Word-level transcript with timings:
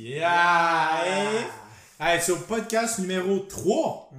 Yeah! 0.00 1.02
Hey, 1.02 1.46
hey, 1.98 2.22
sur 2.22 2.46
podcast 2.46 3.00
numéro 3.00 3.40
3, 3.40 4.12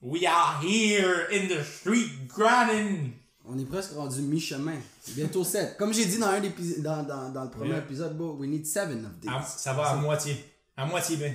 we 0.00 0.24
are 0.24 0.58
here 0.64 1.26
in 1.30 1.48
the 1.48 1.62
street 1.62 2.08
grinding. 2.28 3.12
On 3.44 3.58
est 3.58 3.66
presque 3.66 3.92
rendu 3.92 4.22
mi-chemin. 4.22 4.78
Bientôt 5.08 5.44
7. 5.44 5.76
Comme 5.76 5.92
j'ai 5.92 6.06
dit 6.06 6.16
dans, 6.16 6.28
un 6.28 6.40
dans, 6.40 7.02
dans, 7.02 7.28
dans 7.28 7.44
le 7.44 7.50
premier 7.50 7.68
Yeah. 7.72 7.78
épisode, 7.80 8.16
bro, 8.16 8.36
we 8.40 8.48
need 8.48 8.64
7 8.64 8.88
of 9.04 9.20
these. 9.20 9.30
À- 9.30 9.42
ça 9.42 9.74
va 9.74 9.90
à 9.90 9.96
moitié. 9.96 10.34
À 10.78 10.86
moitié 10.86 11.16
bien. 11.18 11.34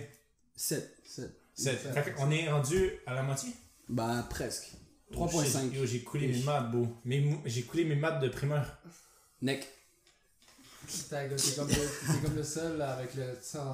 7. 0.55 0.97
7. 1.05 1.37
C'est- 1.53 1.73
Fait 2.03 2.13
qu'on 2.13 2.31
est 2.31 2.49
rendu 2.49 2.93
à 3.05 3.13
la 3.13 3.21
moitié? 3.21 3.51
Bah, 3.89 4.25
presque. 4.27 4.71
Oh, 5.15 5.27
shit. 5.29 5.37
3.5. 5.53 5.71
Yo, 5.75 5.85
j'ai 5.85 5.99
coulé 6.01 6.27
mes 6.29 6.39
maths, 6.41 6.71
beau. 6.71 6.87
J'ai 7.45 7.61
coulé 7.61 7.85
mes 7.85 7.95
maths 7.95 8.21
de 8.21 8.29
primaire. 8.29 8.79
Neck. 9.43 9.67
T'es 10.87 11.51
comme, 11.55 11.67
le- 11.67 11.73
t'es 11.75 12.21
comme 12.27 12.35
le 12.35 12.43
seul 12.43 12.81
avec 12.81 13.13
le 13.15 13.23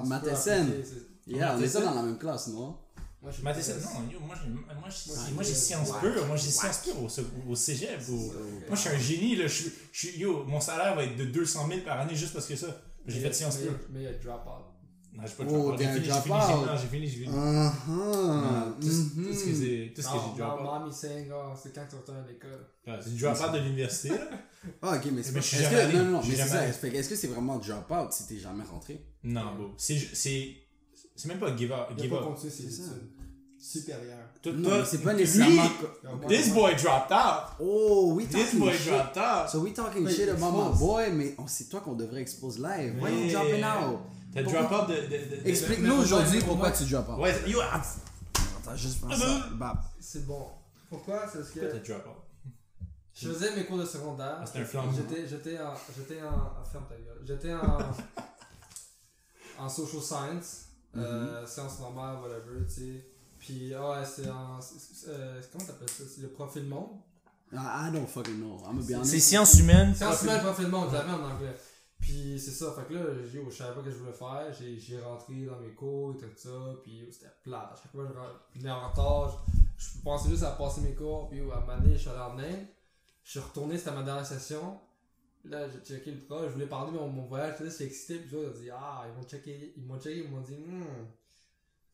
Matheson. 0.04 0.66
c'est- 0.84 1.30
Yeah, 1.32 1.52
on 1.54 1.58
était 1.58 1.60
Matheson? 1.66 1.80
dans 1.84 1.94
la 1.94 2.02
même 2.02 2.18
classe, 2.18 2.48
non? 2.48 2.76
Moi, 3.22 3.30
je 3.30 3.36
suis 3.36 3.42
Maths, 3.44 3.58
très- 3.58 3.72
non, 3.74 4.10
yo, 4.12 4.20
moi 4.20 4.36
j'ai 4.42 4.50
moi, 4.50 4.64
j'ai- 4.90 5.12
Moi, 5.14 5.18
moi, 5.32 5.42
j'ai 5.42 5.48
j'ai- 5.48 5.54
sciences 5.54 5.90
pures. 5.98 6.26
Moi 6.26 6.36
j'ai 6.36 6.50
sciences 6.50 6.78
pures 6.78 7.02
au, 7.02 7.50
au 7.50 7.54
cégep. 7.54 8.00
au- 8.10 8.12
Moi 8.12 8.74
je 8.74 8.76
suis 8.76 8.90
un 8.90 8.98
génie. 8.98 9.36
Là. 9.36 9.46
Je, 9.46 9.52
suis- 9.54 9.72
je, 9.92 10.08
yo, 10.18 10.44
mon 10.44 10.60
salaire 10.60 10.94
va 10.94 11.04
être 11.04 11.16
de 11.16 11.24
200 11.24 11.66
000 11.68 11.80
par 11.86 12.00
année 12.00 12.14
juste 12.14 12.34
parce 12.34 12.44
que 12.46 12.54
ça. 12.56 12.66
J'ai 13.06 13.20
Mais- 13.20 13.28
fait 13.28 13.32
sciences 13.34 13.56
pures. 13.56 13.78
Mais 13.90 14.00
il 14.00 14.02
y 14.04 14.06
a 14.08 14.12
drop 14.12 14.42
out. 14.46 14.73
Non, 15.16 15.22
j'ai 15.26 15.34
pas 15.34 15.44
de 15.44 15.56
Oh, 15.56 15.74
t'es 15.76 15.84
un 15.86 15.92
fini, 15.94 16.04
j'ai 16.06 16.10
fini, 16.10 16.22
drop 16.28 16.42
j'ai- 16.48 16.54
out. 16.54 16.66
non, 16.66 16.76
j'ai 16.76 16.86
fini, 16.88 17.06
j'ai 17.06 17.18
fini. 17.24 17.34
Ah, 17.38 17.72
Non, 17.88 18.74
tout, 18.80 18.86
ce- 18.88 19.14
que 19.14 19.32
c'est- 19.32 19.92
tout 19.94 20.02
ce 20.02 20.08
que 20.08 20.12
Non, 20.12 20.22
j'ai 20.34 20.42
drop 20.42 20.60
non, 20.60 20.66
out. 20.66 20.80
Mommy 20.80 20.92
saying, 20.92 21.28
oh, 21.32 21.52
c'est 21.62 21.72
quand 21.74 21.86
tu 21.88 21.96
retournes 21.96 22.18
à 22.18 22.26
l'école. 22.26 22.66
C'est 23.02 23.14
du 23.14 23.20
drop 23.22 23.38
out 23.40 23.52
de 23.52 23.58
l'université. 23.58 24.08
là. 24.08 24.28
Ah, 24.82 24.96
ok, 24.96 25.04
mais 25.12 25.22
c'est 25.22 25.28
Mais 25.32 25.34
pas. 25.34 25.40
je 25.40 25.46
suis 25.46 25.56
Est-ce 25.58 25.70
jamais 25.70 25.92
que, 25.92 25.96
non, 25.98 26.04
non, 26.04 26.10
non, 26.10 26.22
Je 26.22 26.28
mais 26.30 26.36
c'est 26.36 26.48
ça. 26.48 26.66
Est-ce 26.66 27.08
que 27.08 27.14
c'est 27.16 27.26
vraiment 27.28 27.58
drop 27.58 27.90
out 27.92 28.12
si 28.12 28.26
t'es 28.26 28.38
jamais 28.38 28.64
rentré? 28.64 29.04
Non, 29.22 29.54
bro. 29.54 29.68
C'est 29.76 29.98
c'est 30.14 30.48
c'est 31.14 31.28
même 31.28 31.38
pas 31.38 31.56
give 31.56 31.70
up. 31.70 31.90
Give 31.96 32.12
up. 32.12 32.22
C'est 32.36 32.50
ça. 32.50 32.82
Toi- 34.42 34.52
Non, 34.52 34.84
c'est 34.84 34.98
pas 34.98 35.12
lui, 35.14 35.20
nécessairement. 35.20 35.62
This 36.28 36.52
boy 36.52 36.74
dropped 36.76 37.12
out. 37.12 37.56
Oh, 37.60 38.12
we 38.14 38.26
This 38.28 38.44
talking 38.50 38.58
boy 38.60 38.72
shit. 38.72 38.88
dropped 38.88 39.16
out. 39.16 39.48
So 39.50 39.60
we 39.60 39.72
talking 39.72 40.06
shit 40.08 40.28
about 40.28 40.52
my 40.52 40.78
boy, 40.78 41.10
mais 41.12 41.34
on 41.38 41.46
c'est 41.46 41.68
toi 41.70 41.80
qu'on 41.80 41.94
devrait 41.94 42.20
expose 42.20 42.58
live. 42.58 42.94
Why 43.00 43.10
you 43.26 43.30
dropping 43.30 43.62
out? 43.64 44.00
T'as 44.34 44.42
Pourquoi- 44.42 44.62
drop 44.62 44.82
out 44.82 44.88
de. 44.88 44.94
de, 44.94 45.42
de- 45.42 45.48
Explique-nous 45.48 45.94
aujourd'hui 45.94 46.40
pourquoi 46.40 46.70
tu 46.72 46.84
drop 46.84 47.08
out. 47.10 47.18
Ouais, 47.20 47.34
yo, 47.48 47.60
ah, 47.62 47.80
Attends, 48.58 48.76
juste 48.76 48.98
faire 49.06 49.16
ça. 49.16 49.48
Bap. 49.52 49.78
C'est 50.00 50.26
bon. 50.26 50.48
Pourquoi? 50.88 51.20
C'est 51.30 51.38
parce 51.38 51.50
pourquoi 51.50 51.70
que 51.70 51.76
t'as 51.76 51.92
drop 51.94 52.06
out? 52.06 52.22
je 53.14 53.28
faisais 53.28 53.54
mes 53.54 53.64
cours 53.64 53.78
de 53.78 53.84
secondaire. 53.86 54.38
Ah, 54.40 54.46
c'était 54.46 54.60
un 54.60 54.64
flambeau. 54.64 54.96
J'étais, 54.96 55.28
j'étais 55.28 55.58
en. 55.60 55.74
J'étais 55.96 56.20
en. 56.22 56.30
ah, 56.32 56.64
ferme 56.70 56.84
ta 56.88 56.96
gueule. 56.96 57.20
J'étais 57.24 57.54
en. 57.54 57.78
en 59.64 59.68
social 59.68 60.02
science. 60.02 60.60
euh, 60.96 61.46
sciences 61.46 61.78
normales, 61.80 62.16
whatever, 62.22 62.64
tu 62.68 62.74
sais. 62.74 63.06
Puis, 63.38 63.74
ah 63.74 63.90
ouais, 64.00 64.04
c'est 64.06 64.28
en. 64.30 64.58
euh, 65.08 65.40
comment 65.52 65.64
t'appelles 65.64 65.90
ça? 65.90 66.04
C'est 66.12 66.22
le 66.22 66.28
profil 66.28 66.64
monde 66.66 66.90
I 67.52 67.90
don't 67.92 68.06
fucking 68.08 68.38
know. 68.40 68.58
I'm 68.66 68.76
gonna 68.78 68.82
be 68.86 68.94
honest. 68.94 69.10
C'est 69.12 69.20
sciences 69.20 69.54
humaines. 69.60 69.94
Sciences 69.94 70.22
humaines, 70.22 70.40
profil 70.42 70.66
monde, 70.68 70.88
je 70.90 70.96
l'avais 70.96 71.12
en 71.12 71.22
anglais. 71.22 71.54
Puis 72.00 72.38
c'est 72.38 72.50
ça, 72.50 72.72
fait 72.72 72.86
que 72.86 72.94
là, 72.94 73.04
j'ai, 73.30 73.42
je 73.44 73.50
savais 73.50 73.74
pas 73.74 73.80
que 73.80 73.90
je 73.90 73.96
voulais 73.96 74.12
faire, 74.12 74.52
j'ai, 74.52 75.00
rentré 75.00 75.46
dans 75.46 75.58
mes 75.58 75.72
cours 75.72 76.14
et 76.14 76.18
tout 76.18 76.26
ça, 76.36 76.50
puis 76.82 77.08
c'était 77.10 77.32
plate. 77.42 77.72
À 77.72 77.76
chaque 77.82 77.92
fois, 77.92 78.06
je 78.06 78.12
je 78.54 78.60
venais 78.60 78.70
en 78.70 78.88
retard, 78.88 79.44
je, 79.78 79.84
je 79.84 80.02
pensais 80.02 80.28
juste 80.28 80.42
à 80.42 80.50
passer 80.50 80.82
mes 80.82 80.94
cours, 80.94 81.28
puis 81.28 81.40
à 81.40 81.76
donné, 81.76 81.94
je 81.94 81.98
suis 81.98 82.10
allé 82.10 82.18
en 82.18 82.38
Inde, 82.38 82.66
je 83.22 83.30
suis 83.30 83.40
retourné, 83.40 83.78
c'était 83.78 83.92
ma 83.92 84.02
dernière 84.02 84.26
session. 84.26 84.78
Là, 85.46 85.66
j'ai 85.68 85.78
checké 85.96 86.10
le 86.10 86.20
pro, 86.20 86.42
je 86.44 86.52
voulais 86.52 86.66
parler 86.66 86.92
de 86.92 86.98
mon, 86.98 87.08
mon 87.08 87.26
voyage, 87.26 87.60
là, 87.60 87.66
j'étais 87.70 87.84
excité, 87.84 88.18
puis 88.18 88.36
ils 88.36 88.60
dit, 88.60 88.70
ah, 88.70 89.04
ils 89.06 89.16
m'ont 89.16 89.26
checké, 89.26 89.74
ils 89.76 89.84
m'ont 89.84 89.98
checké, 89.98 90.24
ils 90.24 90.30
m'ont 90.30 90.40
dit, 90.40 90.56
hmm, 90.56 91.06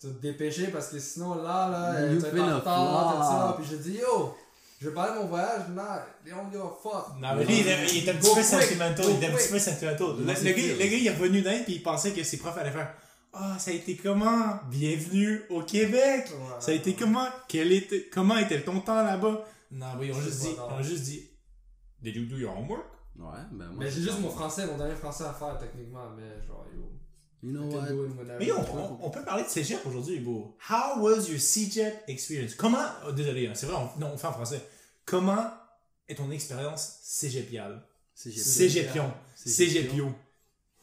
tu 0.01 0.07
vas 0.07 0.15
te 0.15 0.21
dépêcher 0.21 0.69
parce 0.69 0.89
que 0.89 0.99
sinon, 0.99 1.35
là, 1.35 1.69
là, 1.69 2.09
tu 2.09 2.19
vas 2.19 2.29
être 2.29 2.39
en 2.39 2.59
retard, 2.59 3.17
tout 3.17 3.23
ça. 3.23 3.55
Puis 3.59 3.67
j'ai 3.69 3.79
dit, 3.79 3.99
yo, 3.99 4.35
je 4.81 4.89
vais 4.89 4.95
parler 4.95 5.15
de 5.15 5.23
mon 5.23 5.29
voyage, 5.29 5.69
non, 5.69 5.83
they 6.25 6.33
don't 6.33 6.51
give 6.51 6.61
a 6.63 6.71
fuck. 6.83 7.19
Non, 7.21 7.35
mais 7.37 7.45
lui, 7.45 7.61
il, 7.61 7.69
est 7.69 8.11
un 8.11 8.15
petit 8.15 8.35
peu 8.35 8.43
sentimental. 8.43 9.05
Il 9.11 9.23
est 9.23 9.27
un 9.27 9.33
petit 9.33 9.43
quick. 9.43 9.51
peu 9.53 9.59
sentimental. 9.59 10.07
Le, 10.19 10.25
gars, 10.25 10.35
pire. 10.55 10.77
le 10.79 10.85
gars, 10.85 10.97
il 10.97 11.07
est 11.07 11.11
revenu 11.11 11.43
d'Inde 11.43 11.65
puis 11.65 11.75
il 11.75 11.83
pensait 11.83 12.13
que 12.13 12.23
ses 12.23 12.39
profs 12.39 12.57
allaient 12.57 12.71
faire 12.71 12.95
Ah, 13.35 13.57
ça 13.59 13.73
a 13.73 13.75
été 13.75 13.97
comment? 13.97 14.59
Bienvenue 14.71 15.43
au 15.51 15.63
Québec 15.63 16.29
Ouais. 16.31 16.57
Ça 16.61 16.71
a 16.71 16.75
été 16.75 16.95
comment? 16.95 17.27
Quel 17.47 17.73
était, 17.73 18.09
Comment 18.11 18.39
était 18.39 18.63
ton 18.63 18.81
temps 18.81 19.03
là-bas 19.05 19.45
Non, 19.71 19.87
oui, 19.99 20.07
ils 20.09 20.13
ont 20.13 20.17
C'est 20.17 20.23
juste 20.23 20.43
pas 20.43 20.49
dit, 20.49 20.55
grave. 20.55 20.71
ils 20.71 20.81
ont 20.81 20.83
juste 20.83 21.03
dit 21.03 21.31
Did 22.01 22.17
you 22.17 22.25
do 22.25 22.37
your 22.39 22.57
homework 22.57 22.87
Ouais, 23.19 23.27
ben 23.53 23.67
moi. 23.67 23.75
Mais 23.81 23.91
j'ai 23.91 24.01
juste 24.01 24.19
mon 24.21 24.31
français, 24.31 24.67
mon 24.67 24.79
dernier 24.79 24.95
français 24.95 25.25
à 25.25 25.35
faire 25.35 25.59
techniquement, 25.59 26.09
mais 26.17 26.41
genre 26.47 26.65
yo. 26.75 26.91
You 27.43 27.53
know 27.53 27.65
what? 27.71 27.89
Mais 28.39 28.53
want. 28.53 28.67
on, 29.01 29.07
on 29.07 29.11
peut 29.11 29.25
parler 29.25 29.45
de 29.45 29.49
cégep 29.49 29.81
aujourd'hui, 29.87 30.21
beau. 30.21 30.57
How 30.69 31.01
was 31.01 31.29
your 31.29 31.39
CJEP 31.39 32.05
experience? 32.09 32.55
Comment 32.55 32.85
oh, 33.07 33.13
Désolé, 33.13 33.47
hein, 33.47 33.53
c'est 33.55 33.67
vrai, 33.67 33.77
on, 33.77 33.99
non, 33.99 34.11
on 34.13 34.19
fait 34.19 34.27
en 34.27 34.33
français. 34.33 34.61
Comment 35.07 35.51
est 36.07 36.17
ton 36.17 36.31
expérience 36.31 36.99
cégepiale? 37.03 37.83
C'est 38.15 38.31
Cégepion. 38.31 39.11
Cégepio. 39.35 39.81
Cégepio. 39.81 40.13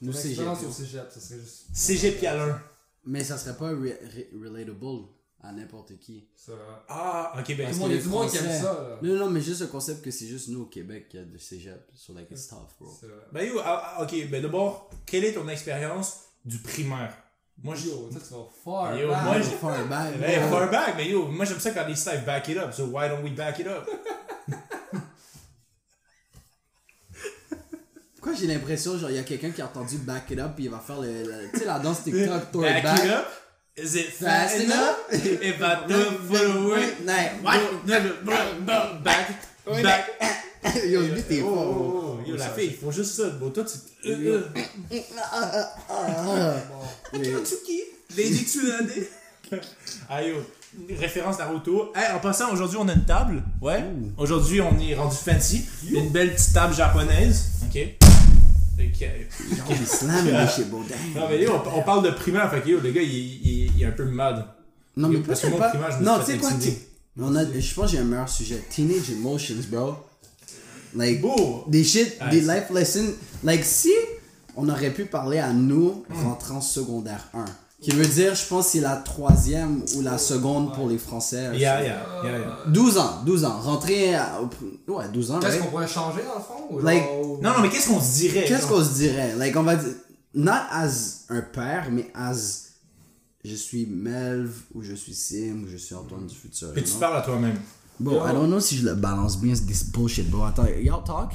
Nous, 0.01 0.13
c'est 0.13 0.29
expérience 0.29 0.63
au 0.63 0.71
cégep, 0.71 1.11
ça 1.11 1.19
serait 1.19 1.39
juste. 1.39 1.65
Cégepial 1.73 2.39
1. 2.39 2.61
Mais 3.05 3.23
ça 3.23 3.37
serait 3.37 3.55
pas 3.55 3.71
re- 3.71 3.95
re- 3.99 4.43
relatable 4.43 5.05
à 5.41 5.51
n'importe 5.51 5.97
qui. 5.99 6.27
Ça. 6.35 6.53
Ah, 6.89 7.33
ok, 7.39 7.55
ben. 7.55 7.71
Tout 7.71 7.87
le 7.87 7.97
que 7.97 8.07
monde, 8.07 8.27
y 8.27 8.31
qui 8.31 8.37
aime 8.37 8.61
ça, 8.61 8.73
là. 8.73 8.99
Non, 9.01 9.15
non, 9.15 9.29
mais 9.29 9.41
juste 9.41 9.61
le 9.61 9.67
concept 9.67 10.03
que 10.03 10.11
c'est 10.11 10.25
juste 10.27 10.49
nous 10.49 10.63
au 10.63 10.65
Québec 10.65 11.07
qui 11.09 11.17
a 11.19 11.23
de 11.23 11.37
cégep. 11.37 11.89
So 11.93 12.13
like 12.13 12.31
it's 12.31 12.47
tough, 12.47 12.75
bro. 12.79 12.91
C'est. 12.99 13.07
Ben 13.31 13.45
yo, 13.47 13.59
ah, 13.63 13.95
ah, 13.97 14.03
ok, 14.03 14.29
ben 14.29 14.41
d'abord, 14.41 14.89
quelle 15.05 15.25
est 15.25 15.33
ton 15.33 15.47
expérience 15.47 16.21
du 16.47 16.57
primaire 16.59 17.13
Moi, 17.63 17.75
je. 17.75 17.87
Yo, 17.89 18.09
ça, 18.11 18.19
tu 18.25 18.33
vas 18.33 18.47
far. 18.63 18.95
Yo, 18.97 19.07
back. 19.09 19.23
moi, 19.23 19.35
j'ai- 19.41 19.57
Far 19.57 19.85
back. 19.85 20.17
Bro. 20.17 20.49
far 20.57 20.69
back, 20.71 20.93
mais 20.97 21.07
yo, 21.09 21.25
moi 21.27 21.45
j'aime 21.45 21.59
ça 21.59 21.71
quand 21.71 21.85
les 21.87 21.95
staff 21.95 22.23
back 22.25 22.47
it 22.49 22.57
up, 22.57 22.71
so 22.73 22.85
why 22.85 23.09
don't 23.09 23.23
we 23.23 23.31
back 23.33 23.59
it 23.59 23.67
up? 23.67 23.87
Pourquoi 28.15 28.33
j'ai 28.33 28.47
l'impression, 28.47 28.97
genre, 28.97 29.09
il 29.09 29.15
y 29.15 29.19
a 29.19 29.23
quelqu'un 29.23 29.51
qui 29.51 29.61
a 29.61 29.65
entendu 29.65 29.97
back 29.99 30.29
it 30.31 30.39
up 30.39 30.51
puis 30.55 30.65
il 30.65 30.69
va 30.71 30.79
faire 30.79 30.99
le, 30.99 31.23
le- 31.23 31.49
tu 31.53 31.59
sais, 31.59 31.65
la 31.65 31.79
danse 31.79 32.03
TikTok, 32.03 32.51
throw 32.51 32.63
it 32.65 32.83
Back 32.83 32.83
it 32.83 32.83
back. 32.83 33.05
up? 33.19 33.27
Is 33.77 33.95
it 33.95 34.07
Fast 34.09 34.55
fast 34.55 34.63
enough? 34.63 34.97
If 35.11 35.61
I 35.61 35.87
don't 35.87 36.17
put 36.27 36.41
away 36.41 36.95
Night. 37.05 37.43
Back, 37.43 37.61
back, 39.03 40.19
back. 40.19 40.83
Yo, 40.85 41.01
lui, 41.01 41.21
t'es 41.23 41.41
Oh, 41.43 41.53
fort, 41.55 42.06
yo, 42.27 42.35
la 42.35 42.49
fille, 42.49 42.67
ils 42.67 42.75
font 42.75 42.91
juste 42.91 43.15
ça, 43.15 43.29
bon, 43.29 43.49
toi 43.49 43.63
tu. 43.63 44.09
Euh, 44.09 44.41
euh. 44.91 45.01
Bon. 46.69 47.19
Mais- 47.19 47.31
Katsuki, 47.31 47.81
Lady 48.15 48.43
Tsunade. 48.43 48.91
ah 50.09 50.23
yo, 50.23 50.35
référence 50.99 51.39
Naruto. 51.39 51.91
Hey, 51.95 52.13
en 52.15 52.19
passant, 52.19 52.51
aujourd'hui 52.51 52.77
on 52.79 52.87
a 52.87 52.93
une 52.93 53.05
table. 53.05 53.43
Ouais. 53.61 53.83
Aujourd'hui 54.17 54.61
on 54.61 54.77
est 54.79 54.95
rendu 54.95 55.15
fancy. 55.15 55.65
Une 55.89 56.09
belle 56.09 56.33
petite 56.35 56.53
table 56.53 56.73
japonaise. 56.73 57.45
Ok. 57.65 57.79
Ok. 58.79 58.99
Genre, 59.57 59.67
il 59.71 59.87
slam 59.87 60.25
le 60.25 60.47
chez 60.47 60.65
Baudin. 60.65 60.95
Non 61.15 61.27
mais 61.29 61.41
yo, 61.41 61.51
on, 61.53 61.79
on 61.79 61.81
parle 61.83 62.03
de 62.05 62.11
primaire, 62.11 62.49
fait 62.51 62.61
que 62.61 62.69
yo, 62.69 62.79
le 62.79 62.91
gars 62.91 63.01
il, 63.01 63.09
il- 63.09 63.71
il 63.75 63.83
est 63.83 63.85
un 63.85 63.91
peu 63.91 64.05
mad. 64.05 64.45
Non, 64.95 65.09
mais 65.09 65.19
Parce 65.19 65.41
que 65.41 65.47
moi, 65.47 65.59
pas. 65.59 65.69
primaire, 65.69 65.91
je 65.91 65.97
me 65.99 66.03
Non, 66.05 66.19
tu 66.19 66.25
sais 66.31 66.37
quoi? 66.37 66.49
On 67.19 67.33
je 67.33 67.73
pense 67.73 67.85
que 67.85 67.91
j'ai 67.91 67.97
un 67.99 68.03
meilleur 68.03 68.29
sujet. 68.29 68.63
Teenage 68.69 69.09
emotions, 69.11 69.55
bro. 69.71 69.95
Like, 70.97 71.21
Beau. 71.21 71.63
des 71.67 71.83
shit, 71.83 72.17
des 72.31 72.41
life 72.41 72.69
lessons. 72.73 73.13
Like, 73.43 73.63
si 73.63 73.91
on 74.55 74.67
aurait 74.69 74.91
pu 74.91 75.05
parler 75.05 75.37
à 75.39 75.53
nous 75.53 76.03
rentrant 76.23 76.61
secondaire 76.61 77.27
1, 77.33 77.45
qui 77.79 77.91
veut 77.91 78.07
dire, 78.07 78.33
je 78.33 78.43
pense, 78.47 78.69
c'est 78.69 78.79
la 78.79 78.95
troisième 78.95 79.83
ou 79.95 80.01
la 80.01 80.17
seconde 80.17 80.73
pour 80.73 80.89
les 80.89 80.97
Français. 80.97 81.51
Yeah, 81.55 81.83
yeah, 81.83 82.05
yeah, 82.23 82.31
yeah. 82.39 82.57
12 82.67 82.97
ans, 82.97 83.21
12 83.23 83.45
ans. 83.45 83.59
Rentrer 83.61 84.15
à, 84.15 84.41
ouais, 84.87 85.05
12 85.13 85.31
ans, 85.31 85.39
Qu'est-ce 85.39 85.51
right? 85.51 85.61
qu'on 85.63 85.69
pourrait 85.69 85.87
changer 85.87 86.21
dans 86.23 86.35
le 86.39 86.41
fond 86.41 86.65
ou 86.75 86.79
Like- 86.79 87.03
genre- 87.03 87.39
Non, 87.43 87.49
non, 87.51 87.61
mais 87.61 87.69
qu'est-ce 87.69 87.89
qu'on 87.89 88.01
se 88.01 88.15
dirait 88.17 88.45
Qu'est-ce 88.47 88.65
qu'on 88.65 88.83
se 88.83 88.93
dirait? 88.95 89.35
Like, 89.35 89.55
on 89.55 89.61
va 89.63 89.75
dire, 89.75 89.93
not 90.33 90.51
as 90.71 91.25
un 91.29 91.41
père, 91.41 91.89
mais 91.91 92.09
as 92.15 92.63
je 93.45 93.53
suis 93.55 93.85
Melv, 93.85 94.49
ou 94.73 94.81
je 94.81 94.93
suis 94.95 95.13
Sim, 95.13 95.63
ou 95.63 95.67
je 95.71 95.77
suis 95.77 95.93
Antoine 95.95 96.25
du 96.25 96.35
futur. 96.35 96.69
You 96.75 96.81
tu 96.83 96.93
parles 96.99 97.17
à 97.17 97.21
toi-même. 97.21 97.57
Bon, 97.99 98.23
I 98.25 98.31
don't 98.33 98.47
know 98.47 98.59
si 98.59 98.77
je 98.77 98.85
le 98.85 98.95
balance 98.95 99.37
bien, 99.39 99.53
this 99.53 99.83
bullshit, 99.91 100.29
bro. 100.29 100.43
Attends, 100.45 100.67
y'all 100.81 101.03
talk? 101.03 101.31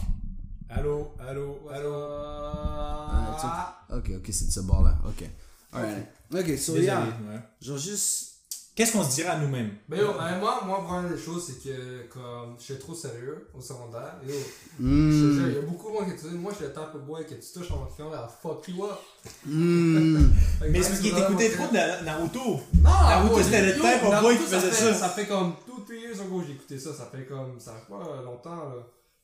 Allô, 0.71 1.13
allô, 1.19 1.59
allô? 1.73 1.93
Ah, 1.95 3.37
Ah, 3.45 3.97
Ok, 3.97 4.11
ok, 4.17 4.29
c'est 4.31 4.47
de 4.47 4.53
ce 4.53 4.61
bord-là. 4.61 4.95
Ok. 5.07 5.29
Alright. 5.73 6.07
Ok, 6.33 6.47
so 6.59 6.73
Désolé. 6.73 6.83
yeah. 6.85 7.01
ouais. 7.01 7.41
Genre 7.61 7.77
juste. 7.79 8.29
Qu'est-ce 8.75 8.93
qu'on 8.93 9.05
se 9.05 9.17
dirait 9.17 9.29
à 9.29 9.39
nous-mêmes? 9.39 9.73
Ben 9.87 9.99
yo, 9.99 10.15
ben 10.19 10.39
moi, 10.39 10.63
moi, 10.65 10.83
première 10.83 11.11
des 11.11 11.19
choses, 11.23 11.45
c'est 11.47 11.63
que 11.63 12.09
comme 12.09 12.55
je 12.59 12.65
suis 12.65 12.79
trop 12.79 12.95
sérieux 12.95 13.49
au 13.55 13.61
secondaire. 13.61 14.15
Yo, 14.27 14.33
je 14.81 14.85
te 14.85 15.35
jure, 15.35 15.49
il 15.49 15.55
y 15.57 15.59
a 15.59 15.61
beaucoup 15.61 15.89
de 15.89 15.93
monde 15.93 16.07
qui 16.17 16.23
te 16.23 16.29
dit, 16.29 16.39
moi 16.39 16.53
je 16.53 16.57
suis 16.57 16.65
le 16.65 16.73
type 16.73 16.95
of 16.95 17.03
boy 17.03 17.27
que 17.27 17.35
tu 17.35 17.53
touches 17.53 17.71
en 17.71 17.87
fiant 17.95 18.11
à 18.13 18.27
fuck 18.29 18.67
you 18.69 18.83
up. 18.85 18.99
Que 19.45 20.69
Mais 20.71 20.83
c'est 20.83 20.89
parce 20.89 21.01
qu'il 21.01 21.13
t'écoutait 21.15 21.51
trop 21.51 21.67
de 21.69 21.73
Na- 21.75 22.01
Naruto. 22.03 22.41
Non, 22.81 22.91
Naruto, 22.91 23.43
c'était 23.43 23.61
le 23.63 23.69
yo, 23.77 23.83
type 23.83 24.03
of 24.05 24.09
Naruto, 24.11 24.23
boy 24.29 24.37
qui 24.39 24.45
faisait 24.45 24.61
fait- 24.71 24.93
ça. 24.93 24.95
Ça 24.95 25.09
fait 25.11 25.27
comme 25.27 25.53
2-3 25.97 26.01
years 26.01 26.21
ago 26.21 26.43
j'ai 26.47 26.53
écouté 26.55 26.79
ça. 26.79 26.93
Ça 26.95 27.07
fait 27.13 27.25
comme. 27.25 27.59
Ça 27.61 27.73
fait 27.73 27.93
pas 27.93 28.23
longtemps 28.23 28.57
là. 28.57 28.75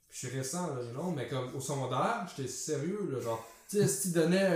Puis 0.09 0.21
je 0.23 0.27
suis 0.29 0.37
récent 0.39 0.69
là, 0.69 0.83
know, 0.95 1.11
mais 1.15 1.29
comme 1.29 1.55
au 1.55 1.61
secondaire, 1.61 2.27
j'étais 2.35 2.49
sérieux 2.49 3.11
là. 3.13 3.21
Genre, 3.21 3.45
tu 3.69 3.77
sais, 3.79 3.87
si 3.87 4.09
tu 4.09 4.15
donnais 4.19 4.47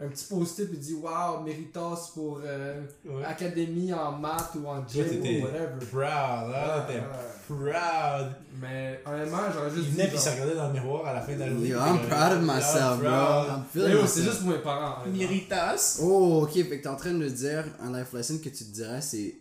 un, 0.00 0.06
un 0.06 0.08
petit 0.08 0.24
post-it 0.26 0.72
et 0.72 0.76
dit 0.76 0.94
Waouh, 0.94 1.42
Méritas 1.42 2.10
pour 2.14 2.40
euh, 2.44 2.80
Ouais. 3.04 3.24
académie 3.24 3.92
en 3.92 4.12
maths 4.12 4.52
ou 4.54 4.68
en 4.68 4.86
gym 4.86 5.04
ou 5.20 5.42
whatever. 5.44 5.84
Proud, 5.90 6.00
hein, 6.00 6.52
Ouais, 6.52 6.86
t'es 6.86 7.00
ouais. 7.00 7.02
proud. 7.48 8.32
Mais 8.60 9.00
honnêtement, 9.04 9.38
j'aurais 9.52 9.68
Il 9.70 9.74
juste 9.74 9.88
venait 9.90 10.04
dit. 10.04 10.08
puis 10.10 10.16
il 10.18 10.20
se 10.20 10.30
regardait 10.30 10.54
dans 10.54 10.66
le 10.68 10.72
miroir 10.74 11.06
à 11.06 11.14
la 11.14 11.20
fin 11.22 11.34
de 11.34 11.40
la 11.40 11.48
journée. 11.50 11.68
Yo, 11.68 11.78
I'm 11.80 11.98
il 12.00 12.08
proud 12.08 12.32
of 12.32 12.42
myself, 12.42 12.98
bro. 13.00 13.10
I'm 13.10 13.64
feeling 13.72 14.06
c'est 14.06 14.22
juste 14.22 14.40
pour 14.42 14.50
mes 14.50 14.58
parents. 14.58 15.04
Méritas. 15.08 15.98
Oh, 16.02 16.42
ok, 16.44 16.52
fait 16.52 16.68
que 16.78 16.82
t'es 16.84 16.88
en 16.88 16.94
train 16.96 17.10
de 17.12 17.18
me 17.18 17.28
dire, 17.30 17.64
un 17.82 17.98
life 17.98 18.12
lesson 18.12 18.38
que 18.38 18.48
tu 18.48 18.64
te 18.64 18.70
dirais, 18.72 19.00
c'est 19.00 19.34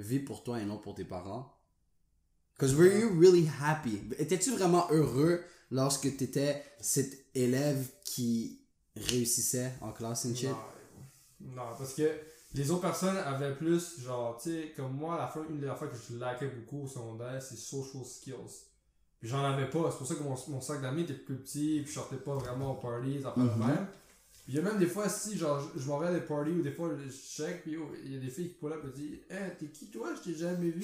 vis 0.00 0.20
pour 0.20 0.42
toi 0.42 0.60
et 0.60 0.64
non 0.64 0.78
pour 0.78 0.94
tes 0.94 1.04
parents? 1.04 1.52
Cause 2.58 2.74
were 2.74 2.92
you 2.94 3.08
really 3.18 3.48
happy? 3.60 4.00
Étais-tu 4.18 4.50
vraiment 4.54 4.86
heureux 4.90 5.42
lorsque 5.70 6.14
t'étais 6.16 6.62
cet 6.80 7.24
élève 7.34 7.88
qui 8.04 8.60
réussissait 8.96 9.72
en 9.80 9.92
classe 9.92 10.26
and 10.26 10.34
shit? 10.34 10.50
Non, 10.50 10.56
non, 11.56 11.62
parce 11.78 11.94
que 11.94 12.10
les 12.54 12.70
autres 12.70 12.82
personnes 12.82 13.16
avaient 13.16 13.54
plus, 13.54 14.00
genre, 14.00 14.36
tu 14.42 14.50
sais, 14.50 14.72
comme 14.76 14.92
moi, 14.92 15.16
la 15.16 15.28
fois, 15.28 15.44
une 15.48 15.60
des 15.60 15.72
fois 15.74 15.86
que 15.88 15.96
je 15.96 16.18
laquais 16.18 16.48
beaucoup 16.48 16.82
au 16.84 16.86
secondaire, 16.88 17.40
c'est 17.40 17.56
social 17.56 18.04
skills. 18.04 18.66
Puis 19.20 19.28
j'en 19.28 19.44
avais 19.44 19.70
pas, 19.70 19.90
c'est 19.90 19.98
pour 19.98 20.06
ça 20.06 20.14
que 20.16 20.22
mon, 20.22 20.34
mon 20.48 20.60
sac 20.60 20.82
d'amis 20.82 21.02
était 21.02 21.14
plus 21.14 21.36
petit, 21.36 21.80
puis 21.82 21.88
je 21.88 21.98
sortais 21.98 22.16
pas 22.16 22.34
vraiment 22.36 22.72
aux 22.72 22.80
parties, 22.80 23.22
ça 23.22 23.32
fait 23.32 23.40
Mhm. 23.40 23.58
même. 23.66 23.86
Il 24.52 24.56
y 24.56 24.58
a 24.58 24.62
même 24.62 24.78
des 24.78 24.86
fois, 24.86 25.08
si, 25.08 25.38
genre, 25.38 25.62
je, 25.76 25.86
m'en 25.86 26.00
vais 26.00 26.08
à 26.08 26.12
des 26.12 26.22
parties 26.22 26.50
ou 26.50 26.60
des 26.60 26.72
fois, 26.72 26.90
je 27.06 27.08
check, 27.08 27.62
puis 27.62 27.74
yo, 27.74 27.88
il 28.04 28.14
y 28.14 28.16
a 28.16 28.18
des 28.18 28.30
filles 28.30 28.48
qui 28.48 28.54
pull 28.54 28.72
up 28.72 28.82
et 28.84 28.98
disent, 28.98 29.18
Hey, 29.30 29.52
t'es 29.56 29.66
qui 29.66 29.86
toi? 29.86 30.08
Je 30.16 30.28
t'ai 30.28 30.36
jamais 30.36 30.70
vu. 30.70 30.82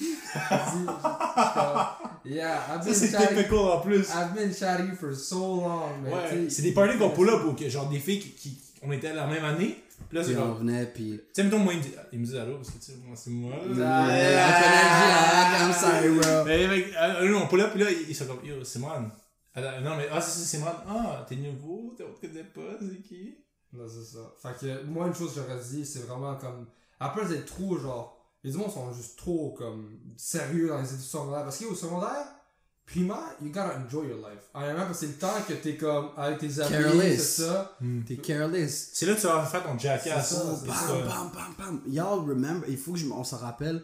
Je 2.23 2.29
yeah, 2.29 2.61
I've 2.69 2.81
Ça, 2.81 2.85
been, 2.85 2.93
c'est 2.93 3.11
chatting, 3.11 3.37
typical 3.37 3.57
en 3.59 3.81
plus. 3.81 4.07
I've 4.09 4.33
been 4.33 4.53
chatting 4.53 4.95
for 4.95 5.13
so 5.13 5.57
long. 5.57 5.81
mais 6.01 6.13
Ouais, 6.13 6.49
c'est 6.49 6.61
des 6.61 6.71
parties 6.71 6.97
qu'on 6.97 7.09
pull 7.09 7.29
up 7.29 7.41
que 7.59 7.67
genre 7.67 7.89
des 7.89 7.99
filles 7.99 8.21
qui, 8.21 8.31
qui 8.31 8.57
on 8.83 8.91
était 8.93 9.13
la 9.13 9.27
même 9.27 9.43
année. 9.43 9.83
Là, 10.13 10.23
c'est 10.23 10.33
genre. 10.33 10.55
venait, 10.55 10.85
puis... 10.85 11.17
Tu 11.17 11.23
sais, 11.33 11.43
mettons, 11.43 11.59
moi, 11.59 11.73
il 11.73 11.79
me 11.79 11.83
dit, 11.83 11.91
il 12.13 12.19
me 12.19 12.25
dit 12.25 12.37
allô, 12.37 12.55
parce 12.55 12.69
que 12.69 12.77
tu 12.79 12.85
sais, 12.85 12.93
moi, 13.05 13.17
c'est 13.17 13.31
moi. 13.31 13.51
Ah, 13.53 14.07
Yeah, 14.07 15.67
I'm 15.67 15.73
sorry, 15.73 16.17
bro. 16.17 16.45
Mais 16.45 16.67
mec, 16.69 16.93
euh, 16.97 17.33
on 17.35 17.47
pull 17.47 17.59
up, 17.59 17.71
puis 17.73 17.83
là, 17.83 17.91
ils 17.91 18.15
sont 18.15 18.27
comme, 18.27 18.45
yo, 18.45 18.63
c'est 18.63 18.79
moi. 18.79 18.97
Non, 19.57 19.97
mais, 19.97 20.07
ah, 20.09 20.21
c'est 20.21 20.39
c'est 20.45 20.59
moi. 20.59 20.85
Ah, 20.87 21.25
t'es 21.27 21.35
nouveau, 21.35 21.93
t'es- 21.97 22.05
on 22.05 22.13
te 22.13 22.25
connaît 22.27 22.45
pas, 22.45 22.77
c'est 22.79 23.01
qui? 23.01 23.35
Non, 23.73 23.85
c'est 23.87 24.03
ça. 24.15 24.33
Fait 24.41 24.57
que 24.59 24.83
moi, 24.85 25.07
une 25.07 25.13
chose 25.13 25.33
que 25.33 25.41
j'aurais 25.41 25.61
dit, 25.61 25.85
c'est 25.85 25.99
vraiment 26.07 26.35
comme. 26.35 26.67
Après, 26.99 27.27
c'est 27.27 27.45
trop 27.45 27.77
genre. 27.77 28.13
Les 28.43 28.51
gens 28.51 28.69
sont 28.69 28.93
juste 28.93 29.17
trop 29.17 29.51
comme 29.57 29.99
sérieux 30.15 30.69
dans 30.69 30.79
les 30.79 30.87
études 30.87 30.99
secondaires. 31.01 31.43
Parce 31.43 31.57
qu'au 31.57 31.75
secondaire, 31.75 32.25
primaire, 32.85 33.35
you 33.41 33.49
gotta 33.49 33.77
enjoy 33.85 34.07
your 34.07 34.17
life. 34.19 34.43
Honnêtement, 34.53 34.85
parce 34.85 34.99
que 35.01 35.05
c'est 35.05 35.11
le 35.11 35.17
temps 35.17 35.33
que 35.47 35.53
t'es 35.53 35.75
comme 35.75 36.11
avec 36.15 36.39
tes 36.39 36.59
amis, 36.61 36.69
Careless. 36.71 37.17
c'est 37.17 37.43
ça. 37.43 37.77
T'es 38.05 38.15
careless. 38.17 38.91
C'est 38.93 39.05
là 39.05 39.15
que 39.15 39.19
tu 39.21 39.27
vas 39.27 39.45
faire 39.45 39.63
ton 39.63 39.77
jackass. 39.77 40.29
Ça, 40.35 40.43
Oh, 40.45 40.65
bam, 40.65 40.75
ça. 40.75 40.93
bam, 40.93 41.31
bam, 41.33 41.55
bam. 41.57 41.81
Y'all 41.87 42.19
remember, 42.25 42.65
il 42.69 42.77
faut 42.77 42.93
que 42.93 42.99
je, 42.99 43.07
on 43.09 43.23
s'en 43.23 43.37
rappelle, 43.37 43.83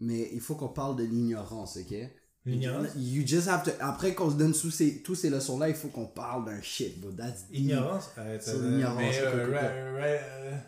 mais 0.00 0.30
il 0.32 0.40
faut 0.40 0.54
qu'on 0.54 0.68
parle 0.68 0.96
de 0.96 1.04
l'ignorance, 1.04 1.76
ok? 1.76 1.94
L'ignorance? 2.50 2.88
You 2.96 3.26
just 3.26 3.48
have 3.48 3.62
to, 3.64 3.70
après 3.80 4.14
qu'on 4.14 4.30
se 4.30 4.36
donne 4.36 4.52
tous 4.52 4.70
ces, 4.70 5.02
tous 5.02 5.14
ces 5.14 5.30
leçons-là, 5.30 5.68
il 5.68 5.74
faut 5.74 5.88
qu'on 5.88 6.06
parle 6.06 6.44
d'un 6.46 6.60
shit, 6.62 7.00
bro. 7.00 7.10
That's. 7.12 7.44
Ignorance? 7.52 8.04
Euh, 8.18 8.38
C'est 8.40 8.54
l'ignorance, 8.58 9.14
euh, 9.22 10.58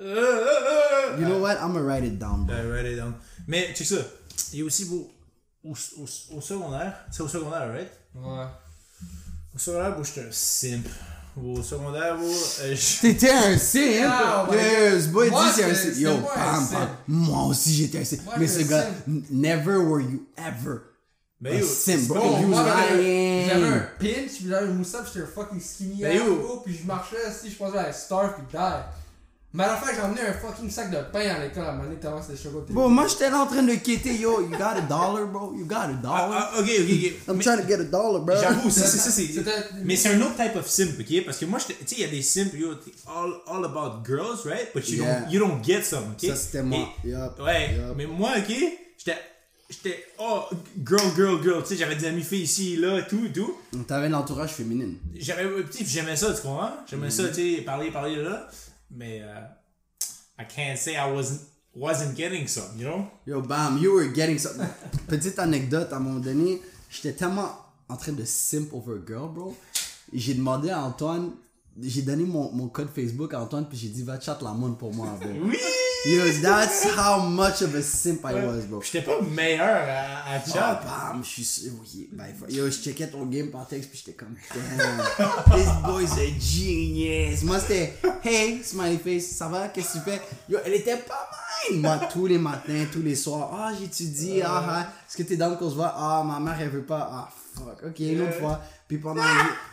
euh, 0.00 1.18
You 1.18 1.24
know 1.26 1.40
what? 1.40 1.56
I'm 1.60 1.72
gonna 1.72 1.82
write 1.84 2.04
it 2.04 2.18
down, 2.18 2.44
bro. 2.46 2.54
Ouais, 2.54 2.62
write 2.70 2.86
it 2.92 2.96
down. 2.96 3.14
Mais, 3.46 3.72
check 3.74 3.86
ça. 3.86 3.96
Il 4.52 4.60
y 4.60 4.62
a 4.62 4.64
aussi, 4.64 4.84
beau, 4.84 5.10
au, 5.64 5.72
au, 5.72 6.36
au 6.36 6.40
secondaire, 6.40 6.94
c'est 7.10 7.22
au 7.22 7.28
secondaire, 7.28 7.68
right? 7.72 7.90
Ouais. 8.14 8.44
Au 9.54 9.58
secondaire, 9.58 9.96
bon, 9.96 10.04
j'étais 10.04 10.20
un 10.28 10.30
simp. 10.32 10.86
Au 11.40 11.62
secondaire, 11.62 12.16
bon, 12.16 12.24
euh, 12.26 12.74
je- 12.74 13.00
T'étais 13.00 13.30
un 13.30 13.56
simp! 13.58 13.80
Ah, 14.08 14.46
Yo, 14.50 15.00
ce 15.00 15.08
boy 15.08 15.30
Moi, 15.30 15.44
dit 15.44 15.50
c'est 15.54 15.64
un 15.64 15.74
simp. 15.74 15.96
Yo, 15.96 16.10
simp. 16.10 16.72
bam. 16.72 16.88
Moi 17.06 17.44
aussi 17.46 17.74
j'étais 17.74 17.98
un 18.00 18.04
simp. 18.04 18.20
Mais 18.38 18.48
ce 18.48 18.62
gars, 18.68 18.86
never 19.30 19.76
were 19.76 20.00
you 20.00 20.26
ever 20.36 20.78
A 21.44 21.54
yo, 21.54 21.64
simp, 21.66 22.08
bro. 22.08 22.18
Bon, 22.20 22.52
j'avais 22.52 23.50
un 23.52 23.78
pinch, 24.00 24.38
puis 24.38 24.48
j'avais 24.48 24.66
un 24.66 24.72
moustache, 24.72 25.08
j'étais 25.14 25.24
un 25.26 25.28
fucking 25.28 25.60
skinny 25.60 26.00
yo. 26.02 26.36
bro, 26.36 26.60
puis 26.64 26.76
je 26.80 26.86
marchais, 26.86 27.16
si 27.40 27.50
je 27.50 27.56
pensais 27.56 27.78
à 27.78 27.84
la 27.84 27.92
star, 27.92 28.34
puis 28.34 28.44
die. 28.52 28.58
Mais 29.54 29.64
à 29.64 29.68
la 29.68 29.76
fin, 29.76 29.86
j'ai 29.94 30.02
emmené 30.02 30.20
un 30.20 30.32
fucking 30.34 30.68
sac 30.68 30.90
de 30.90 30.98
pain 31.10 31.20
à 31.30 31.38
l'école 31.38 31.64
à 31.64 31.72
donné, 31.72 31.96
tellement 31.96 32.20
c'était 32.20 32.36
chaud. 32.42 32.62
Bro, 32.68 32.88
moi 32.90 33.06
j'étais 33.06 33.30
là 33.30 33.38
en 33.40 33.46
train 33.46 33.62
de 33.62 33.74
quitter. 33.76 34.14
Yo, 34.14 34.42
you 34.42 34.50
got 34.50 34.76
a 34.76 34.82
dollar, 34.82 35.26
bro? 35.26 35.54
You 35.56 35.64
got 35.64 35.76
a 35.76 35.90
Ah, 35.90 36.02
dollar? 36.02 36.50
ah, 36.54 36.58
ok, 36.58 36.64
ok, 36.64 36.90
ok. 36.90 37.12
I'm 37.28 37.36
Mais- 37.36 37.44
trying 37.44 37.62
to 37.62 37.66
get 37.66 37.80
a 37.80 37.84
dollar, 37.84 38.20
bro. 38.20 38.34
J'avoue, 38.36 38.68
c'est 38.68 38.80
c'est 38.86 38.98
ça, 38.98 39.10
c'est. 39.10 39.28
Mais 39.84 39.96
c'est 39.96 40.10
un 40.10 40.20
autre 40.20 40.36
type 40.36 40.56
of 40.56 40.68
simp, 40.68 40.98
ok? 41.00 41.24
Parce 41.24 41.38
que 41.38 41.46
moi, 41.46 41.58
tu 41.60 41.72
sais, 41.72 41.94
il 41.96 42.00
y 42.00 42.04
a 42.04 42.08
des 42.08 42.20
simps, 42.22 42.52
yo, 42.52 42.72
all, 43.06 43.32
all 43.46 43.64
about 43.64 44.04
girls, 44.04 44.44
right? 44.44 44.68
But 44.74 44.86
you, 44.88 45.02
Yeah. 45.02 45.20
don't, 45.20 45.30
you 45.32 45.38
don't 45.40 45.64
get 45.64 45.82
some, 45.84 46.12
ok? 46.12 46.28
Ça 46.28 46.36
c'était 46.36 46.62
moi. 46.62 46.80
Et- 47.04 47.08
Yup. 47.08 47.40
ouais, 47.40 47.74
Yup. 47.74 47.96
mais 47.96 48.06
moi, 48.06 48.32
ok, 48.36 48.54
j'étais. 48.98 49.16
J'étais, 49.70 50.02
oh, 50.18 50.44
girl, 50.82 51.14
girl, 51.14 51.42
girl, 51.42 51.62
tu 51.62 51.68
sais, 51.68 51.76
j'avais 51.76 51.94
des 51.94 52.06
amis 52.06 52.22
filles 52.22 52.44
ici, 52.44 52.76
là, 52.76 53.02
tout, 53.02 53.28
tout. 53.28 53.54
T'avais 53.86 54.08
l'entourage 54.08 54.52
féminine. 54.52 54.96
J'avais, 55.14 55.46
petit, 55.62 55.84
j'aimais 55.84 56.16
ça, 56.16 56.32
tu 56.32 56.40
comprends? 56.40 56.72
J'aimais 56.88 57.10
ça, 57.10 57.28
tu 57.28 57.56
sais, 57.56 57.62
parler, 57.62 57.90
parler, 57.90 58.16
là. 58.16 58.48
Mais, 58.90 59.20
euh, 59.22 59.40
I 60.38 60.46
can't 60.48 60.76
say 60.76 60.94
I 60.94 61.12
wasn't, 61.12 61.40
wasn't 61.74 62.16
getting 62.16 62.46
some, 62.46 62.78
you 62.78 62.84
know? 62.86 63.06
Yo, 63.26 63.42
bam, 63.42 63.76
you 63.76 63.92
were 63.92 64.10
getting 64.10 64.38
something. 64.38 64.66
Petite 65.06 65.38
anecdote, 65.38 65.92
à 65.92 65.96
un 65.96 66.00
moment 66.00 66.20
donné, 66.20 66.62
j'étais 66.88 67.12
tellement 67.12 67.50
en 67.90 67.96
train 67.96 68.12
de 68.12 68.24
simp 68.24 68.72
over 68.72 68.94
a 68.94 69.06
girl, 69.06 69.28
bro. 69.28 69.54
J'ai 70.14 70.32
demandé 70.32 70.70
à 70.70 70.80
Antoine, 70.80 71.32
j'ai 71.82 72.02
donné 72.02 72.24
mon, 72.24 72.50
mon 72.52 72.68
code 72.68 72.88
Facebook 72.94 73.32
à 73.34 73.40
Antoine, 73.40 73.66
puis 73.68 73.78
j'ai 73.78 73.88
dit, 73.88 74.02
va 74.02 74.18
chat 74.20 74.38
la 74.42 74.50
monde 74.52 74.78
pour 74.78 74.92
moi, 74.94 75.08
bro. 75.20 75.30
Oui! 75.44 75.56
Yo, 76.06 76.22
that's 76.42 76.86
how 76.96 77.20
much 77.20 77.60
of 77.60 77.74
a 77.74 77.82
simp 77.82 78.20
I 78.24 78.34
was, 78.34 78.66
bro. 78.68 78.80
J'étais 78.80 79.02
pas 79.02 79.20
meilleur 79.20 79.66
à, 79.88 80.34
à 80.34 80.38
Oh, 80.46 80.50
chat. 80.52 80.80
bam, 80.84 81.22
je 81.24 81.28
suis 81.28 81.44
sûr, 81.44 81.72
oui, 81.80 82.08
ben, 82.12 82.26
yo, 82.48 82.66
je 82.66 82.78
checkais 82.78 83.08
ton 83.08 83.26
game 83.26 83.50
par 83.50 83.66
texte, 83.66 83.90
puis 83.90 83.98
j'étais 84.04 84.16
comme, 84.16 84.34
damn, 84.54 85.56
this 85.56 85.68
boy's 85.84 86.12
a 86.12 86.26
genius. 86.40 87.42
Moi, 87.42 87.58
c'était, 87.58 87.94
hey, 88.24 88.62
smiley 88.62 88.98
face, 88.98 89.30
ça 89.36 89.48
va, 89.48 89.68
qu'est-ce 89.68 89.94
que 89.94 90.04
tu 90.04 90.10
fais? 90.10 90.20
Yo, 90.48 90.58
elle 90.64 90.74
était 90.74 90.96
pas 90.98 91.28
mal. 91.30 91.80
Moi, 91.80 92.00
tous 92.12 92.26
les 92.26 92.38
matins, 92.38 92.86
tous 92.92 93.02
les 93.02 93.16
soirs, 93.16 93.50
ah, 93.52 93.72
j'étudie, 93.78 94.40
ah, 94.42 94.64
ah, 94.68 94.80
est-ce 95.08 95.16
que 95.16 95.24
t'es 95.24 95.36
dans 95.36 95.56
qu'on 95.56 95.68
se 95.68 95.74
voit? 95.74 95.92
Ah, 95.96 96.22
ma 96.24 96.38
mère, 96.38 96.60
elle 96.60 96.70
veut 96.70 96.84
pas, 96.84 97.10
ah, 97.12 97.28
fuck, 97.58 97.82
ok, 97.84 98.00
une 98.00 98.22
autre 98.22 98.34
fois. 98.34 98.60
Puis 98.86 98.98
pendant, 98.98 99.22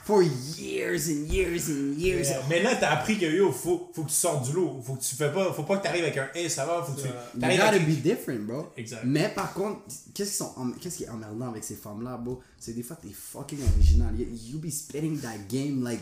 for 0.04 0.22
years 0.22 1.08
and 1.08 1.32
years 1.32 1.70
and 1.70 1.98
years. 1.98 2.30
Yeah. 2.30 2.42
Mais 2.50 2.62
là, 2.62 2.76
t'as 2.76 2.92
appris 2.92 3.18
que 3.18 3.26
yo, 3.26 3.52
faut, 3.52 3.90
faut 3.94 4.04
que 4.04 4.10
tu 4.10 4.16
sortes 4.16 4.46
du 4.46 4.54
lot. 4.54 4.82
Faut 4.84 4.96
que 4.96 5.04
tu 5.04 5.16
fais 5.16 5.32
pas, 5.32 5.54
faut 5.54 5.64
pas 5.64 5.78
que 5.78 5.84
t'arrives 5.84 6.04
avec 6.04 6.18
un 6.18 6.28
hey, 6.34 6.50
ça 6.50 6.66
va, 6.66 6.84
faut 6.84 6.94
que 6.94 7.02
tu. 7.02 7.08
You 7.08 7.58
gotta 7.58 7.80
be 7.80 8.02
different, 8.02 8.46
bro. 8.46 8.68
Exact. 8.76 9.04
Mais 9.06 9.30
par 9.30 9.54
contre, 9.54 9.82
qu'est-ce 10.14 10.98
qui, 10.98 11.04
est 11.04 11.10
emmerdant 11.10 11.50
avec 11.50 11.64
ces 11.64 11.76
femmes-là, 11.76 12.18
bro? 12.18 12.42
C'est 12.60 12.74
des 12.74 12.84
fois, 12.84 12.98
t'es 13.02 13.14
fucking 13.14 13.60
original. 13.76 14.14
You, 14.18 14.28
you 14.54 14.60
be 14.60 14.70
spitting 14.70 15.20
that 15.22 15.38
game 15.50 15.84
like 15.84 16.02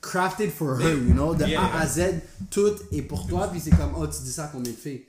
crafted 0.00 0.50
for 0.50 0.80
her, 0.80 0.94
you 0.94 1.14
know? 1.14 1.34
De 1.34 1.46
Yeah. 1.46 1.62
A 1.62 1.82
à 1.82 1.86
Z, 1.86 2.20
tout 2.50 2.74
est 2.92 3.02
pour 3.02 3.26
toi, 3.26 3.48
puis 3.48 3.60
c'est 3.60 3.70
comme, 3.70 3.92
oh, 3.96 4.06
tu 4.06 4.22
dis 4.22 4.32
ça 4.32 4.44
à 4.44 4.48
combien 4.48 4.72
de 4.72 4.76
filles? 4.76 5.04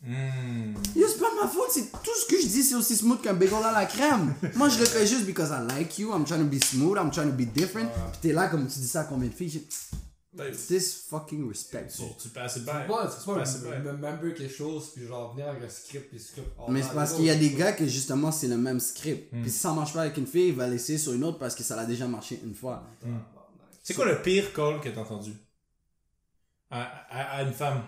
Hmm. 0.00 0.74
Yo, 0.94 1.08
c'est 1.08 1.18
pas 1.18 1.34
ma 1.42 1.48
faute, 1.48 1.70
c'est 1.72 1.90
tout 1.90 2.10
ce 2.24 2.26
que 2.32 2.40
je 2.40 2.46
dis, 2.46 2.62
c'est 2.62 2.76
aussi 2.76 2.94
smooth 2.96 3.20
qu'un 3.20 3.34
bagel 3.34 3.54
à 3.64 3.72
la 3.72 3.84
crème. 3.84 4.32
Moi, 4.54 4.68
je 4.68 4.78
le 4.78 4.84
fais 4.86 5.04
juste 5.06 5.26
because 5.26 5.50
I 5.50 5.66
like 5.66 5.98
you, 5.98 6.12
I'm 6.14 6.24
trying 6.24 6.38
to 6.48 6.56
be 6.56 6.62
smooth, 6.62 6.96
I'm 6.96 7.10
trying 7.10 7.30
to 7.30 7.36
be 7.36 7.46
different. 7.52 7.88
Puis 8.12 8.20
t'es 8.22 8.32
là, 8.32 8.46
comme 8.48 8.68
tu 8.68 8.78
dis 8.78 8.86
ça 8.88 9.00
à 9.00 9.04
combien 9.04 9.28
de 9.28 9.34
filles? 9.34 9.50
J'ai- 9.50 9.68
Ben, 10.34 10.52
This 10.52 11.06
fucking 11.10 11.48
respect, 11.48 11.88
tu, 11.88 12.02
tu 12.22 12.28
passes 12.28 12.54
C'est 12.54 12.64
bien. 12.64 12.82
pas, 12.86 13.10
c'est 13.10 13.18
Tu 13.20 13.26
pas 13.26 13.34
passes 13.40 13.60
me- 13.62 13.70
bien. 13.70 13.78
me 13.80 13.92
member 13.98 14.34
quelque 14.34 14.54
chose, 14.54 14.92
puis 14.94 15.04
genre 15.04 15.32
venir 15.34 15.48
avec 15.48 15.64
un 15.64 15.68
script, 15.68 16.10
puis 16.10 16.20
script. 16.20 16.46
oh, 16.60 16.66
Mais 16.68 16.82
c'est 16.82 16.94
parce 16.94 17.14
qu'il 17.14 17.24
y 17.24 17.30
a 17.30 17.34
des 17.34 17.50
gars 17.50 17.72
que 17.72 17.84
justement 17.86 18.30
c'est 18.30 18.46
le 18.46 18.56
même 18.58 18.78
script. 18.78 19.32
Puis 19.32 19.50
si 19.50 19.58
ça 19.58 19.72
marche 19.72 19.94
pas 19.94 20.02
avec 20.02 20.16
une 20.16 20.26
fille, 20.28 20.48
il 20.48 20.54
va 20.54 20.68
l'essayer 20.68 20.98
sur 20.98 21.12
une 21.12 21.24
autre 21.24 21.38
parce 21.38 21.56
que 21.56 21.64
ça 21.64 21.74
l'a 21.74 21.86
déjà 21.86 22.06
marché 22.06 22.40
une 22.44 22.54
fois. 22.54 22.84
pas- 23.00 23.08
C'est 23.82 23.94
quoi 23.94 24.04
le 24.04 24.22
pire 24.22 24.52
call 24.52 24.80
que 24.80 24.90
t'as 24.90 25.00
entendu? 25.00 25.32
À, 26.70 26.82
à, 27.10 27.38
à 27.38 27.42
une 27.42 27.52
femme 27.54 27.82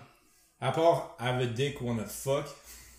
À 0.61 0.73
part 0.73 1.17
have 1.19 1.41
a 1.41 1.47
dick 1.47 1.81
wanna 1.81 2.05
fuck. 2.07 2.47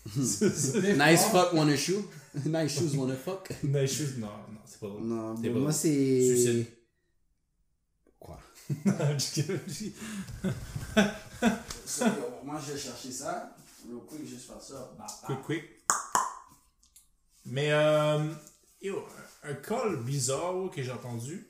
Nice 0.16 1.24
fuck 1.30 1.52
wanna 1.52 1.76
shoe. 1.76 2.02
nice 2.44 2.72
shoes 2.78 2.96
wanna 2.96 3.14
fuck. 3.14 3.52
Je 3.62 3.86
suis- 3.86 4.18
Non, 4.18 4.26
non, 4.26 4.58
c'est 4.66 4.80
pas 4.80 4.88
drôle. 4.88 5.02
Non, 5.04 5.36
C'est 5.36 5.48
bon, 5.48 5.54
pas 5.54 5.60
moi 5.60 5.72
c'est. 5.72 6.26
Suicide. 6.26 6.66
Quoi? 8.18 8.38
Kidding. 9.18 9.92
Moi 12.44 12.60
je 12.66 12.72
vais 12.72 12.78
chercher 12.78 13.12
ça. 13.12 13.54
Real 13.88 14.00
quick, 14.08 14.26
juste 14.28 14.46
faire 14.46 14.60
ça. 14.60 14.92
quick, 15.26 15.42
quick. 15.42 15.64
Mais, 17.44 17.72
euh, 17.72 18.28
yo, 18.80 19.04
un, 19.44 19.50
un 19.50 19.54
call 19.54 19.96
bizarre 20.04 20.70
que 20.74 20.82
j'ai 20.82 20.92
entendu. 20.92 21.48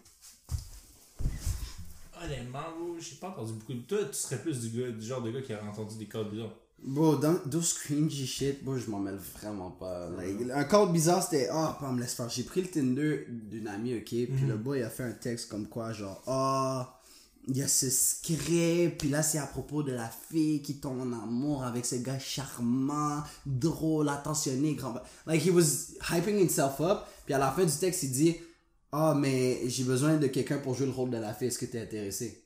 Honnêtement, 2.24 2.58
ouais, 2.58 3.00
j'ai 3.00 3.16
pas 3.16 3.28
entendu 3.28 3.52
beaucoup 3.54 3.74
de. 3.74 3.80
Toi, 3.80 3.98
tu 4.04 4.14
serais 4.14 4.38
plus 4.38 4.60
du, 4.60 4.80
gars, 4.80 4.90
du 4.90 5.04
genre 5.04 5.22
de 5.22 5.30
gars 5.30 5.42
qui 5.42 5.54
aurait 5.54 5.68
entendu 5.68 5.96
des 5.96 6.06
calls 6.06 6.30
bizarres. 6.30 6.54
Bro, 6.84 7.16
dans 7.16 7.36
those 7.48 7.74
cringy 7.74 8.26
shit, 8.26 8.64
bro, 8.64 8.76
je 8.76 8.90
m'en 8.90 8.98
mêle 8.98 9.18
vraiment 9.40 9.70
pas. 9.70 10.08
Like, 10.10 10.50
un 10.52 10.64
call 10.64 10.90
bizarre, 10.90 11.22
c'était, 11.22 11.48
ah, 11.50 11.76
pas 11.80 11.90
me 11.92 12.00
laisse 12.00 12.14
faire. 12.14 12.28
J'ai 12.28 12.42
pris 12.42 12.62
le 12.62 12.68
Tinder 12.68 13.26
d'une 13.28 13.68
amie, 13.68 13.94
ok, 13.94 14.08
puis 14.08 14.46
le 14.48 14.56
boy 14.56 14.82
a 14.82 14.90
fait 14.90 15.04
un 15.04 15.12
texte 15.12 15.48
comme 15.48 15.68
quoi, 15.68 15.92
genre, 15.92 16.20
ah, 16.26 16.98
il 17.48 17.56
y 17.56 17.62
a 17.62 17.68
ce 17.68 17.90
script, 17.90 18.98
puis 18.98 19.08
là 19.08 19.22
c'est 19.22 19.38
à 19.38 19.46
propos 19.46 19.82
de 19.82 19.92
la 19.92 20.08
fille 20.08 20.62
qui 20.62 20.76
tombe 20.76 21.00
en 21.00 21.12
amour 21.12 21.64
avec 21.64 21.84
ce 21.84 21.96
gars 21.96 22.18
charmant, 22.18 23.22
drôle, 23.46 24.08
attentionné, 24.08 24.74
grand. 24.74 24.94
Like 25.26 25.44
he 25.44 25.50
was 25.50 25.94
hyping 26.08 26.38
himself 26.38 26.80
up, 26.80 27.00
puis 27.24 27.34
à 27.34 27.38
la 27.38 27.50
fin 27.50 27.64
du 27.64 27.72
texte 27.72 28.04
il 28.04 28.12
dit 28.12 28.36
Ah, 28.92 29.14
mais 29.16 29.60
j'ai 29.68 29.84
besoin 29.84 30.16
de 30.16 30.26
quelqu'un 30.26 30.58
pour 30.58 30.74
jouer 30.74 30.86
le 30.86 30.92
rôle 30.92 31.10
de 31.10 31.16
la 31.16 31.32
fille, 31.32 31.48
est-ce 31.48 31.58
que 31.58 31.64
t'es 31.66 31.80
intéressé? 31.80 32.42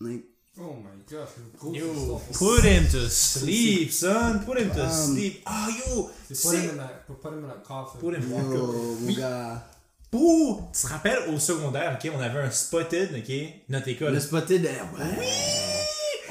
Like, 0.00 0.24
Oh 0.56 0.74
my 0.76 1.02
god, 1.10 1.26
c'est 1.34 1.40
une 1.40 1.58
grosse 1.58 1.76
Yo, 1.76 2.20
put 2.32 2.64
him 2.66 2.86
to 2.90 3.08
sleep, 3.08 3.90
son. 3.90 4.38
Put 4.46 4.56
him 4.60 4.70
to 4.70 4.82
Um, 4.82 4.90
sleep. 4.90 5.42
Ah, 5.46 5.66
yo, 5.68 6.10
C'est 6.30 6.40
pas 6.42 6.48
c'est... 6.50 6.56
him 6.58 6.70
in 6.74 6.78
a, 6.80 7.14
pas 7.14 7.28
him 7.30 7.44
in 7.44 7.48
a 7.50 7.54
coffin. 7.66 7.98
Put 7.98 8.14
him 8.14 8.30
yo, 8.30 8.38
mon 8.38 8.96
Oui. 9.06 9.14
gars. 9.16 9.66
Pour, 10.12 10.70
tu 10.72 10.82
te 10.82 10.86
rappelles, 10.86 11.28
au 11.34 11.38
secondaire, 11.40 11.98
ok, 12.00 12.12
on 12.16 12.20
avait 12.20 12.38
un 12.40 12.50
spotted, 12.52 13.10
ok, 13.16 13.34
notre 13.68 13.88
école. 13.88 14.12
Le 14.14 14.20
spotted 14.20 14.62
de. 14.62 14.68
Ouais. 14.68 15.28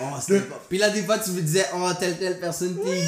Oh, 0.02 0.06
c'était 0.22 0.40
pas. 0.42 0.62
Puis 0.70 0.78
là, 0.78 0.90
des 0.90 1.04
fois, 1.04 1.20
tu 1.20 1.32
me 1.32 1.42
disais, 1.42 1.66
oh, 1.76 1.90
telle, 2.00 2.18
telle 2.18 2.40
personne, 2.40 2.78
t'es. 2.82 3.02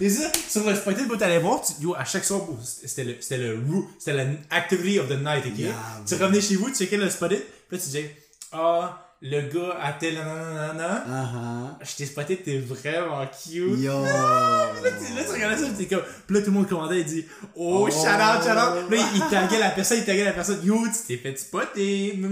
Et 0.00 0.10
ça, 0.10 0.30
sur 0.48 0.64
le 0.68 0.74
spotted, 0.74 1.06
tu 1.16 1.24
allais 1.24 1.38
voir, 1.38 1.62
tu- 1.62 1.82
yo, 1.82 1.94
à 1.94 2.04
chaque 2.04 2.24
soir, 2.24 2.42
c'était 2.62 3.04
le, 3.04 3.16
c'était 3.20 3.38
le, 3.38 3.58
c'était 3.98 4.12
la 4.12 4.24
activity 4.50 4.98
of 4.98 5.08
the 5.08 5.12
night, 5.18 5.44
ok? 5.46 5.58
Yeah, 5.58 5.74
tu 6.06 6.14
revenais 6.14 6.40
chez 6.40 6.56
vous, 6.56 6.68
tu 6.70 6.76
checkais 6.76 6.96
le 6.96 7.08
spotted, 7.10 7.42
puis 7.68 7.76
là, 7.76 7.78
tu 7.78 7.84
disais, 7.86 8.16
ah, 8.52 9.05
le 9.22 9.40
gars 9.48 9.78
à 9.80 9.92
tel 9.94 10.14
nanana, 10.14 11.04
Ah 11.08 11.30
ah. 11.34 11.78
je 11.82 11.96
t'ai 11.96 12.06
spotté, 12.06 12.36
t'es 12.36 12.58
vraiment 12.58 13.26
cute. 13.26 13.78
Yo. 13.80 14.02
Là, 14.04 14.70
tu, 14.82 15.14
là, 15.14 15.24
tu 15.24 15.30
regardais 15.32 15.56
ça, 15.56 15.68
t'es 15.76 15.86
comme. 15.86 16.02
Pis 16.26 16.34
là, 16.34 16.40
tout 16.40 16.46
le 16.46 16.52
monde 16.52 16.68
commandait, 16.68 17.00
il 17.00 17.04
dit 17.06 17.24
Oh, 17.54 17.86
Oh. 17.86 17.90
shout 17.90 17.96
out, 18.08 18.42
shout 18.42 18.50
out. 18.50 18.90
Là, 18.90 18.96
il, 18.96 19.16
il 19.16 19.22
taguait 19.30 19.58
la 19.58 19.70
personne, 19.70 19.98
il 19.98 20.04
taguait 20.04 20.24
la 20.24 20.32
personne. 20.32 20.60
Yo, 20.64 20.76
tu 20.86 21.06
t'es 21.06 21.16
fait 21.16 21.36
spotter. 21.38 22.18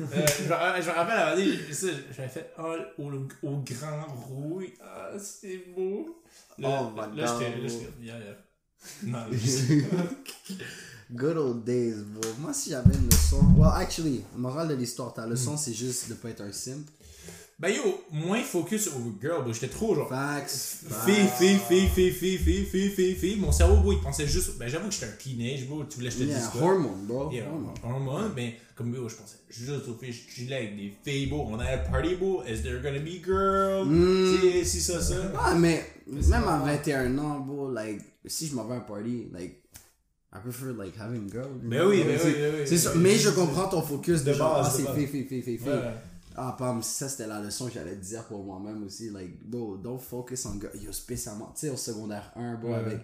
Euh, 0.00 0.26
je, 0.38 0.44
je 0.44 0.88
me 0.88 0.94
rappelle, 0.94 1.38
j'ai- 1.38 1.74
ça, 1.74 1.88
j'avais 2.16 2.28
fait 2.30 2.50
Oh, 2.58 2.74
au, 2.98 3.12
au 3.42 3.56
grand 3.58 4.06
rouille. 4.26 4.72
Ah, 4.82 5.10
c'était 5.18 5.62
beau. 5.76 6.22
Là, 6.56 6.68
Oh, 6.84 6.90
my 6.96 7.20
là, 7.20 7.26
j'étais. 7.38 7.50
Là, 7.60 7.68
j'étais. 7.68 7.92
Yeah, 8.00 8.14
yeah. 8.18 8.36
Non, 9.02 9.26
Good 11.14 11.36
old 11.38 11.64
days, 11.64 11.94
bro. 12.06 12.30
Moi, 12.40 12.52
si 12.52 12.70
j'avais 12.70 12.94
une 12.94 13.06
leçon. 13.08 13.40
Well, 13.56 13.70
actually, 13.74 14.22
morale 14.36 14.68
de 14.68 14.74
l'histoire, 14.74 15.14
ta 15.14 15.26
leçon, 15.26 15.56
c'est 15.56 15.72
juste 15.72 16.08
de 16.10 16.14
pas 16.14 16.28
être 16.30 16.42
un 16.42 16.52
simp. 16.52 16.86
Ben 17.60 17.70
yo, 17.74 17.82
moins 18.12 18.40
focus 18.42 18.86
au 18.88 19.00
girl, 19.20 19.42
bro. 19.42 19.52
J'étais 19.52 19.66
trop 19.68 19.92
genre. 19.94 20.08
Facts. 20.08 20.84
Fille, 21.06 21.26
fille, 21.38 21.58
fille, 21.58 21.88
fille, 21.88 22.10
fille, 22.12 22.38
fille, 22.38 22.64
fille, 22.64 22.90
fille, 22.90 23.14
fille. 23.16 23.36
Mon 23.36 23.50
cerveau, 23.50 23.78
bro, 23.80 23.92
il 23.92 24.00
pensait 24.00 24.28
juste. 24.28 24.58
Ben 24.58 24.68
j'avoue 24.68 24.88
que 24.88 24.94
j'étais 24.94 25.06
un 25.06 25.16
teenage, 25.18 25.66
bro. 25.66 25.82
Tu 25.84 25.96
voulais 25.96 26.08
que 26.10 26.14
je 26.14 26.18
te 26.20 26.24
dise 26.24 26.34
Yeah, 26.36 26.50
quoi? 26.52 26.62
hormone, 26.74 27.06
bro. 27.06 27.32
Yeah, 27.32 27.48
Hormone. 27.50 27.74
hormone, 27.82 28.32
mais 28.36 28.58
comme 28.76 28.94
yo, 28.94 29.08
je 29.08 29.16
pensais 29.16 29.38
juste 29.48 29.88
aux 29.88 29.94
filles, 29.94 30.12
je 30.12 30.30
chillais 30.32 30.54
avec 30.56 30.76
des 30.76 30.92
filles, 31.04 31.26
bro. 31.26 31.48
On 31.50 31.58
allait 31.58 31.70
à 31.72 31.78
party, 31.78 32.14
bro. 32.14 32.44
Is 32.44 32.62
there 32.62 32.80
gonna 32.80 33.00
be 33.00 33.24
girl? 33.24 33.86
Mm. 33.86 34.36
Si, 34.40 34.64
si, 34.64 34.80
ça, 34.80 35.00
ça. 35.02 35.16
Ah, 35.36 35.54
mais 35.56 35.84
même 36.06 36.44
à 36.44 36.58
pas- 36.58 36.64
21 36.76 37.18
ans, 37.18 37.40
bro, 37.40 37.72
like, 37.72 38.02
si 38.26 38.46
je 38.46 38.54
m'en 38.54 38.66
vais 38.66 38.74
à 38.74 38.76
un 38.76 38.80
party, 38.80 39.30
like, 39.32 39.64
I 40.32 40.38
prefer, 40.40 40.72
like, 40.76 40.94
having 40.98 41.30
girl. 41.30 41.48
know? 41.62 41.88
oui, 41.90 42.02
C'est- 42.18 42.26
oui, 42.26 42.34
ben 42.34 42.66
oui. 42.70 42.78
Ça. 42.78 42.94
Mais 42.96 43.16
je 43.16 43.30
comprends 43.30 43.68
ton 43.68 43.80
focus 43.82 44.22
de, 44.24 44.32
De 44.32 44.36
genre, 44.36 44.54
base, 44.62 44.66
ah, 44.68 44.76
c'est 44.76 44.94
fille, 44.94 45.06
fille, 45.06 45.42
fille, 45.42 45.58
fille. 45.58 45.68
Ouais. 45.68 45.94
Ah, 46.36 46.54
pam, 46.58 46.82
ça 46.82 47.08
c'était 47.08 47.26
la 47.26 47.40
leçon 47.40 47.66
que 47.66 47.72
j'allais 47.74 47.96
dire 47.96 48.24
pour 48.24 48.44
moi-même 48.44 48.84
aussi. 48.84 49.10
Like, 49.10 49.42
bro, 49.44 49.76
don't 49.76 49.98
focus 49.98 50.44
on 50.46 50.60
girl. 50.60 50.70
Yo, 50.80 50.92
spécialement, 50.92 51.52
tu 51.58 51.66
sais, 51.66 51.70
au 51.70 51.76
secondaire 51.76 52.30
1, 52.36 52.54
bro, 52.56 52.68
Ouais. 52.70 52.74
avec. 52.76 52.98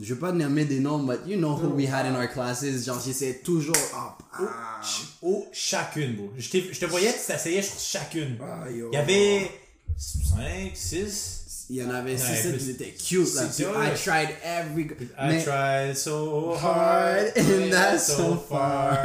Je 0.00 0.14
vais 0.14 0.20
pas 0.20 0.30
nommer 0.32 0.64
des 0.64 0.78
noms, 0.80 0.98
but 1.04 1.20
you 1.26 1.36
know 1.38 1.56
who 1.56 1.74
we 1.74 1.86
had 1.88 2.06
in 2.06 2.14
our 2.14 2.28
classes. 2.28 2.84
Genre, 2.84 3.00
j'essayais 3.04 3.38
toujours. 3.38 3.74
Ah, 3.94 4.16
ah, 4.34 4.80
Oh, 5.22 5.46
chacune, 5.52 6.14
bro. 6.16 6.30
Je, 6.36 6.48
je 6.72 6.78
te 6.80 6.84
voyais, 6.86 7.12
tu 7.12 7.26
t'asseyais 7.26 7.62
sur 7.62 7.78
chacune. 7.78 8.36
ah, 8.42 8.70
yo. 8.70 8.90
Il 8.92 8.94
y 8.94 8.98
avait 8.98 9.50
5, 9.96 10.72
6. 10.74 11.44
Il 11.70 11.76
y 11.76 11.82
en 11.84 11.90
avait 11.90 12.12
Ouais, 12.12 12.16
6 12.18 12.48
plus. 12.48 12.58
qui 12.64 12.70
étaient 12.70 12.92
cute 12.94 13.34
là. 13.34 13.42
C'est- 13.50 13.62
I 13.64 13.94
tried 13.94 14.30
every. 14.42 14.88
I 15.18 15.42
tried 15.44 15.94
so 15.94 16.54
hard, 16.54 17.32
and 17.36 17.68
not 17.70 17.98
so 17.98 18.36
far. 18.48 19.04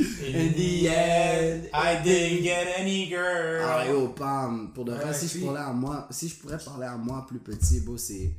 In 0.00 0.52
the 0.52 0.86
end, 0.86 1.62
I 1.74 2.02
didn't 2.04 2.42
get 2.44 2.74
any 2.78 3.08
girl. 3.08 3.62
Ah 3.64 3.84
yo, 3.88 4.08
Pam, 4.08 4.70
pour 4.74 4.84
de 4.84 4.92
vrai, 4.92 5.12
si 5.12 5.26
je 5.26 5.32
puis- 5.34 5.44
parlais 5.44 5.60
à 5.60 5.72
moi, 5.72 6.06
si 6.10 6.28
je 6.28 6.36
pourrais 6.36 6.58
parler 6.58 6.86
à 6.86 6.96
moi 6.96 7.24
plus 7.28 7.40
petit, 7.40 7.80
bro, 7.80 7.96
c'est 7.98 8.32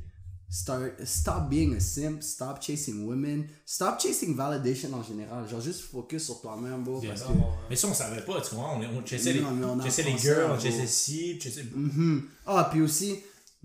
start, 0.48 0.92
stop 1.04 1.48
being 1.50 1.76
a 1.76 1.80
simp, 1.80 2.22
stop 2.22 2.62
chasing 2.62 3.06
women, 3.06 3.46
stop 3.66 4.00
chasing 4.00 4.34
validation 4.34 4.88
en 4.94 5.02
général, 5.02 5.46
genre 5.50 5.60
juste 5.60 5.82
focus 5.82 6.24
sur 6.24 6.40
toi-même, 6.40 6.82
bro, 6.82 7.00
parce 7.00 7.22
que 7.22 7.28
Mais 7.68 7.76
ça, 7.76 7.88
on 7.88 7.94
savait 7.94 8.22
pas, 8.22 8.40
tu 8.40 8.54
vois. 8.54 8.70
On, 8.74 8.80
on 8.98 9.04
chassait 9.04 9.32
les, 9.34 9.42
on 9.42 9.82
chassait 9.82 10.02
les 10.04 10.16
girls, 10.16 10.50
on 10.52 10.58
chassait 10.58 10.86
ci, 10.86 11.38
chassait. 11.40 11.64
Mhm. 11.74 12.22
Ah, 12.46 12.68
puis 12.70 12.80
aussi, 12.80 13.16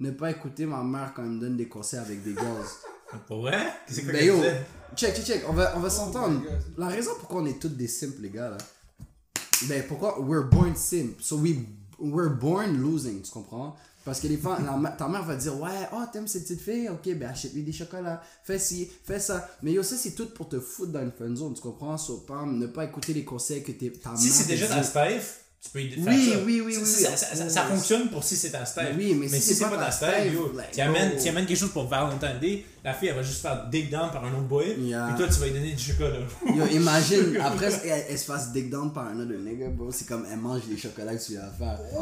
ne 0.01 0.11
pas 0.11 0.31
écouter 0.31 0.65
ma 0.65 0.83
mère 0.83 1.13
quand 1.15 1.23
elle 1.23 1.29
me 1.29 1.39
donne 1.39 1.55
des 1.57 1.67
conseils 1.69 1.99
avec 1.99 2.23
des 2.23 2.33
girls. 2.33 2.65
Vrai? 3.29 3.67
C'est 3.87 4.03
quoi 4.03 4.13
Ben 4.13 4.25
yo, 4.25 4.35
check, 4.95 5.15
check, 5.15 5.25
check, 5.25 5.43
on 5.49 5.53
va, 5.53 5.73
on 5.75 5.79
va 5.79 5.89
s'entendre. 5.89 6.39
my 6.39 6.45
God. 6.45 6.61
La 6.77 6.87
raison 6.87 7.11
pourquoi 7.19 7.41
on 7.41 7.45
est 7.45 7.59
tous 7.59 7.69
des 7.69 7.87
simples, 7.87 8.21
les 8.21 8.29
gars, 8.29 8.49
là, 8.49 8.57
ben 9.67 9.83
pourquoi 9.87 10.19
we're 10.21 10.43
born 10.49 10.75
simp, 10.75 11.21
so 11.21 11.35
we, 11.37 11.55
we're 11.99 12.29
born 12.29 12.77
losing, 12.81 13.21
tu 13.21 13.31
comprends? 13.31 13.75
Parce 14.03 14.19
que 14.19 14.27
les 14.27 14.37
fois, 14.37 14.57
ta 14.97 15.07
mère 15.07 15.23
va 15.23 15.35
dire, 15.35 15.59
ouais, 15.61 15.87
oh, 15.93 16.01
t'aimes 16.11 16.27
cette 16.27 16.43
petite 16.43 16.61
fille, 16.61 16.89
ok, 16.89 17.13
ben 17.17 17.29
achète-lui 17.29 17.61
des 17.61 17.71
chocolats, 17.71 18.19
fais 18.43 18.57
ci, 18.57 18.89
fais 19.03 19.19
ça. 19.19 19.47
Mais 19.61 19.73
yo, 19.73 19.83
ça, 19.83 19.95
c'est 19.95 20.11
tout 20.15 20.27
pour 20.33 20.49
te 20.49 20.59
foutre 20.59 20.91
dans 20.93 21.01
une 21.03 21.11
fun 21.11 21.35
zone, 21.35 21.53
tu 21.53 21.61
comprends? 21.61 21.97
So, 21.99 22.17
pam, 22.27 22.57
ne 22.57 22.65
pas 22.65 22.85
écouter 22.85 23.13
les 23.13 23.23
conseils 23.23 23.61
que 23.61 23.71
t'es- 23.73 23.91
ta 23.91 24.09
mère 24.09 24.17
Si 24.19 24.29
c'est 24.29 24.47
déjà 24.47 24.67
ta 24.67 24.81
Steve, 24.81 25.29
tu 25.61 25.69
peux 25.69 25.81
y 25.81 25.91
faire 25.91 26.03
Oui, 26.07 26.33
oui, 26.43 26.61
oui, 26.65 26.77
oui, 26.79 26.85
Ça, 26.85 27.63
fonctionne 27.65 28.09
pour 28.09 28.23
si 28.23 28.35
c'est 28.35 28.49
ta 28.49 28.65
Steve. 28.65 28.95
Oui, 28.97 29.13
mais 29.13 29.27
si 29.27 29.53
c'est 29.53 29.69
pas 29.69 29.77
ta 29.77 30.25
yo, 30.25 30.51
like, 30.55 30.71
tu 30.71 30.81
amènes, 30.81 31.45
quelque 31.45 31.55
chose 31.55 31.71
pour 31.71 31.87
Valentine 31.87 32.39
Day, 32.41 32.65
la 32.83 32.95
fille, 32.95 33.09
elle 33.09 33.15
va 33.15 33.21
juste 33.21 33.43
faire 33.43 33.67
dig 33.69 33.91
down 33.91 34.09
par 34.09 34.25
un 34.25 34.33
autre 34.33 34.47
boy, 34.47 34.69
et 34.69 35.17
toi, 35.17 35.27
tu 35.27 35.39
vas 35.39 35.45
lui 35.45 35.53
donner 35.53 35.73
du 35.73 35.83
chocolat. 35.83 36.17
Yo, 36.55 36.65
imagine, 36.71 37.37
après, 37.39 37.69
elle, 37.85 38.17
se 38.17 38.25
fasse 38.25 38.51
dig 38.51 38.71
down 38.71 38.91
par 38.91 39.05
un 39.05 39.19
autre 39.19 39.33
nigga, 39.33 39.69
bro. 39.69 39.91
C'est 39.91 40.07
comme 40.07 40.25
elle 40.31 40.39
mange 40.39 40.61
les 40.67 40.77
chocolats 40.77 41.15
que 41.15 41.23
tu 41.23 41.33
lui 41.33 41.37
as 41.37 41.51
fait. 41.51 41.95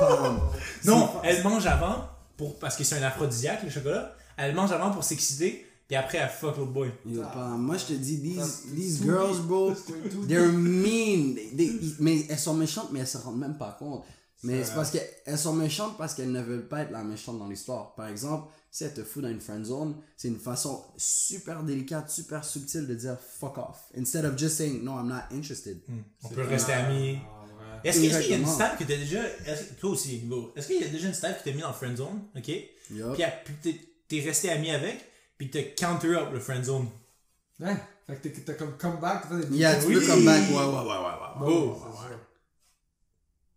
Pam. 0.00 0.40
Non, 0.84 1.10
elle 1.24 1.42
mange 1.42 1.66
avant, 1.66 2.08
pour, 2.38 2.58
parce 2.58 2.76
que 2.76 2.84
c'est 2.84 2.96
un 2.96 3.02
aphrodisiaque, 3.02 3.64
le 3.64 3.70
chocolat. 3.70 4.14
Elle 4.38 4.54
mange 4.54 4.72
avant 4.72 4.90
pour 4.90 5.04
s'exciter, 5.04 5.65
puis 5.88 5.96
après, 5.96 6.18
elle 6.18 6.28
fuck 6.28 6.56
l'autre 6.56 6.72
boy. 6.72 6.90
Yo. 7.06 7.22
Moi, 7.58 7.76
je 7.76 7.84
te 7.86 7.92
dis, 7.92 8.20
these, 8.20 8.62
these 8.74 9.02
girls, 9.02 9.40
bro, 9.40 9.72
they're 10.28 10.50
mean. 10.52 11.34
They- 11.34 11.52
they- 11.56 11.94
mais 12.00 12.26
elles 12.28 12.38
sont 12.38 12.54
méchantes, 12.54 12.88
mais 12.92 13.00
elles 13.00 13.06
se 13.06 13.18
rendent 13.18 13.38
même 13.38 13.56
pas 13.58 13.76
compte. 13.78 14.04
Mais 14.42 14.62
c'est 14.64 14.74
parce 14.74 14.90
qu'elles 14.90 15.38
sont 15.38 15.54
méchantes 15.54 15.96
parce 15.96 16.14
qu'elles 16.14 16.30
ne 16.30 16.42
veulent 16.42 16.68
pas 16.68 16.80
être 16.82 16.90
la 16.92 17.02
méchante 17.02 17.38
dans 17.38 17.48
l'histoire. 17.48 17.94
Par 17.94 18.06
exemple, 18.08 18.48
si 18.70 18.84
elle 18.84 18.92
te 18.92 19.02
fout 19.02 19.22
dans 19.22 19.30
une 19.30 19.40
friend 19.40 19.64
zone, 19.64 19.96
c'est 20.16 20.28
une 20.28 20.38
façon 20.38 20.84
super 20.98 21.62
délicate, 21.64 22.10
super 22.10 22.44
subtile 22.44 22.86
de 22.86 22.94
dire 22.94 23.16
fuck 23.18 23.56
off. 23.58 23.86
Instead 23.96 24.24
of 24.26 24.36
just 24.38 24.56
saying 24.56 24.84
no, 24.84 24.92
I'm 25.00 25.08
not 25.08 25.34
interested. 25.34 25.80
On 26.22 26.28
peut 26.28 26.42
rester 26.42 26.72
amis. 26.74 27.16
Ah, 27.24 27.44
ouais. 27.82 27.88
Est-ce 27.90 28.00
qu'il 28.00 28.10
qu'il 28.10 28.30
y 28.30 28.34
a 28.34 28.36
une 28.36 28.46
style 28.46 28.70
que 28.78 28.84
t'as 28.84 28.96
déjà. 28.98 29.20
Toi 29.80 29.90
aussi, 29.90 30.18
Hugo. 30.18 30.52
Est-ce 30.54 30.66
qu'il 30.68 30.80
y 30.80 30.84
a 30.84 30.88
déjà 30.88 31.08
une 31.08 31.14
style 31.14 31.34
que 31.42 31.48
t'as 31.48 31.54
mis 31.56 31.62
dans 31.62 31.72
friend 31.72 31.96
zone, 31.96 32.22
ok? 32.36 32.48
Yup. 32.90 33.16
Puis, 33.62 33.80
t'es 34.08 34.20
resté 34.20 34.50
ami 34.50 34.70
avec, 34.70 35.00
puis 35.38 35.50
t'as 35.50 35.62
counter 35.62 36.14
up 36.14 36.28
le 36.32 36.40
friend 36.40 36.64
zone. 36.64 36.88
Ouais. 37.60 37.76
Fait 38.06 38.30
que 38.30 38.40
t'as 38.40 38.54
comme 38.54 38.76
comeback, 38.76 39.28
t'as 39.28 39.36
des 39.36 39.56
Yeah, 39.56 39.80
tu 39.80 39.86
Oui. 39.88 39.94
peux 39.94 40.06
come 40.06 40.24
back. 40.24 40.48
Ouais, 40.48 40.54
ouais, 40.54 40.64
ouais, 40.64 40.84
ouais, 40.84 41.48
ouais. 41.48 41.52
Oh. 41.52 41.76
c'est 41.84 42.08
sûr. 42.08 42.18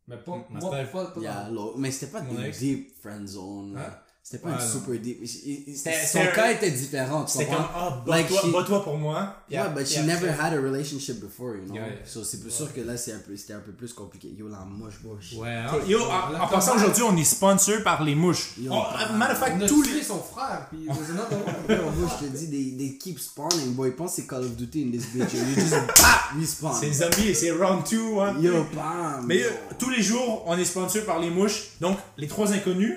Mais 0.08 0.18
pas, 0.18 0.32
Ma 0.50 0.60
moi, 0.60 0.72
style. 0.84 0.92
pas, 0.92 1.06
pas 1.06 1.22
Yeah, 1.22 1.50
mais 1.78 1.92
c'était 1.92 2.12
pas 2.12 2.22
des 2.22 2.52
deep 2.52 3.00
friend 3.00 3.28
zone. 3.28 3.78
Hein? 3.78 3.94
C'était 4.32 4.44
pas 4.44 4.50
Ouais, 4.50 4.56
une 4.62 4.62
non. 4.64 4.72
super 4.74 5.00
deep. 5.02 5.26
C'était- 5.26 5.76
Son 6.06 6.20
c'était- 6.20 6.32
cas 6.36 6.52
était 6.52 6.70
différent, 6.70 7.26
C'était 7.26 7.48
comme, 7.48 7.56
ah, 7.74 8.04
Like 8.06 8.30
bats-toi 8.30 8.42
she- 8.44 8.52
bats-toi 8.52 8.84
pour 8.84 8.96
moi. 9.00 9.38
Yeah, 9.50 9.64
Yeah, 9.64 9.70
but 9.70 9.88
she 9.88 9.94
yeah, 9.96 10.04
never 10.04 10.28
had 10.30 10.54
a 10.54 10.62
relationship 10.62 11.20
before, 11.20 11.56
you 11.56 11.66
know? 11.66 11.74
Yeah, 11.74 11.88
yeah. 11.88 11.96
So 12.06 12.24
c'est 12.24 12.38
sûr 12.52 12.72
que 12.72 12.82
là, 12.82 12.96
c'est 12.96 13.14
un 13.14 13.18
peu- 13.26 13.36
c'était 13.36 13.54
un 13.54 13.60
peu 13.60 13.72
plus 13.72 13.92
compliqué. 13.92 14.28
Yo, 14.38 14.48
la 14.48 14.60
moche, 14.66 15.00
bush. 15.04 15.34
Ouais, 15.36 15.50
hein? 15.56 15.72
Yo, 15.88 16.00
en, 16.04 16.46
passant 16.48 16.76
aujourd'hui, 16.76 17.02
on 17.02 17.18
est 17.18 17.24
sponsor 17.24 17.82
par 17.84 18.04
les 18.04 18.14
mouches. 18.14 18.52
Yo. 18.62 18.72
On- 18.72 18.84
ah, 18.84 19.12
matter 19.14 19.32
of 19.34 19.40
fact, 19.40 19.56
On 19.60 19.66
a 19.66 19.68
tous 19.68 19.82
tué 19.82 19.94
les. 19.96 20.04
son 20.04 20.20
frère, 20.20 20.68
pis 20.70 20.86
there's 20.86 21.10
another 21.10 21.38
one. 21.44 21.78
Yo, 21.78 21.90
bro, 21.90 22.08
je 22.22 22.26
te 22.28 22.32
dis, 22.32 22.50
they, 22.52 22.78
they 22.78 22.98
keep 23.00 23.18
spawning, 23.20 23.74
boy. 23.74 23.90
Pense 23.96 24.12
que 24.12 24.22
c'est 24.22 24.28
Call 24.28 24.44
of 24.44 24.56
Duty 24.56 24.84
in 24.84 24.92
this 24.92 25.08
bitch. 25.08 25.34
You 25.34 25.56
just, 25.56 25.72
pap, 25.88 26.34
respawn. 26.40 26.76
C'est 26.80 26.94
zombies, 26.94 27.34
c'est 27.34 27.50
round 27.50 27.82
2, 27.90 27.98
hein. 28.20 28.36
Yo, 28.40 28.64
bam. 28.76 29.26
Mais 29.26 29.38
yo. 29.40 29.48
euh, 29.48 29.74
tous 29.80 29.90
les 29.90 30.04
jours, 30.04 30.44
on 30.46 30.56
est 30.56 30.66
sponsor 30.66 31.04
par 31.04 31.18
les 31.20 31.32
mouches. 31.32 31.70
Donc, 31.82 31.98
les 32.16 32.28
trois 32.28 32.54
inconnus, 32.54 32.94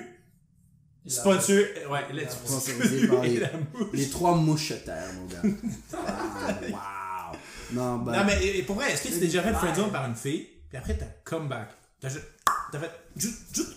sponsor. 1.09 1.55
Ouais, 1.89 2.13
là, 2.13 2.21
tu 2.25 2.31
Sponsorisé 2.47 3.07
par 3.07 3.21
les, 3.23 3.41
les 3.93 4.09
trois 4.09 4.35
mouchetaires, 4.35 5.09
mon 5.15 5.25
gars. 5.25 5.41
Ah, 5.95 7.31
wow. 7.31 7.37
Non, 7.73 7.97
bah. 7.99 8.17
Non, 8.19 8.23
mais 8.25 8.45
et- 8.45 8.63
pour 8.63 8.75
vrai, 8.75 8.91
est-ce 8.91 9.03
que 9.03 9.07
tu 9.09 9.13
t'es 9.15 9.19
déjà 9.27 9.41
fait 9.43 9.53
friendzone 9.53 9.91
par 9.91 10.05
une 10.07 10.15
fille, 10.15 10.47
puis 10.69 10.77
après 10.77 10.97
t'as 10.97 11.05
comeback? 11.23 11.69
T'as 11.99 12.09
juste- 12.09 12.25
t'as 12.71 12.79
fait. 12.79 12.91
jut- 13.15 13.35
jut- 13.53 13.67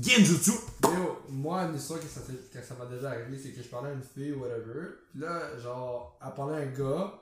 Genjutsu! 0.00 0.52
Yo, 0.84 1.18
moi, 1.30 1.62
une 1.64 1.74
histoire 1.74 1.98
que 1.98 2.06
ça, 2.06 2.20
que 2.20 2.64
ça 2.64 2.74
m'a 2.78 2.86
déjà 2.86 3.10
arrivé, 3.10 3.36
c'est 3.42 3.50
que 3.50 3.60
je 3.60 3.66
parlais 3.68 3.90
à 3.90 3.92
une 3.94 4.02
fille 4.02 4.30
ou 4.32 4.42
whatever. 4.42 4.86
Puis 5.10 5.20
là, 5.20 5.58
genre, 5.60 6.16
elle 6.24 6.32
parlait 6.32 6.58
à 6.58 6.60
un 6.60 6.66
gars. 6.66 7.12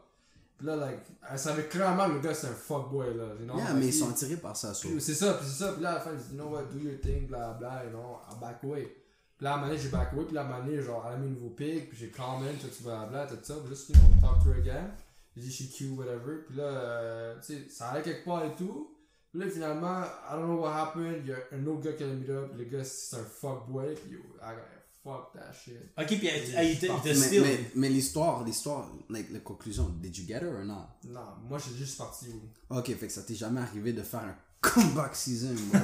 Puis 0.58 0.66
là, 0.66 0.76
like, 0.76 0.98
elle 1.32 1.38
savait 1.38 1.62
clairement 1.64 2.06
que 2.08 2.14
le 2.14 2.20
gars 2.20 2.34
c'est 2.34 2.48
un 2.48 2.52
fuckboy, 2.52 3.16
là. 3.16 3.24
You 3.40 3.46
know? 3.46 3.56
Yeah, 3.56 3.72
mais 3.74 3.86
ils 3.86 3.88
il- 3.88 3.92
sont 3.94 4.10
attirés 4.10 4.36
par 4.36 4.54
ça, 4.56 4.72
puis 4.78 5.00
C'est 5.00 5.14
ça, 5.14 5.34
puis 5.34 5.46
c'est 5.48 5.64
ça. 5.64 5.72
Puis 5.72 5.82
là, 5.82 5.92
à 5.92 5.94
la 5.94 6.00
fin, 6.00 6.10
elle 6.10 6.18
dit, 6.18 6.24
you 6.32 6.34
know 6.42 6.48
what, 6.50 6.64
do 6.64 6.78
your 6.78 7.00
thing, 7.00 7.26
bla 7.26 7.52
bla, 7.58 7.82
you 7.84 7.90
know, 7.90 8.18
I 8.30 8.34
back 8.40 8.58
away. 8.64 8.94
Puis 9.38 9.44
là, 9.44 9.52
à 9.52 9.54
un 9.54 9.56
moment 9.58 9.68
donné, 9.70 9.80
j'ai 9.80 9.88
back 9.88 10.12
away, 10.12 10.24
puis 10.24 10.34
là, 10.34 10.40
à 10.42 10.44
un 10.44 10.48
moment 10.48 10.64
donné, 10.64 10.82
genre, 10.82 11.04
elle 11.06 11.14
a 11.14 11.16
mis 11.16 11.28
un 11.28 11.30
nouveau 11.30 11.50
pic, 11.50 11.88
puis 11.88 11.96
j'ai 11.98 12.10
comment, 12.10 12.40
tout 12.60 12.68
ça, 12.68 12.82
bla 12.84 13.06
bla, 13.06 13.26
tout 13.26 13.38
ça. 13.40 13.54
Puis 13.54 13.68
juste, 13.68 13.88
you 13.90 13.94
know, 13.94 14.20
talk 14.20 14.42
to 14.42 14.50
her 14.50 14.58
again. 14.58 14.90
J'ai 15.36 15.42
dit, 15.42 15.52
she 15.52 15.70
cute, 15.72 15.96
whatever. 15.96 16.42
Puis 16.48 16.56
là, 16.56 16.64
euh, 16.64 17.36
tu 17.40 17.54
sais, 17.54 17.68
ça 17.70 17.90
allait 17.90 18.02
quelque 18.02 18.24
part 18.24 18.44
et 18.44 18.54
tout. 18.56 18.94
Puis 19.30 19.40
là, 19.40 19.48
finalement, 19.48 20.00
I 20.02 20.32
don't 20.32 20.46
know 20.46 20.60
what 20.62 20.74
happened, 20.76 21.22
il 21.22 21.28
y 21.28 21.32
a 21.32 21.36
un 21.52 21.66
autre 21.66 21.82
gars 21.82 21.92
qui 21.92 22.02
a 22.02 22.06
mis 22.08 22.28
up, 22.30 22.52
le 22.56 22.64
gars, 22.64 22.82
c'est 22.82 23.16
un 23.16 23.24
fuckboy, 23.24 23.94
puis 23.94 24.12
yo, 24.14 24.18
I 24.42 24.54
gotta 24.56 24.78
fuck 25.04 25.32
that 25.34 25.52
shit. 25.52 25.76
Ok, 25.96 26.06
puis 26.06 26.26
il 26.26 27.04
Mais, 27.04 27.14
steal. 27.14 27.42
mais, 27.42 27.70
mais 27.76 27.88
l'histoire, 27.90 28.42
l'histoire, 28.42 28.90
like, 29.08 29.30
la 29.30 29.38
conclusion, 29.40 29.88
did 30.00 30.16
you 30.16 30.26
get 30.26 30.42
her 30.42 30.58
or 30.58 30.64
not? 30.64 30.88
Non, 31.04 31.20
moi, 31.48 31.58
j'ai 31.58 31.76
juste 31.76 31.96
parti 31.98 32.26
où? 32.30 32.74
Ok, 32.76 32.86
fait 32.96 33.06
que 33.06 33.12
ça 33.12 33.22
t'est 33.22 33.34
jamais 33.36 33.60
arrivé 33.60 33.92
de 33.92 34.02
faire 34.02 34.20
un 34.20 34.36
comeback 34.60 35.14
season, 35.14 35.54
bro. 35.72 35.80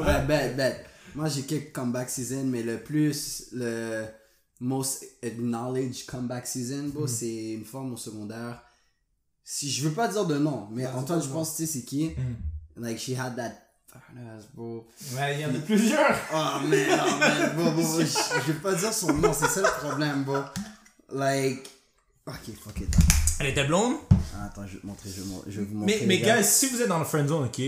Ouais, 0.04 0.24
bet, 0.26 0.54
bet. 0.54 0.84
Moi, 1.14 1.28
j'ai 1.28 1.42
quelques 1.42 1.72
comeback 1.72 2.08
season, 2.10 2.44
mais 2.44 2.62
le 2.62 2.78
plus, 2.78 3.48
le 3.52 4.04
most 4.60 5.04
acknowledged 5.22 6.06
comeback 6.06 6.46
season, 6.46 6.88
bro, 6.88 7.06
c'est 7.06 7.52
une 7.52 7.64
forme 7.64 7.94
au 7.94 7.96
secondaire. 7.96 8.62
Si 9.42 9.70
je 9.70 9.88
veux 9.88 9.94
pas 9.94 10.06
dire 10.08 10.26
de 10.26 10.38
nom, 10.38 10.68
mais 10.70 10.86
Ouais, 10.86 10.92
Antoine, 10.92 11.22
je 11.22 11.28
pense, 11.28 11.56
tu 11.56 11.66
sais, 11.66 11.72
c'est 11.72 11.84
qui? 11.84 12.10
Hmm. 12.10 12.82
Like, 12.82 12.98
she 12.98 13.10
had 13.18 13.34
that 13.36 13.52
ass, 14.16 14.44
bro. 14.54 14.86
Ouais, 15.16 15.34
il 15.34 15.40
y 15.40 15.46
en 15.46 15.54
a 15.54 15.58
plusieurs. 15.58 16.16
Oh 16.32 16.60
man, 16.68 16.86
oh 16.92 17.18
man, 17.18 17.56
bro, 17.56 17.70
bro, 17.72 17.82
bro, 17.82 18.00
je, 18.00 18.06
je 18.06 18.52
vais 18.52 18.58
pas 18.60 18.74
dire 18.74 18.92
son 18.92 19.12
nom, 19.14 19.32
c'est 19.32 19.48
ça 19.48 19.62
le 19.62 19.88
problème, 19.88 20.22
bro. 20.24 20.38
Like, 21.12 21.68
ok, 22.26 22.54
fuck 22.62 22.80
it. 22.80 22.94
Elle 23.40 23.46
était 23.48 23.64
blonde? 23.66 23.96
Ah, 24.36 24.44
attends, 24.46 24.66
je 24.66 24.74
vais 24.74 24.80
te 24.80 24.86
montrer, 24.86 25.10
je 25.10 25.22
vais, 25.22 25.28
je 25.48 25.60
vais 25.60 25.66
vous 25.66 25.74
montrer. 25.74 25.98
Mais, 26.00 26.06
mais 26.06 26.18
gars, 26.20 26.42
si 26.42 26.68
vous 26.68 26.80
êtes 26.80 26.88
dans 26.88 26.98
le 27.00 27.04
friendzone, 27.04 27.46
ok, 27.46 27.60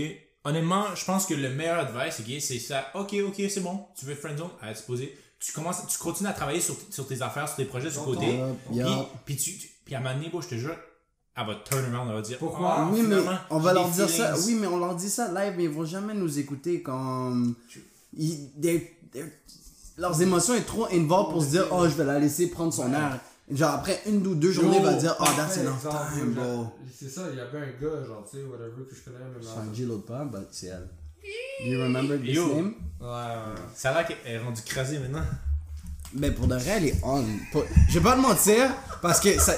honnêtement, 0.43 0.95
je 0.95 1.05
pense 1.05 1.25
que 1.25 1.33
le 1.33 1.49
meilleur 1.49 1.79
advice, 1.79 2.21
c'est 2.39 2.59
ça. 2.59 2.87
Ok, 2.95 3.15
ok, 3.25 3.41
c'est 3.49 3.61
bon. 3.61 3.85
Tu 3.97 4.05
veux 4.05 4.15
friendzone, 4.15 4.49
à 4.61 4.73
se 4.75 4.83
poser. 4.83 5.17
Tu 5.39 5.51
commences, 5.51 5.85
tu 5.87 5.97
continues 5.97 6.29
à 6.29 6.33
travailler 6.33 6.61
sur, 6.61 6.75
sur 6.89 7.05
tes 7.07 7.21
affaires, 7.21 7.47
sur 7.47 7.57
tes 7.57 7.65
projets 7.65 7.91
sur 7.91 8.05
le 8.05 8.13
côté. 8.15 8.39
Puis, 8.85 8.93
puis, 9.25 9.35
tu, 9.37 9.57
tu- 9.57 9.69
puis 9.85 9.95
à 9.95 9.97
un 9.97 10.01
moment 10.01 10.15
donné, 10.15 10.31
je 10.41 10.47
te 10.47 10.55
jure, 10.55 10.75
elle 11.35 11.45
va 11.47 11.55
turn 11.55 11.93
around, 11.93 12.09
elle 12.09 12.15
va 12.15 12.21
dire. 12.21 12.37
Pourquoi? 12.37 12.75
Ah, 12.77 12.89
oui, 12.91 13.01
mais 13.01 13.15
on 13.49 13.59
va 13.59 13.73
leur 13.73 13.89
dire 13.89 14.07
ça. 14.17 14.31
Oui, 14.45 14.55
mais 14.55 14.67
on 14.67 14.77
leur 14.77 14.95
dit 14.95 15.09
ça 15.09 15.27
live, 15.27 15.53
mais 15.57 15.63
ils 15.65 15.69
vont 15.69 15.83
jamais 15.85 16.13
nous 16.13 16.39
écouter 16.39 16.81
comme. 16.81 17.55
Ils- 18.15 18.49
leurs 19.97 20.21
émotions 20.21 20.55
sont 20.55 20.63
trop 20.63 20.85
involved 20.91 21.31
pour 21.31 21.43
se 21.43 21.49
dire, 21.49 21.67
oh, 21.71 21.87
je 21.87 21.93
vais 21.95 22.05
la 22.05 22.19
laisser 22.19 22.47
prendre 22.49 22.73
son 22.73 22.91
air. 22.93 23.19
Genre, 23.51 23.71
après 23.71 24.01
une 24.07 24.25
ou 24.25 24.35
deux 24.35 24.51
journées, 24.51 24.77
il 24.77 24.83
va 24.83 24.93
dire, 24.93 25.15
oh, 25.19 25.25
that's 25.35 25.57
enough 25.57 25.75
exemple, 25.75 25.97
time, 26.15 26.33
bro. 26.33 26.67
C'est 26.97 27.09
ça, 27.09 27.23
il 27.31 27.37
y 27.37 27.41
avait 27.41 27.57
un 27.57 27.71
gars, 27.81 28.05
genre, 28.05 28.25
tu 28.29 28.37
sais, 28.37 28.43
whatever, 28.43 28.85
que 28.89 28.95
je 28.95 29.01
connais 29.01 29.19
même 29.19 29.33
là. 29.41 29.47
Sanji 29.65 29.85
l'autre 29.85 30.05
pas, 30.05 30.23
but 30.23 30.47
c'est 30.51 30.67
elle. 30.67 30.87
Do 31.65 31.69
you 31.71 31.81
remember 31.81 32.17
this 32.19 32.35
Yo. 32.35 32.47
name? 32.55 32.73
Ouais, 33.01 33.07
ouais. 33.07 33.61
Ça 33.75 33.91
a 33.91 33.93
l'air 33.95 34.07
qu'elle 34.07 34.33
est 34.33 34.37
rendue 34.39 34.61
crasée 34.65 34.99
maintenant. 34.99 35.23
Mais 36.13 36.31
pour 36.31 36.47
de 36.47 36.55
vrai, 36.55 36.71
elle 36.77 36.85
est 36.85 36.95
on. 37.03 37.23
Pas- 37.51 37.65
Je 37.89 37.99
vais 37.99 38.03
pas 38.03 38.15
te 38.15 38.21
mentir, 38.21 38.69
parce 39.01 39.19
que 39.19 39.37
ça, 39.39 39.53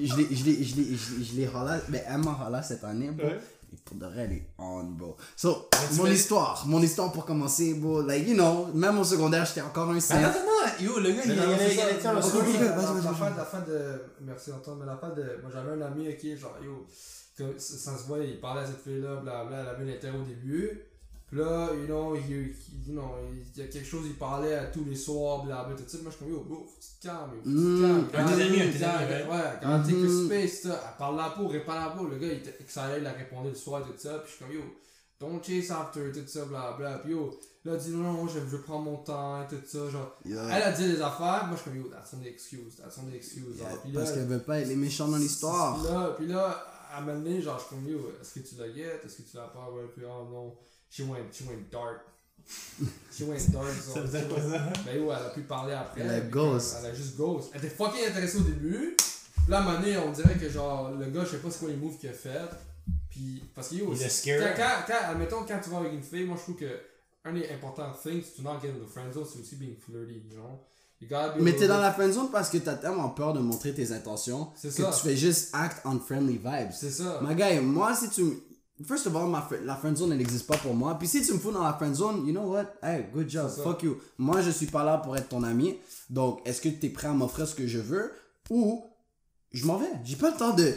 je 0.00 0.14
l'ai, 0.16 0.26
je 0.34 0.44
l'ai, 0.44 0.64
je 0.64 0.76
l'ai, 0.76 0.94
je 0.96 1.14
l'ai, 1.16 1.24
je 1.24 1.34
l'ai 1.36 1.48
holla, 1.48 1.78
mais 1.88 2.04
elle 2.08 2.18
m'a 2.18 2.38
holla 2.46 2.62
cette 2.62 2.84
année, 2.84 3.10
bro. 3.10 3.26
Ouais. 3.26 3.40
Et 3.72 3.76
pour 3.84 3.96
de 3.96 4.06
vrai, 4.06 4.22
elle 4.24 4.32
est 4.32 4.46
on, 4.58 4.84
bro. 4.84 5.16
So, 5.36 5.68
mon 5.96 6.06
histoire, 6.06 6.64
mon 6.66 6.80
histoire 6.82 7.12
pour 7.12 7.24
commencer, 7.26 7.74
bro. 7.74 8.02
Like, 8.02 8.26
you 8.28 8.34
know, 8.34 8.66
même 8.74 8.98
au 8.98 9.04
secondaire, 9.04 9.44
j'étais 9.44 9.60
encore 9.62 9.90
un 9.90 10.00
saint. 10.00 10.16
attends, 10.24 10.38
attends, 10.64 10.82
yo, 10.84 10.98
le 11.00 11.12
gars, 11.12 11.22
il 11.24 11.30
allait 11.40 11.68
faire 11.68 11.86
le 12.14 12.20
ok, 12.40 12.46
la- 12.60 12.76
la- 12.76 12.76
la 13.02 13.12
fin- 13.14 13.30
La 13.36 13.44
de. 13.60 14.02
Merci 14.20 14.52
Antoine, 14.52 14.78
mais 14.80 14.86
la 14.86 14.96
fin 14.96 15.08
de. 15.10 15.22
Moi 15.42 15.50
j'avais 15.52 15.72
un 15.72 15.82
ami, 15.82 16.08
ok, 16.08 16.36
genre, 16.38 16.56
yo, 16.64 16.86
que 17.36 17.58
ça 17.58 17.76
ça 17.92 17.98
se 17.98 18.06
voit, 18.06 18.18
il 18.20 18.40
parlait 18.40 18.62
à 18.62 18.66
cette 18.66 18.80
fille-là, 18.82 19.16
blablabla, 19.16 19.60
elle 19.60 19.68
avait 19.68 19.82
une 19.84 19.90
intérêt 19.90 20.16
au 20.16 20.22
début. 20.22 20.85
Puis 21.28 21.38
là, 21.38 21.70
you 21.74 21.86
know, 21.86 22.14
il, 22.14 22.22
il- 22.30 22.54
you 22.86 22.92
know, 22.92 23.10
il 23.32 23.60
y 23.60 23.64
a 23.64 23.68
quelque 23.68 23.84
chose, 23.86 24.04
il 24.06 24.14
parlait 24.14 24.54
à 24.54 24.66
tous 24.66 24.84
les 24.84 24.94
soirs, 24.94 25.42
blablabla, 25.44 25.76
tout 25.76 25.82
ça. 25.88 25.98
Moi 26.02 26.12
je 26.12 26.16
suis 26.16 26.24
comme, 26.24 26.32
yo, 26.34 26.44
bro, 26.44 26.56
faut 26.64 26.76
que 26.78 26.84
tu 26.84 27.00
te 27.00 27.06
calmes, 27.06 27.30
yo, 27.34 27.42
faut 27.42 27.42
que 27.42 27.48
tu 27.50 27.56
te 27.56 27.58
Mm. 27.58 27.82
calmes. 27.82 28.08
Un 28.14 28.36
tes 28.36 28.42
amis, 28.42 28.60
un 28.62 28.66
Quand- 28.66 28.78
tes 28.78 28.84
amis, 28.84 29.04
quand- 29.08 29.32
ouais. 29.32 29.36
Ouais, 29.36 29.52
quand 29.62 29.82
t'es 29.82 29.92
que 29.92 29.96
Mhm. 30.06 30.26
space, 30.26 30.60
ça, 30.62 30.80
elle 30.84 30.98
parle 30.98 31.16
la 31.16 31.30
peau, 31.30 31.48
répand 31.48 31.74
la 31.76 31.90
peau. 31.90 32.06
Le 32.06 32.18
gars, 32.18 32.26
il 32.28 32.32
était 32.38 32.56
excited, 32.60 32.98
il 33.00 33.06
a 33.06 33.12
répondu 33.12 33.48
le 33.48 33.54
soir, 33.56 33.82
tout 33.84 33.92
ça. 33.96 34.18
Puis 34.20 34.30
je 34.30 34.36
suis 34.36 34.44
comme, 34.44 34.54
yo, 34.54 34.62
don't 35.18 35.42
chase 35.42 35.70
after, 35.72 36.12
tout 36.12 36.26
ça, 36.28 36.44
blablabla. 36.44 36.98
Puis 36.98 37.10
yo, 37.12 37.40
là, 37.64 37.72
elle 37.74 37.80
dit, 37.80 37.90
non, 37.90 38.12
non, 38.12 38.28
je, 38.28 38.38
je 38.48 38.56
prends 38.58 38.78
mon 38.78 38.98
temps, 38.98 39.42
et 39.42 39.46
tout 39.48 39.60
ça, 39.66 39.90
genre. 39.90 40.14
Yeah. 40.24 40.46
Elle 40.56 40.62
a 40.62 40.70
dit 40.70 40.86
des 40.92 41.02
affaires, 41.02 41.46
moi 41.48 41.56
je 41.56 41.62
suis 41.62 41.70
comme 41.72 41.80
yo, 41.80 41.88
that's 41.88 42.08
son 42.12 42.22
excuse, 42.22 42.76
that's 42.76 42.94
son 42.94 43.12
excuse. 43.12 43.56
Yeah. 43.58 43.66
Puis 43.82 43.90
là, 43.90 44.00
parce 44.00 44.12
qu'elle 44.12 44.26
veut 44.26 44.38
pas 44.38 44.60
être 44.60 44.68
les 44.68 44.76
méchants 44.76 45.08
dans 45.08 45.16
l'histoire. 45.16 45.74
Puis 45.82 45.88
là, 45.92 46.14
puis 46.16 46.26
là, 46.28 46.66
à 46.92 46.98
un 46.98 47.00
moment 47.00 47.18
donné, 47.18 47.42
genre, 47.42 47.58
je 47.58 47.64
suis 47.66 47.74
comme 47.74 47.88
yo, 47.92 48.12
est-ce 48.22 48.38
que 48.38 48.46
tu 48.48 48.54
la 48.60 48.72
get, 48.72 49.00
est-ce 49.04 49.16
que 49.16 49.22
tu 49.22 49.36
pas, 49.36 49.68
ouais, 49.74 49.82
puis 49.92 50.04
oh 50.06 50.24
non, 50.30 50.54
she 50.90 51.02
went, 51.02 51.32
she 51.32 51.44
went 51.44 51.70
dark. 51.70 52.00
She 53.12 53.24
went 53.24 53.50
dark, 53.50 53.72
Ça 53.72 54.02
dire 54.02 54.28
quoi 54.28 54.38
ça? 54.40 54.72
Ben 54.84 54.96
yo, 54.96 55.10
elle 55.10 55.26
a 55.26 55.30
pu 55.30 55.40
parler 55.42 55.72
après. 55.72 56.02
Elle 56.02 56.10
a 56.10 56.20
ghost. 56.20 56.76
Elle 56.80 56.90
a 56.90 56.94
juste 56.94 57.16
ghost. 57.16 57.50
Elle 57.54 57.64
était 57.64 57.74
fucking 57.74 58.04
intéressée 58.06 58.38
au 58.38 58.42
début. 58.42 58.96
Là, 59.48 59.58
à 59.58 59.60
un 59.60 59.64
moment 59.64 59.80
donné, 59.80 59.96
on 59.98 60.12
dirait 60.12 60.36
que 60.36 60.48
genre, 60.48 60.90
le 60.90 61.06
gars, 61.06 61.24
je 61.24 61.30
sais 61.30 61.38
pas 61.38 61.50
c'est 61.50 61.60
quoi 61.60 61.68
les 61.68 61.76
moves 61.76 61.96
qu'il 61.98 62.10
a 62.10 62.12
fait. 62.12 62.48
Puis, 63.10 63.42
parce 63.54 63.68
que 63.70 63.76
yo, 63.76 63.86
quand, 63.86 64.54
quand, 64.56 64.70
quand, 64.86 65.10
admettons, 65.10 65.44
quand 65.48 65.58
tu 65.62 65.70
vas 65.70 65.78
avec 65.78 65.92
une 65.92 66.02
fille, 66.02 66.24
moi 66.24 66.36
je 66.36 66.42
trouve 66.42 66.56
que 66.56 66.80
un 67.24 67.32
des 67.32 67.48
importants 67.50 67.92
things 68.02 68.22
to 68.36 68.42
not 68.42 68.60
get 68.60 68.68
in 68.68 68.84
the 68.84 68.88
friend 68.88 69.12
zone, 69.12 69.24
c'est 69.32 69.40
aussi 69.40 69.56
being 69.56 69.76
flirty, 69.76 70.22
you 70.30 70.36
know. 70.36 70.60
You 71.00 71.08
gotta 71.08 71.34
be 71.34 71.40
a 71.40 71.42
Mais 71.42 71.54
t'es 71.54 71.66
dans 71.68 71.80
la 71.80 71.92
friendzone 71.92 72.30
parce 72.30 72.48
que 72.48 72.58
t'as 72.58 72.74
tellement 72.74 73.10
peur 73.10 73.34
de 73.34 73.40
montrer 73.40 73.74
tes 73.74 73.92
intentions 73.92 74.50
C'est 74.56 74.68
que 74.68 74.74
ça. 74.82 74.90
tu 74.92 75.08
fais 75.08 75.16
juste 75.16 75.50
act 75.54 75.84
on 75.84 75.98
friendly 75.98 76.38
vibes. 76.38 76.72
C'est 76.72 76.90
ça. 76.90 77.20
My 77.22 77.34
guy, 77.34 77.60
moi, 77.60 77.94
si 77.94 78.08
tu. 78.08 78.22
First 78.84 79.06
of 79.06 79.16
all, 79.16 79.28
ma 79.28 79.48
la 79.64 79.74
friendzone, 79.76 80.12
elle 80.12 80.18
n'existe 80.18 80.46
pas 80.46 80.58
pour 80.58 80.74
moi. 80.74 80.98
Puis 80.98 81.08
si 81.08 81.22
tu 81.22 81.32
me 81.32 81.38
fous 81.38 81.50
dans 81.50 81.64
la 81.64 81.72
friendzone, 81.72 82.26
you 82.26 82.32
know 82.32 82.52
what? 82.52 82.66
Hey, 82.82 83.06
good 83.12 83.28
job. 83.28 83.50
Fuck 83.62 83.82
you. 83.82 83.98
Moi, 84.18 84.42
je 84.42 84.50
suis 84.50 84.66
pas 84.66 84.84
là 84.84 84.98
pour 84.98 85.16
être 85.16 85.28
ton 85.28 85.42
ami. 85.44 85.78
Donc, 86.10 86.40
est-ce 86.44 86.60
que 86.60 86.68
tu 86.68 86.86
es 86.86 86.88
prêt 86.90 87.08
à 87.08 87.12
m'offrir 87.12 87.48
ce 87.48 87.54
que 87.54 87.66
je 87.66 87.78
veux? 87.78 88.12
Ou 88.50 88.84
je 89.52 89.64
m'en 89.64 89.78
vais. 89.78 89.90
J'ai 90.04 90.16
pas 90.16 90.30
le 90.30 90.36
temps 90.36 90.52
de. 90.52 90.74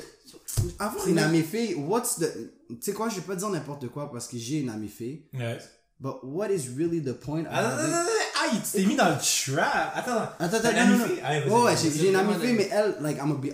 Avoir 0.79 1.07
une 1.07 1.19
amie 1.19 1.41
fille, 1.41 1.75
what's 1.75 2.19
the. 2.19 2.31
Tu 2.69 2.77
sais 2.81 2.93
quoi, 2.93 3.09
je 3.09 3.15
vais 3.15 3.21
pas 3.21 3.35
dire 3.35 3.49
n'importe 3.49 3.89
quoi 3.89 4.09
parce 4.11 4.27
que 4.27 4.37
j'ai 4.37 4.59
une 4.59 4.69
amie 4.69 4.87
fille. 4.87 5.25
Ouais. 5.33 5.57
But 5.99 6.23
what 6.23 6.49
is 6.51 6.69
really 6.77 7.01
the 7.03 7.11
point. 7.11 7.43
Aïe, 7.45 8.61
tu 8.63 8.71
t'es 8.71 8.85
mis 8.85 8.95
dans 8.95 9.09
le 9.09 9.17
trap. 9.17 9.91
Attends, 9.95 10.29
Attends, 10.39 10.57
attends, 10.57 11.49
non, 11.49 11.63
Ouais, 11.63 11.75
j'ai 11.75 12.07
une 12.09 12.15
amie 12.15 12.35
fille, 12.35 12.53
mais 12.53 12.69
elle, 12.71 12.95
like, 13.01 13.17
I'm 13.17 13.27
gonna 13.27 13.41
be. 13.41 13.51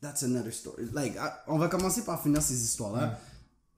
That's 0.00 0.22
another 0.22 0.52
story. 0.52 0.86
Like, 0.94 1.16
on 1.46 1.58
va 1.58 1.68
commencer 1.68 2.02
par 2.02 2.22
finir 2.22 2.40
ces 2.40 2.62
histoires-là. 2.62 3.18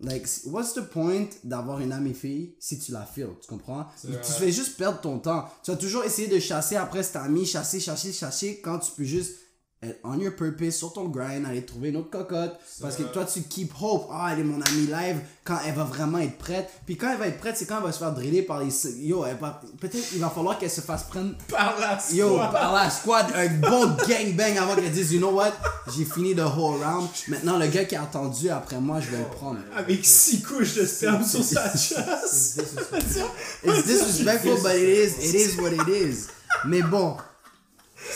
Like, 0.01 0.29
what's 0.47 0.75
the 0.75 0.83
point 0.83 1.27
d'avoir 1.43 1.81
une 1.81 1.93
amie 1.93 2.15
fille 2.15 2.55
si 2.61 2.79
tu 2.79 2.93
la 2.93 3.05
files, 3.05 3.35
tu 3.41 3.49
comprends? 3.49 3.87
Tu 4.01 4.33
fais 4.33 4.53
juste 4.53 4.77
perdre 4.77 5.01
ton 5.01 5.19
temps. 5.19 5.47
Tu 5.65 5.73
vas 5.73 5.77
toujours 5.77 6.05
essayer 6.05 6.29
de 6.29 6.39
chasser 6.39 6.77
après 6.77 7.03
cette 7.03 7.17
amie, 7.17 7.45
chasser, 7.45 7.81
chasser, 7.81 8.13
chasser, 8.13 8.61
quand 8.63 8.79
tu 8.79 8.93
peux 8.93 9.03
juste 9.03 9.35
on 10.03 10.19
your 10.19 10.35
purpose, 10.35 10.77
sur 10.77 10.93
ton 10.93 11.05
grind, 11.05 11.47
aller 11.47 11.65
trouver 11.65 11.91
une 11.91 11.97
autre 11.99 12.11
cocotte. 12.11 12.59
Parce 12.81 12.97
que 12.97 13.05
toi, 13.05 13.25
tu 13.25 13.43
keep 13.43 13.73
hope. 13.81 14.09
Ah, 14.13 14.31
elle 14.33 14.41
est 14.41 14.45
mon 14.45 14.61
amie 14.61 14.87
live 14.87 15.21
quand 15.45 15.59
elle 15.67 15.75
va 15.75 15.85
vraiment 15.85 16.19
être 16.19 16.37
prête. 16.37 16.69
Puis 16.85 16.97
quand 16.97 17.11
elle 17.13 17.19
va 17.19 17.29
être 17.29 17.39
prête, 17.39 17.57
c'est 17.57 17.67
quand 17.67 17.77
elle 17.79 17.85
va 17.85 17.93
se 17.93 17.99
faire 18.01 18.13
driller 18.13 18.43
par 18.43 18.59
les. 18.61 18.69
Yo, 18.99 19.21
va- 19.41 19.61
peut-être 19.81 20.13
il 20.15 20.21
va 20.21 20.31
falloir 20.31 20.59
qu'elle 20.59 20.71
se 20.71 20.81
fasse 20.81 21.05
prendre 21.05 21.35
Par 21.49 21.79
la 21.79 21.99
Yo, 22.13 22.35
squad. 22.35 22.53
par 22.53 22.73
la 22.75 22.91
squad, 22.91 23.27
un 23.37 23.49
bon 23.69 23.87
gangbang 24.09 24.57
avant 24.59 24.75
qu'elle 24.75 24.91
dise, 24.91 25.13
you 25.13 25.19
know 25.21 25.31
what, 25.31 25.53
j'ai 25.97 26.05
fini 26.05 26.35
the 26.35 26.41
whole 26.41 26.83
round. 26.83 27.09
Maintenant, 27.29 27.57
le 27.57 27.69
gars 27.69 27.85
qui 27.85 27.95
a 27.95 28.03
attendu 28.03 28.51
après 28.51 28.81
moi, 28.81 29.01
je 29.01 29.11
vais 29.11 29.19
le 29.19 29.25
prendre. 29.25 29.61
Avec 29.77 30.05
six 30.05 30.43
couches 30.43 30.75
de 30.75 30.85
sperme 30.87 31.25
sur 31.25 31.45
sa 31.45 31.71
chasse. 31.77 32.59
It's 33.65 33.87
disrespectful, 33.87 34.57
but 34.63 34.75
it 34.75 34.89
is, 34.89 35.19
it 35.19 35.35
is 35.35 35.61
what 35.61 35.71
it 35.73 35.89
is. 35.89 36.27
Mais 36.65 36.83
bon, 36.83 37.17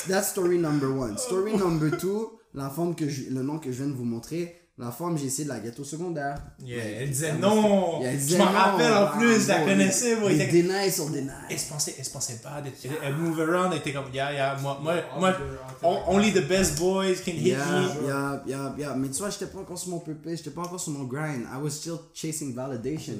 that's 0.08 0.30
story 0.30 0.58
number 0.58 0.90
one. 0.90 1.16
Story 1.18 1.56
number 1.56 1.90
two, 1.96 2.38
la 2.54 2.70
forme 2.70 2.94
que 2.94 3.08
je, 3.08 3.30
le 3.30 3.42
nom 3.42 3.58
que 3.58 3.70
je 3.72 3.82
viens 3.82 3.92
de 3.92 3.96
vous 3.96 4.04
montrer, 4.04 4.56
la 4.78 4.90
forme, 4.90 5.18
j'ai 5.18 5.26
essayé 5.26 5.44
de 5.44 5.50
la 5.50 5.60
ghetto 5.60 5.84
secondaire. 5.84 6.38
Yeah, 6.64 6.82
elle 6.82 7.10
disait 7.10 7.34
non. 7.34 8.00
Et 8.02 8.06
elle 8.06 8.14
Je 8.18 8.24
disait 8.24 8.38
m'en 8.38 8.46
non. 8.46 8.50
rappelle 8.52 8.92
en 8.92 9.04
Ah, 9.04 9.14
plus, 9.18 9.42
je 9.42 9.48
la 9.48 9.60
connaissais, 9.64 10.16
il 10.30 10.40
était- 10.40 10.62
deny 10.62 10.90
sur 10.90 11.10
deny. 11.10 11.28
Elle 11.50 11.58
se 11.58 11.68
pensait, 11.68 11.94
elle 11.98 12.04
se 12.04 12.10
pensait 12.10 12.38
pas. 12.42 12.62
Elle, 12.64 12.90
elle 13.04 13.14
move 13.16 13.38
around, 13.40 13.70
elle 13.72 13.78
était 13.80 13.92
comme, 13.92 14.06
yeah, 14.12 14.32
yeah, 14.32 14.56
moi, 14.62 14.78
moi, 14.82 14.94
moi, 15.20 15.32
de- 15.32 15.36
on- 15.82 16.00
only 16.08 16.32
the 16.32 16.48
best 16.48 16.78
boys 16.78 17.16
can 17.24 17.32
hit 17.32 17.48
Yeah, 17.48 17.58
me. 17.80 18.06
yeah, 18.06 18.42
yeah, 18.46 18.74
yeah. 18.78 18.94
Mais 18.96 19.08
tu 19.10 19.18
vois, 19.18 19.28
j'étais 19.30 19.46
pas 19.46 19.58
encore 19.60 19.78
sur 19.78 19.90
mon 19.90 20.00
purpose, 20.00 20.38
j'étais 20.38 20.50
pas 20.50 20.62
encore 20.62 20.80
sur 20.80 20.92
mon 20.92 21.04
grind. 21.04 21.42
I 21.42 21.62
was 21.62 21.70
still 21.70 21.98
chasing 22.14 22.54
validation. 22.54 23.12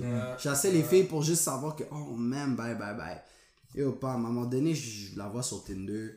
J'assais 0.43 0.71
les 0.73 0.83
filles 0.83 1.05
pour 1.05 1.23
juste 1.23 1.43
savoir 1.43 1.77
que, 1.77 1.85
oh 1.93 2.15
man, 2.17 2.57
bye, 2.57 2.75
bye, 2.75 2.97
bye. 2.97 3.21
Yo, 3.75 3.93
pas, 3.93 4.13
à 4.13 4.15
un 4.15 4.19
moment 4.19 4.47
donné, 4.47 4.75
je, 4.75 5.13
je 5.13 5.19
la 5.19 5.29
vois 5.29 5.43
sur 5.43 5.63
Tinder. 5.65 6.13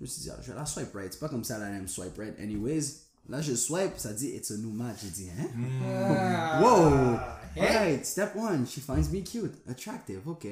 Je 0.00 0.04
me 0.04 0.08
suis 0.08 0.22
dit, 0.22 0.30
ah, 0.30 0.38
je 0.40 0.50
vais 0.50 0.58
la 0.58 0.64
swipe 0.64 0.94
right. 0.94 1.12
C'est 1.12 1.20
pas 1.20 1.28
comme 1.28 1.44
ça 1.44 1.56
elle 1.56 1.64
allait 1.64 1.80
me 1.80 1.86
swipe 1.86 2.16
right. 2.16 2.34
Anyways, 2.40 3.02
là, 3.28 3.42
je 3.42 3.54
swipe, 3.54 3.98
ça 3.98 4.14
dit, 4.14 4.28
it's 4.28 4.50
a 4.50 4.56
new 4.56 4.70
match. 4.70 5.00
J'ai 5.02 5.10
dit, 5.10 5.28
hein? 5.28 5.46
Ah. 5.84 6.62
Whoa! 6.62 7.18
Hein? 7.56 7.62
Alright, 7.62 8.06
step 8.06 8.34
one, 8.34 8.66
she 8.66 8.80
finds 8.80 9.10
me 9.12 9.20
cute, 9.20 9.52
attractive, 9.68 10.26
ok. 10.26 10.46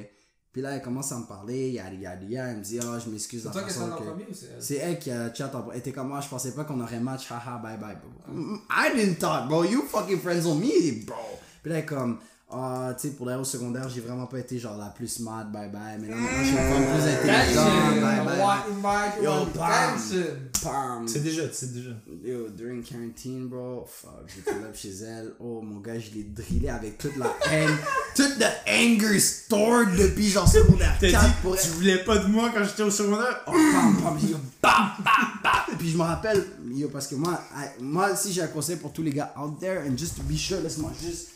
Puis 0.51 0.61
là, 0.61 0.75
elle 0.75 0.81
commence 0.83 1.11
à 1.11 1.17
me 1.17 1.25
parler, 1.25 1.71
yada 1.71 1.95
yada 1.95 2.23
yada. 2.25 2.51
Elle 2.51 2.57
me 2.57 2.63
dit, 2.63 2.79
ah, 2.79 2.99
je 3.03 3.09
m'excuse. 3.09 3.41
C'est 3.41 3.47
la 3.47 3.53
toi 3.53 3.63
qui 3.63 3.79
en 3.79 3.95
premier 3.95 4.25
ou 4.29 4.33
c'est 4.33 4.47
elle? 4.53 4.63
C'est 4.63 4.75
elle 4.75 4.99
qui 4.99 5.09
a 5.09 5.33
chat 5.33 5.55
en 5.55 5.71
Elle 5.71 5.79
était 5.79 5.91
comme 5.91 6.09
moi, 6.09 6.21
je 6.21 6.29
pensais 6.29 6.51
pas 6.51 6.63
qu'on 6.63 6.79
aurait 6.79 6.99
match, 6.99 7.31
haha, 7.31 7.57
bye 7.57 7.77
bye, 7.77 7.95
bro. 7.95 8.33
Mm, 8.33 8.59
I 8.69 8.95
didn't 8.95 9.15
thought, 9.15 9.47
bro, 9.47 9.63
you 9.63 9.81
fucking 9.83 10.19
friends 10.19 10.45
on 10.45 10.55
me, 10.55 11.05
bro. 11.05 11.15
Puis 11.63 11.71
là, 11.71 11.81
comme, 11.81 12.19
ah, 12.51 12.95
tu 12.99 13.07
sais, 13.09 13.13
pour 13.13 13.27
l'air 13.27 13.39
au 13.39 13.43
secondaire, 13.43 13.87
j'ai 13.89 14.01
vraiment 14.01 14.25
pas 14.25 14.39
été 14.39 14.57
genre 14.57 14.75
la 14.75 14.87
plus 14.87 15.07
smart, 15.07 15.45
bye 15.45 15.69
bye, 15.69 15.99
mais 16.01 16.07
là, 16.07 16.15
maintenant, 16.15 16.39
je 16.39 16.45
suis 16.47 16.55
femme 16.55 16.83
plus 16.83 17.07
intelligente, 17.07 18.01
bye 18.01 18.81
bye. 18.81 19.23
Yo, 19.23 19.45
bam. 19.53 19.63
attention. 19.71 20.23
Pam. 20.63 21.07
C'est 21.07 21.19
déjà, 21.19 21.43
c'est 21.53 21.71
déjà. 21.71 21.91
Yo, 22.23 22.49
during 22.49 22.81
quarantine, 22.81 23.47
bro, 23.47 23.85
fuck, 23.87 24.25
j'étais 24.35 24.59
là 24.59 24.67
chez 24.73 24.89
elle. 25.03 25.33
Oh, 25.39 25.61
mon 25.61 25.79
gars, 25.79 25.99
je 25.99 26.09
l'ai 26.15 26.23
drillé 26.23 26.69
avec 26.69 26.97
toute 26.97 27.15
la 27.17 27.35
haine, 27.51 27.69
toute 28.15 28.39
la 28.39 28.51
anger 28.67 29.19
stored 29.19 29.95
depuis 29.95 30.29
genre 30.29 30.47
secondaire 30.47 30.97
T'as 30.99 31.11
4 31.11 31.25
dit, 31.27 31.33
pour 31.43 31.55
tu 31.55 31.67
voulais 31.69 32.03
pas 32.03 32.17
de 32.17 32.27
moi 32.27 32.49
quand 32.51 32.63
j'étais 32.63 32.81
au 32.83 32.89
secondaire? 32.91 33.41
Oh, 33.45 33.51
pam, 33.51 33.95
pam, 34.01 34.17
yo, 34.27 34.37
bam, 34.61 34.89
bam, 34.97 35.13
bam. 35.43 35.77
Puis 35.77 35.91
je 35.91 35.97
me 35.97 36.01
rappelle, 36.03 36.43
yo, 36.73 36.87
parce 36.89 37.05
que 37.05 37.13
moi, 37.13 37.39
I- 37.55 37.81
moi, 37.83 38.15
si 38.15 38.33
j'ai 38.33 38.41
un 38.41 38.47
conseil 38.47 38.77
pour 38.77 38.91
tous 38.91 39.03
les 39.03 39.11
gars 39.11 39.33
out 39.39 39.59
there, 39.59 39.83
and 39.87 39.95
just 39.95 40.15
to 40.17 40.23
be 40.23 40.35
sure, 40.35 40.59
laisse-moi 40.61 40.91
juste 40.99 41.27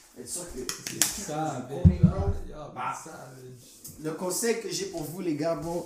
Bah. 2.75 2.93
Le 4.03 4.11
conseil 4.11 4.61
que 4.61 4.69
j'ai 4.69 4.85
pour 4.85 5.03
vous, 5.03 5.21
les 5.21 5.35
gars, 5.35 5.55
bon, 5.55 5.85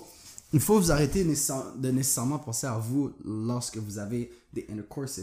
il 0.54 0.60
faut 0.60 0.80
vous 0.80 0.92
arrêter 0.92 1.24
de 1.24 1.92
nécessairement 1.92 2.40
penser 2.40 2.68
à 2.68 2.78
vous 2.78 3.14
lorsque 3.24 3.78
vous 3.78 3.98
avez 4.00 4.32
des 4.54 4.66
intercourses. 4.70 5.20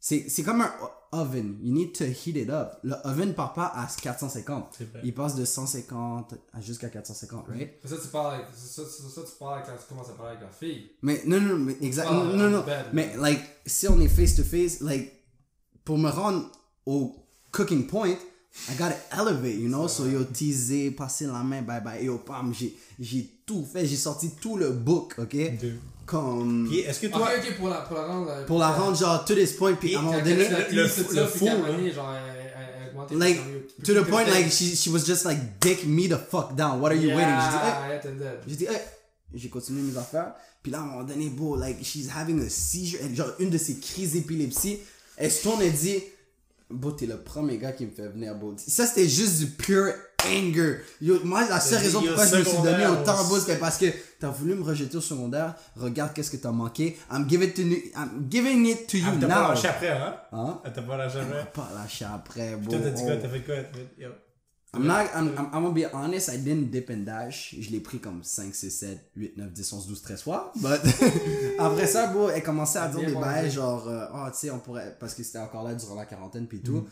C'est 0.00 0.28
c'est 0.28 0.42
comme 0.42 0.60
un 0.60 0.70
oven. 1.12 1.58
You 1.62 1.72
need 1.72 1.94
to 1.94 2.04
heat 2.04 2.36
it 2.36 2.50
up. 2.50 2.78
Le 2.82 2.94
oven 3.04 3.34
part 3.34 3.54
pas 3.54 3.66
à 3.66 3.86
450. 3.86 4.74
C'est 4.76 4.90
vrai. 4.90 5.00
Il 5.04 5.14
passe 5.14 5.34
de 5.34 5.44
150 5.44 6.34
à 6.52 6.60
jusqu'à 6.60 6.88
450, 6.88 7.48
right? 7.48 7.78
Mais 7.82 7.88
ça, 7.88 7.96
tu 7.96 8.08
parles 8.08 8.34
avec, 8.34 8.46
ça, 8.54 8.84
ça, 8.84 8.90
ça, 8.90 9.08
ça, 9.08 9.20
tu 9.22 9.38
parles 9.38 9.62
quand 9.64 9.72
tu 9.72 9.88
commences 9.88 10.10
à 10.10 10.12
parler 10.12 10.36
avec 10.36 10.42
la 10.42 10.50
fille. 10.50 10.90
Mais 11.02 11.22
non, 11.26 11.40
non, 11.40 11.56
mais 11.56 11.76
exact. 11.80 12.08
Ah, 12.10 12.14
non, 12.14 12.36
non, 12.36 12.50
non. 12.50 12.64
bad, 12.64 12.86
Mais, 12.92 13.16
like, 13.16 13.40
si 13.64 13.88
on 13.88 13.98
est 14.00 14.08
face 14.08 14.34
to 14.34 14.42
face, 14.42 14.80
like, 14.80 15.12
pour 15.84 15.96
me 15.96 16.10
rendre 16.10 16.50
au 16.84 17.16
cooking 17.52 17.86
point, 17.86 18.14
I 18.70 18.74
gotta 18.78 18.96
elevate, 19.12 19.56
you 19.58 19.68
know? 19.68 19.88
So, 19.88 20.06
yo, 20.06 20.24
teaser, 20.24 20.90
passer 20.92 21.26
la 21.26 21.42
main, 21.42 21.62
bye 21.62 21.80
bye. 21.80 22.02
Yo, 22.04 22.18
pam, 22.18 22.52
j'ai, 22.54 23.28
tout 23.44 23.64
fait. 23.70 23.84
J'ai 23.84 23.96
sorti 23.96 24.30
tout 24.40 24.56
le 24.56 24.70
book, 24.70 25.14
ok? 25.18 25.36
Deux. 25.60 25.74
Comme. 26.06 26.66
Puis 26.68 26.80
est-ce 26.80 27.00
que 27.00 27.06
toi. 27.08 27.28
ok, 27.36 27.56
pour 27.56 27.68
la, 27.68 27.76
pour 27.80 27.96
la 27.96 28.06
rendre. 28.06 28.30
euh, 28.30 28.46
Pour 28.46 28.58
la 28.58 28.70
euh, 28.70 28.76
rendre, 28.76 28.96
genre, 28.96 29.24
to 29.24 29.34
this 29.34 29.52
point, 29.52 29.72
puis 29.74 29.94
à 29.96 29.98
un 29.98 30.02
moment 30.02 30.18
donné. 30.18 30.48
le- 30.70 30.86
fou, 30.86 31.46
Like, 33.10 33.38
to 33.82 33.92
the 33.92 34.04
point, 34.08 34.24
like, 34.30 34.50
she, 34.50 34.74
she 34.76 34.88
was 34.88 35.04
just 35.04 35.24
like, 35.24 35.58
dick 35.60 35.84
me 35.86 36.06
the 36.08 36.16
fuck 36.16 36.54
down. 36.54 36.80
What 36.80 36.92
are 36.92 36.96
you 36.98 37.08
waiting? 37.14 37.34
J'ai 37.36 37.50
dit, 37.50 38.14
hey. 38.14 38.38
J'ai 38.46 38.56
dit, 38.56 38.64
hey, 38.66 38.80
j'ai 39.34 39.48
continué 39.48 39.82
mes 39.82 39.96
affaires. 39.98 40.32
Puis 40.62 40.70
là, 40.72 40.78
à 40.78 40.82
un 40.82 40.86
moment 40.86 41.02
donné, 41.04 41.28
bro, 41.28 41.56
like, 41.56 41.82
she's 41.84 42.08
having 42.08 42.40
a 42.40 42.48
seizure. 42.48 43.00
Genre, 43.14 43.32
une 43.40 43.50
de 43.50 43.58
ses 43.58 43.78
crises 43.78 44.12
d'épilepsie. 44.12 44.78
Elle 45.16 45.30
se 45.30 45.42
tourne 45.42 45.60
et 45.62 45.70
dit, 45.70 46.02
bro, 46.74 46.92
t'es 46.92 47.06
le 47.06 47.16
premier 47.18 47.58
gars 47.58 47.72
qui 47.72 47.86
me 47.86 47.90
fait 47.90 48.08
venir, 48.08 48.34
bro. 48.34 48.54
Ça, 48.56 48.86
c'était 48.86 49.08
juste 49.08 49.38
du 49.38 49.46
pure 49.46 49.92
anger. 50.26 50.78
Yo, 51.00 51.18
moi, 51.24 51.46
la 51.48 51.60
seule 51.60 51.78
raison 51.82 52.00
pourquoi 52.02 52.26
je 52.26 52.36
me 52.36 52.44
suis 52.44 52.62
donné 52.62 52.86
autant, 52.86 53.24
bro, 53.24 53.38
c'est 53.38 53.58
parce 53.58 53.78
que 53.78 53.86
t'as 54.18 54.30
voulu 54.30 54.54
me 54.54 54.62
rejeter 54.62 54.96
au 54.96 55.00
secondaire. 55.00 55.54
Regarde 55.76 56.12
qu'est-ce 56.14 56.30
que 56.30 56.36
t'as 56.36 56.50
manqué. 56.52 56.96
I'm 57.12 57.28
giving, 57.28 57.48
it 57.48 57.54
to 57.56 57.62
you, 57.62 57.76
I'm 57.96 58.26
giving 58.30 58.66
it 58.66 58.86
to 58.88 58.96
you 58.98 59.04
Ah, 59.08 59.16
t'as 59.20 59.26
pas 59.28 59.42
now. 59.42 59.48
lâché 59.50 59.68
après, 59.68 59.90
hein? 59.90 60.16
Hein? 60.32 60.60
Ah, 60.64 60.70
T'as 60.70 60.82
pas 60.82 60.96
lâché 60.96 61.18
après? 61.20 61.50
Pas 61.52 61.68
lâché 61.74 62.04
après, 62.06 62.56
bro. 62.56 62.70
Toi, 62.72 62.80
t'as 62.84 62.90
dit 62.90 63.02
quoi? 63.04 63.16
T'as 63.16 63.28
fait 63.28 63.40
quoi? 63.40 63.54
T'as 63.56 64.02
yo. 64.04 64.10
I'm 64.76 64.86
not, 64.86 65.06
I'm, 65.14 65.28
I'm, 65.38 65.46
I'm 65.52 65.62
gonna 65.62 65.70
be 65.72 65.84
honest, 65.92 66.28
I 66.30 66.36
didn't 66.38 66.70
dip 66.70 66.90
and 66.90 67.04
dash. 67.04 67.54
Je 67.58 67.70
l'ai 67.70 67.80
pris 67.80 67.98
comme 68.00 68.22
5, 68.22 68.54
6, 68.54 68.70
7, 68.70 68.98
8, 69.16 69.36
9, 69.36 69.52
10, 69.52 69.72
11, 69.72 69.86
12, 69.88 70.02
13 70.02 70.22
fois. 70.22 70.52
But 70.56 70.80
après 71.58 71.86
ça, 71.86 72.08
bro, 72.08 72.28
elle 72.30 72.42
commençait 72.42 72.78
à 72.78 72.88
dire 72.88 73.06
des 73.06 73.14
bails 73.14 73.50
genre, 73.50 73.88
euh, 73.88 74.06
ah, 74.12 74.30
tu 74.32 74.38
sais, 74.40 74.50
on 74.50 74.58
pourrait, 74.58 74.96
parce 74.98 75.14
que 75.14 75.22
c'était 75.22 75.38
encore 75.38 75.62
là 75.64 75.74
durant 75.74 75.94
la 75.94 76.06
quarantaine 76.06 76.46
puis 76.46 76.58
Mm. 76.58 76.62
tout. 76.62 76.82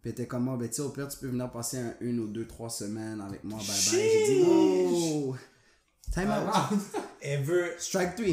Puis 0.00 0.10
elle 0.10 0.12
était 0.12 0.26
comme, 0.26 0.48
ah, 0.48 0.56
ben, 0.58 0.68
tu 0.68 0.74
sais, 0.76 0.82
au 0.82 0.88
pire, 0.90 1.06
tu 1.08 1.16
peux 1.18 1.28
venir 1.28 1.50
passer 1.50 1.78
un, 1.78 1.94
une 2.00 2.18
ou 2.20 2.26
deux, 2.26 2.46
trois 2.46 2.68
semaines 2.70 3.20
avec 3.20 3.44
moi, 3.44 3.58
bye 3.58 3.66
bye. 3.68 3.76
J'ai 4.00 4.34
dit, 4.34 4.44
oh, 4.48 5.34
time 6.12 6.28
Ah, 6.28 6.68
out. 6.72 6.78
Elle 7.22 7.42
veut. 7.44 7.70
Strike 7.78 8.16
3. 8.16 8.26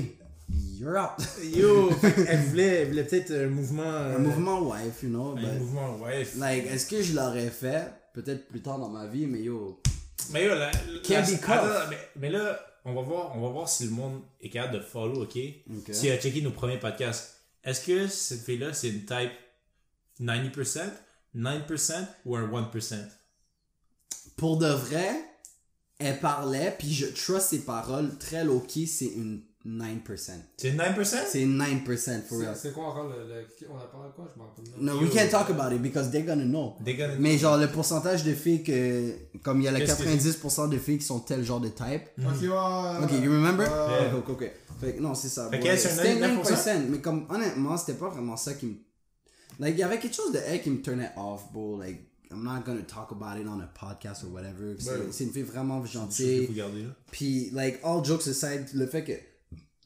You're 0.80 0.98
out. 0.98 1.24
Yo! 1.56 1.92
qu'elle 2.02 2.40
voulait, 2.48 2.64
elle 2.82 2.88
voulait 2.90 3.04
peut-être 3.04 3.32
un 3.32 3.48
mouvement. 3.50 3.84
euh, 3.84 4.16
Un 4.16 4.20
mouvement 4.20 4.62
wife, 4.72 5.04
you 5.04 5.10
know, 5.10 5.34
Un 5.38 5.42
but, 5.42 5.60
mouvement, 5.60 5.98
ouais. 5.98 6.26
like, 6.40 6.66
est-ce 6.72 6.88
que 6.88 7.04
je 7.04 7.14
l'aurais 7.16 7.50
fait? 7.52 7.84
Peut-être 8.22 8.48
plus 8.48 8.62
tard 8.62 8.80
dans 8.80 8.90
ma 8.90 9.06
vie, 9.08 9.26
mais 9.28 9.42
yo, 9.42 9.80
Mais 10.32 10.44
yo, 10.46 10.50
la, 10.56 10.72
la- 10.72 11.00
cuffed. 11.04 11.40
mais, 11.90 11.98
mais 12.18 12.30
là, 12.30 12.60
on 12.86 12.94
va, 12.94 13.02
voir, 13.02 13.36
on 13.38 13.42
va 13.42 13.50
voir 13.50 13.70
si 13.70 13.86
le 13.86 13.92
monde 13.92 14.22
est 14.42 14.50
capable 14.50 14.76
de 14.80 14.80
follow, 14.84 15.24
ok? 15.24 15.38
Ok. 15.78 15.94
Si 15.94 16.10
as 16.10 16.18
checké 16.20 16.42
nos 16.42 16.52
premiers 16.52 16.80
podcasts, 16.80 17.36
est-ce 17.64 17.86
que 17.86 18.08
cette 18.08 18.42
fille-là, 18.42 18.74
c'est 18.74 18.90
une 18.90 19.06
type 19.06 19.32
90%, 20.20 20.82
9% 21.36 21.94
ou 22.26 22.36
un 22.36 22.48
1%? 22.48 22.96
pour 24.38 24.58
de 24.58 24.68
vrai, 24.68 25.12
elle 25.98 26.18
parlait, 26.20 26.74
puis 26.80 26.94
je 26.94 27.08
trust 27.08 27.50
ses 27.50 27.60
paroles 27.66 28.18
très 28.18 28.46
low-key, 28.46 28.86
c'est 28.86 29.06
une 29.08 29.42
9%. 29.66 30.32
C'est 30.58 30.70
une 30.70 30.78
9%? 30.78 31.18
C'est 31.28 31.42
une 31.42 31.58
9% 31.62 32.22
for 32.24 32.40
real. 32.40 32.56
c'est 32.56 32.74
quoi 32.74 32.86
encore 32.88 33.10
le, 33.10 33.28
le- 33.28 33.46
On 33.70 33.78
a 33.78 33.82
parlé 33.88 34.08
de 34.10 34.14
quoi? 34.16 34.32
Je 34.34 34.40
m'en 34.40 34.46
rappelle. 34.48 34.66
No, 34.80 34.98
we 35.02 35.10
can't 35.14 35.30
talk 35.30 35.50
about 35.50 35.76
it 35.76 35.82
because 35.82 36.10
they're 36.12 36.26
gonna 36.26 36.46
know. 36.46 36.76
Des 36.80 36.96
gars- 36.96 37.10
Mais 37.20 37.38
genre, 37.38 37.58
le 37.58 37.68
pourcentage 37.68 38.24
de 38.24 38.34
filles 38.34 38.64
que. 38.64 39.14
Comme 39.44 39.60
il 39.60 39.66
y 39.66 39.68
a 39.68 39.72
le 39.72 39.80
Qu'est-ce 39.80 40.02
que 40.02 40.08
90% 40.08 40.70
de 40.70 40.78
filles 40.78 41.00
qui 41.00 41.06
sont 41.06 41.20
tel 41.20 41.44
genre 41.44 41.60
de 41.60 41.68
type. 41.70 42.04
Ok, 42.20 42.42
ouais. 42.42 43.04
Ok, 43.04 43.12
you 43.22 43.32
remember? 43.32 43.68
Ouais. 43.68 44.18
Ok, 44.18 44.30
ok, 44.30 44.42
ok. 44.42 44.52
Fait 44.80 44.94
que 44.96 45.02
non, 45.02 45.14
c'est 45.14 45.28
ça. 45.28 45.50
Fait 45.50 45.78
C'était 45.78 46.16
9%. 46.16 46.42
9%, 46.42 46.86
mais 46.90 47.00
comme 47.02 47.26
honnêtement, 47.30 47.76
c'était 47.76 48.00
pas 48.00 48.08
vraiment 48.10 48.38
ça 48.38 48.54
qui 48.54 48.66
me. 48.68 48.76
Like, 49.60 49.76
il 49.76 49.80
y 49.80 49.84
avait 49.84 50.00
quelque 50.00 50.16
chose 50.16 50.32
de 50.32 50.40
elle 50.48 50.62
qui 50.62 50.70
me 50.70 50.82
turnait 50.82 51.12
off, 51.18 51.52
bro. 51.52 51.78
Like, 51.78 52.00
I'm 52.32 52.44
not 52.44 52.62
gonna 52.66 52.84
talk 52.84 53.12
about 53.12 53.38
it 53.42 53.46
on 53.46 53.60
a 53.60 53.68
podcast 53.68 54.24
or 54.24 54.32
whatever. 54.32 54.78
C'est 55.12 55.26
une 55.26 55.32
fille 55.34 55.44
vraiment 55.44 55.84
Il 55.84 55.92
gentille. 55.92 56.50
Puis, 57.12 57.50
like, 57.52 57.80
all 57.84 58.06
jokes 58.06 58.26
aside, 58.30 58.68
le 58.74 58.86
fait 58.88 59.04
que 59.04 59.12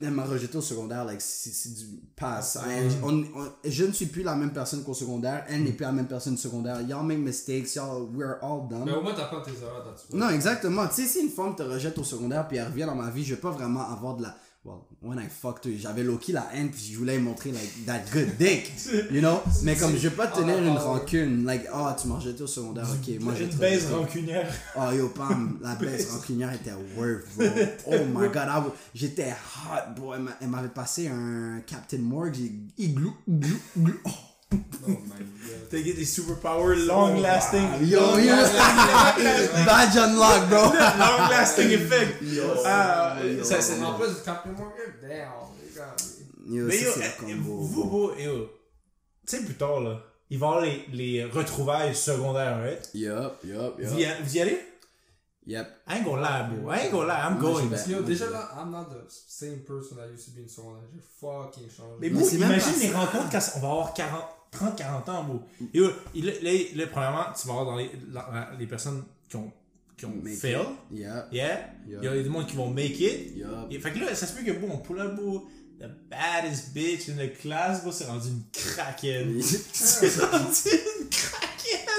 elle 0.01 0.11
m'a 0.11 0.23
rejeté 0.25 0.57
au 0.57 0.61
secondaire, 0.61 1.05
like, 1.05 1.21
c'est 1.21 1.73
du 1.73 1.85
pass. 2.15 2.57
On- 3.03 3.23
on- 3.39 3.47
je 3.63 3.85
ne 3.85 3.91
suis 3.93 4.07
plus 4.07 4.23
la 4.23 4.35
même 4.35 4.51
personne 4.51 4.83
qu'au 4.83 4.93
secondaire. 4.93 5.45
Elle 5.47 5.63
n'est 5.63 5.71
plus 5.71 5.85
la 5.85 5.91
même 5.91 6.07
personne 6.07 6.33
au 6.33 6.37
secondaire. 6.37 6.81
Y'all 6.81 7.05
make 7.05 7.19
mistakes. 7.19 7.73
Y'all, 7.75 8.09
we're 8.13 8.35
all 8.41 8.67
dumb. 8.69 8.83
Mais 8.85 8.91
au 8.93 9.01
moins, 9.01 9.13
t'apprends 9.13 9.41
tes 9.41 9.51
erreurs. 9.51 9.95
Non, 10.13 10.29
exactement. 10.29 10.87
Tu 10.87 10.95
sais, 11.03 11.07
si 11.07 11.19
une 11.21 11.29
femme 11.29 11.55
te 11.55 11.63
rejette 11.63 11.97
au 11.97 12.03
secondaire 12.03 12.47
puis 12.47 12.57
elle 12.57 12.67
revient 12.67 12.85
dans 12.85 12.95
ma 12.95 13.09
vie, 13.09 13.23
je 13.23 13.35
vais 13.35 13.41
pas 13.41 13.51
vraiment 13.51 13.89
avoir 13.89 14.15
de 14.17 14.23
la. 14.23 14.35
Well, 14.65 14.87
when 15.01 15.19
I 15.19 15.27
fucked 15.27 15.65
her, 15.65 15.73
j'avais 15.77 16.03
Loki 16.03 16.31
la 16.31 16.47
haine 16.53 16.71
puis 16.71 16.91
je 16.93 16.97
voulais 16.97 17.19
montrer, 17.19 17.51
like, 17.51 17.85
that 17.85 17.99
good 18.13 18.37
dick. 18.37 18.71
You 19.11 19.19
know? 19.19 19.41
Mais 19.63 19.75
comme 19.75 19.91
je 19.91 20.07
vais 20.07 20.15
pas 20.15 20.27
tenir 20.27 20.57
une 20.57 20.69
rancune, 20.69 21.43
like, 21.45 21.65
ah, 21.73 21.93
tu 22.01 22.07
m'as 22.07 22.15
rejeté 22.15 22.43
au 22.43 22.47
secondaire, 22.47 22.85
ok, 22.89 23.19
moi 23.19 23.33
je 23.37 23.43
Une 23.43 23.49
rejette. 23.59 23.89
rancunière. 23.91 24.53
Oh 24.77 24.89
yo, 24.95 25.09
Pam, 25.09 25.59
la 25.61 25.75
baisse 25.75 26.11
rancunière 26.11 26.53
était 26.53 26.71
worth, 26.97 27.25
bro. 27.35 27.45
Oh 27.87 28.05
my 28.15 28.27
god, 28.29 28.47
I 28.47 28.59
was- 28.65 28.73
j'étais 28.95 29.31
hot, 29.33 29.95
bro. 29.97 30.13
Elle 30.13 30.21
m'a- 30.21 30.37
Elle 30.39 30.47
m'avait 30.47 30.69
passé 30.69 31.09
un 31.09 31.59
Captain 31.67 31.97
Morgue, 31.99 32.35
j'ai 32.35 32.53
igloo, 32.85 33.13
igloo, 33.27 33.57
igloo. 33.75 33.93
Oh, 34.05 34.09
Oh 34.85 34.89
my 34.89 34.95
god. 34.95 35.69
T'as 35.69 35.81
des 35.81 36.05
superpowers 36.05 36.75
long 36.85 37.19
lasting. 37.19 37.67
yo, 37.81 38.17
yo, 38.19 38.35
badge 39.65 39.97
unlock, 39.97 40.49
bro. 40.49 40.63
long 40.73 41.29
lasting 41.29 41.71
effect. 41.71 42.21
Yo, 42.21 42.43
Ah, 42.65 43.17
yo. 43.23 43.43
ça, 43.43 43.61
c'est- 43.61 43.81
En 43.83 43.93
plus, 43.93 44.21
Captain 44.23 44.51
Morgan, 44.51 44.93
damn. 45.01 45.31
Yo, 46.47 46.65
Mais 46.65 46.77
ça, 46.77 46.85
yo, 46.85 46.91
c'est 46.95 47.05
eh, 47.05 47.21
combo, 47.21 47.57
vous, 47.61 47.89
vous, 47.89 48.11
yo, 48.19 48.49
tu 49.25 49.37
sais, 49.37 49.43
plus 49.43 49.55
tard, 49.55 49.79
là, 49.79 50.01
il 50.29 50.37
va 50.37 50.45
y 50.47 50.49
avoir 50.49 50.61
les, 50.61 50.85
les 50.91 51.23
retrouvailles 51.25 51.95
secondaires, 51.95 52.59
right? 52.61 52.89
Yup, 52.93 53.33
yup, 53.45 53.75
Vous, 53.79 53.97
y, 53.97 54.01
yup. 54.01 54.09
vous 54.23 54.35
y 54.37 54.41
allez? 54.41 54.59
Yep. 55.45 55.67
I 55.89 55.97
ain't 55.97 56.05
gonna 56.05 56.21
lie, 56.21 56.49
bro. 56.55 56.71
I 56.71 56.79
ain't 56.85 56.91
gonna 56.91 57.07
lie, 57.07 57.19
I'm 57.27 57.37
going. 57.39 57.67
Parce 57.69 57.83
que 57.83 57.91
yo, 57.91 58.01
déjà 58.01 58.27
je- 58.27 58.31
là, 58.31 58.49
I'm 58.57 58.71
not 58.71 58.85
the 58.89 59.05
same 59.09 59.59
person 59.65 59.97
I 59.99 60.11
used 60.13 60.25
to 60.25 60.31
be 60.31 60.43
in 60.45 60.47
secondaire. 60.47 60.83
J'ai 60.93 61.01
fucking 61.19 61.69
changé. 61.69 61.95
Mais 61.99 62.09
Mais 62.09 62.19
vous, 62.19 62.35
imagine 62.35 62.79
les 62.79 62.91
rencontres 62.91 63.29
quand 63.31 63.39
on 63.55 63.59
va 63.59 63.67
avoir 63.69 63.93
40, 63.93 64.23
30, 64.53 64.75
40 64.77 65.09
ans, 65.09 65.23
bro. 65.23 65.41
Il- 65.73 66.25
là, 66.25 66.31
là, 66.75 66.87
premièrement, 66.91 67.25
tu 67.39 67.47
vas 67.47 67.53
avoir 67.53 67.65
dans 67.65 67.75
les, 67.77 67.89
la- 68.11 68.51
les 68.59 68.67
personnes 68.67 69.03
qui 69.29 69.35
ont, 69.35 69.51
qui 69.97 70.05
ont 70.05 70.13
Make 70.23 70.35
fail. 70.37 70.53
it. 70.91 70.97
Yeah. 70.99 71.27
Yeah. 71.31 71.73
Il 71.87 72.03
y 72.03 72.07
a 72.07 72.13
des 72.13 72.25
gens 72.25 72.43
qui 72.45 72.55
vont 72.55 72.69
make 72.69 72.99
it. 72.99 73.35
Yup. 73.37 73.47
Et 73.71 73.79
fait 73.79 73.91
que 73.91 73.99
là, 73.99 74.13
ça 74.15 74.25
se 74.27 74.33
peut 74.33 74.43
que, 74.43 74.51
bon, 74.57 74.69
on 74.73 74.77
pull 74.77 74.99
up, 74.99 75.15
bro, 75.15 75.47
the 75.79 75.85
baddest 76.09 76.73
bitch 76.73 77.09
in 77.09 77.13
the 77.15 77.33
class, 77.39 77.81
bro, 77.83 77.91
c'est 77.91 78.05
rendu 78.05 78.29
une 78.29 78.43
craquette. 78.51 79.27
c'est 79.73 80.19
rendu 80.21 80.69
une 81.01 81.09
craquette. 81.09 81.89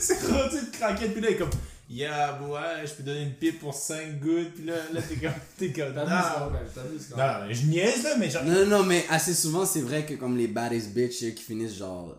C'est 0.00 0.20
rendu 0.26 0.56
une 0.58 0.70
craquette. 0.70 1.12
Puis 1.12 1.20
là, 1.22 1.30
il 1.30 1.34
est 1.34 1.38
comme, 1.38 1.50
yeah, 1.88 2.40
ouais, 2.42 2.86
je 2.86 2.92
peux 2.94 3.02
donner 3.02 3.22
une 3.22 3.34
pipe 3.34 3.60
pour 3.60 3.74
5 3.74 4.20
gouttes. 4.20 4.54
Puis 4.54 4.64
là, 4.64 4.74
là, 4.92 5.00
t'es 5.02 5.16
comme, 5.16 5.32
t'es 5.58 5.72
comme, 5.72 5.94
non. 5.94 6.04
Non, 6.04 7.46
mais 7.46 7.54
je 7.54 7.66
niaise, 7.66 8.02
là, 8.04 8.16
mais 8.18 8.30
genre, 8.30 8.44
Non, 8.44 8.52
non, 8.52 8.66
non, 8.66 8.82
mais 8.84 9.04
assez 9.08 9.34
souvent, 9.34 9.64
c'est 9.64 9.80
vrai 9.80 10.04
que 10.04 10.14
comme 10.14 10.36
les 10.36 10.48
baddest 10.48 10.92
bitches 10.92 11.22
euh, 11.24 11.30
qui 11.30 11.42
finissent 11.42 11.76
genre 11.76 12.18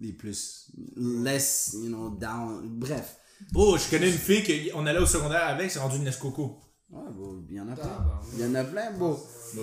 les 0.00 0.12
plus 0.12 0.66
less, 0.96 1.74
you 1.74 1.88
know, 1.88 2.10
down. 2.10 2.62
Bref. 2.64 3.16
Oh, 3.54 3.76
je 3.76 3.90
connais 3.90 4.10
une 4.10 4.18
fille 4.18 4.70
qu'on 4.70 4.86
allait 4.86 4.98
au 4.98 5.06
secondaire 5.06 5.46
avec, 5.46 5.70
c'est 5.70 5.78
rendu 5.78 5.96
une 5.96 6.06
Escoco. 6.06 6.58
Ouais, 6.92 7.02
bon, 7.16 7.36
il 7.48 7.56
y 7.56 7.60
en 7.60 7.68
a 7.68 7.76
plein. 7.76 7.84
Tabarnak. 7.84 8.22
Il 8.36 8.40
y 8.40 8.44
en 8.46 8.54
a 8.56 8.64
plein, 8.64 8.90
bon. 8.98 9.16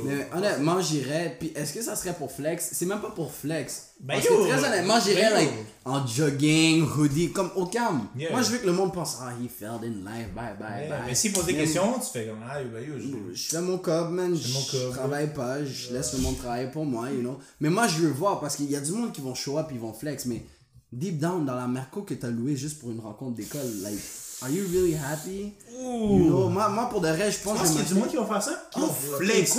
Mais 0.05 0.27
honnêtement, 0.33 0.79
j'irais. 0.79 1.35
Puis 1.37 1.51
est-ce 1.55 1.73
que 1.73 1.81
ça 1.81 1.95
serait 1.97 2.13
pour 2.13 2.31
flex? 2.31 2.69
C'est 2.71 2.85
même 2.85 3.01
pas 3.01 3.09
pour 3.09 3.33
flex. 3.33 3.89
Ben 3.99 4.13
Parce 4.15 4.25
yo, 4.27 4.37
que 4.37 4.47
très 4.49 4.63
honnêtement, 4.65 4.99
j'irais 5.01 5.29
ben 5.29 5.33
like, 5.35 5.49
en 5.83 6.07
jogging, 6.07 6.85
hoodie, 6.85 7.31
comme 7.33 7.49
au 7.57 7.65
calme. 7.65 8.01
Yeah. 8.17 8.31
Moi, 8.31 8.41
je 8.43 8.51
veux 8.51 8.57
que 8.59 8.65
le 8.65 8.71
monde 8.71 8.93
pense, 8.93 9.17
ah, 9.21 9.31
he 9.41 9.49
failed 9.49 9.83
in 9.83 10.09
life, 10.09 10.33
bye 10.33 10.55
bye 10.57 10.87
bye. 10.89 10.99
mais 11.05 11.15
s'il 11.15 11.33
pose 11.33 11.45
des 11.47 11.55
questions, 11.55 11.93
tu 11.99 12.09
fais 12.13 12.27
comme, 12.27 12.39
ah, 12.49 12.59
ben 12.63 12.81
yo, 12.87 12.93
je- 12.97 13.33
Je 13.33 13.49
fais 13.49 13.61
mon 13.61 13.77
cob, 13.77 14.11
man. 14.11 14.33
Je 14.33 14.71
cob, 14.71 14.91
travaille 14.93 15.33
pas. 15.33 15.63
Je 15.65 15.93
laisse 15.93 16.13
le 16.13 16.19
monde 16.19 16.37
travailler 16.37 16.69
pour 16.71 16.85
moi, 16.85 17.09
you 17.11 17.19
know. 17.19 17.39
Mais 17.59 17.69
moi, 17.69 17.87
je 17.87 17.97
veux 17.99 18.11
voir 18.11 18.39
parce 18.39 18.55
qu'il 18.55 18.71
y 18.71 18.75
a 18.75 18.79
du 18.81 18.91
monde 18.93 19.11
qui 19.11 19.19
vont 19.21 19.35
show 19.35 19.57
up, 19.57 19.67
ils 19.71 19.79
vont 19.79 19.93
flex. 19.93 20.25
Mais 20.27 20.45
deep 20.93 21.17
down, 21.19 21.45
dans 21.45 21.55
la 21.55 21.67
Merco 21.67 22.03
que 22.03 22.13
t'as 22.13 22.29
loué 22.29 22.55
juste 22.55 22.79
pour 22.79 22.91
une 22.91 22.99
rencontre 23.01 23.35
d'école, 23.35 23.67
like, 23.81 23.99
are 24.43 24.49
you 24.49 24.65
really 24.71 24.93
happy? 24.93 25.53
You 25.71 26.29
know, 26.29 26.49
moi, 26.49 26.69
moi, 26.69 26.89
pour 26.89 27.01
de 27.01 27.07
vrai, 27.07 27.31
je 27.31 27.37
pense 27.39 27.59
que 27.61 27.67
qu'il 27.67 27.77
y 27.77 27.81
a 27.81 27.83
du 27.83 27.93
monde 27.95 28.07
qui 28.09 28.17
va 28.17 28.25
faire 28.25 28.41
ça? 28.43 28.67
Qui 28.71 28.79
vont 28.79 28.87
Oh, 28.89 29.15
flex 29.17 29.57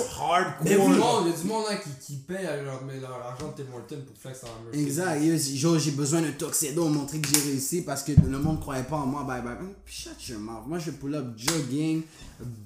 Mais 0.65 0.71
Il 0.71 0.71
y 0.71 0.75
a 0.75 0.77
du 0.77 0.83
hardcore. 0.83 0.89
monde, 0.99 1.25
il 1.27 1.31
y 1.31 1.35
a 1.35 1.37
du 1.41 1.47
monde 1.47 1.65
là, 1.69 1.77
qui, 1.77 1.91
qui 2.05 2.17
paye 2.19 2.47
à 2.47 2.63
leur, 2.63 2.83
mais 2.85 2.99
leur 3.01 3.13
argent 3.25 3.55
de 3.57 3.63
Tim 3.63 3.69
Hortons 3.73 4.03
pour 4.07 4.17
flex 4.21 4.41
dans 4.41 4.49
la 4.49 4.77
Mercedes. 4.77 4.87
Exact. 4.87 5.79
J'ai 5.81 5.91
besoin 5.93 6.23
d'un 6.23 6.33
tuxedo, 6.33 6.89
montrer 6.89 7.21
que 7.21 7.29
j'ai 7.29 7.41
réussi 7.51 7.83
parce 7.83 8.03
que 8.03 8.13
le 8.13 8.39
monde 8.39 8.61
croyait 8.61 8.83
pas 8.85 8.97
en 8.97 9.07
moi. 9.07 9.23
Bye 9.25 9.43
bye. 9.43 9.57
Shut 9.87 10.29
your 10.29 10.41
mouth. 10.41 10.67
Moi, 10.67 10.79
je 10.79 10.91
pull 10.91 11.15
up 11.15 11.27
jogging, 11.37 12.03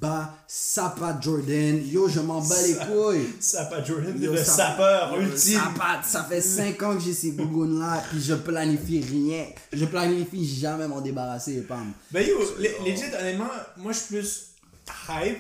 bas, 0.01 0.35
sapat 0.47 1.19
Jordan. 1.21 1.81
Yo, 1.87 2.09
je 2.09 2.21
m'en 2.21 2.41
bats 2.41 2.63
les 2.67 2.75
couilles. 2.75 3.29
Sapeur 3.41 3.85
Jordan, 3.85 4.15
Yo, 4.21 4.33
le 4.33 4.43
sapeur 4.45 5.15
Yo, 5.17 5.23
ultime. 5.23 5.59
Sapat, 5.61 6.03
ça 6.05 6.25
fait 6.25 6.41
5 6.41 6.83
ans 6.83 6.95
que 6.95 7.01
j'ai 7.01 7.13
ces 7.15 7.33
gougounes-là, 7.33 8.03
puis 8.11 8.21
je 8.21 8.35
planifie 8.35 9.01
rien. 9.01 9.45
Je 9.73 9.85
planifie 9.85 10.47
jamais 10.47 10.89
m'en 10.89 11.01
débarrasser, 11.01 11.61
pam. 11.63 11.93
Ben 12.13 12.27
yo, 12.29 12.39
le- 12.59 12.85
legit, 12.91 13.05
honnêtement, 13.19 13.49
moi 13.79 13.93
je 13.93 13.99
suis 13.99 14.07
plus 14.17 14.51
hype 15.09 15.39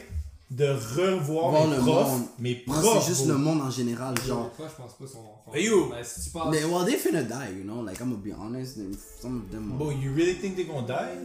de 0.51 0.67
revoir 0.69 1.51
Voir 1.51 1.67
mes 1.67 1.77
le 1.77 1.83
profs. 1.83 2.09
monde. 2.09 2.23
Mes 2.39 2.63
Moi, 2.67 2.81
profs. 2.81 3.03
c'est 3.03 3.09
juste 3.09 3.25
bro. 3.25 3.33
le 3.33 3.39
monde 3.39 3.61
en 3.63 3.71
général, 3.71 4.15
genre. 4.27 4.51
Genre, 4.59 4.69
je 4.71 4.83
pense 4.83 4.93
pas 4.93 5.07
son. 5.07 5.55
Hey, 5.55 5.65
yo. 5.67 5.89
Ben, 5.89 6.05
si 6.05 6.25
tu 6.25 6.31
parles. 6.31 6.51
Mais 6.51 6.65
well, 6.65 6.85
they 6.85 6.97
finna 6.99 7.23
die, 7.23 7.57
you 7.59 7.65
know? 7.65 7.83
Like, 7.83 8.01
I'm 8.01 8.11
gonna 8.11 8.23
be 8.23 8.33
honest. 8.39 8.77
Some 9.21 9.43
of 9.45 9.51
them. 9.51 9.73
Bon, 9.79 9.91
you 9.91 10.13
really 10.15 10.35
think 10.35 10.57
they're 10.57 10.67
gonna 10.67 10.87
die? 10.87 11.19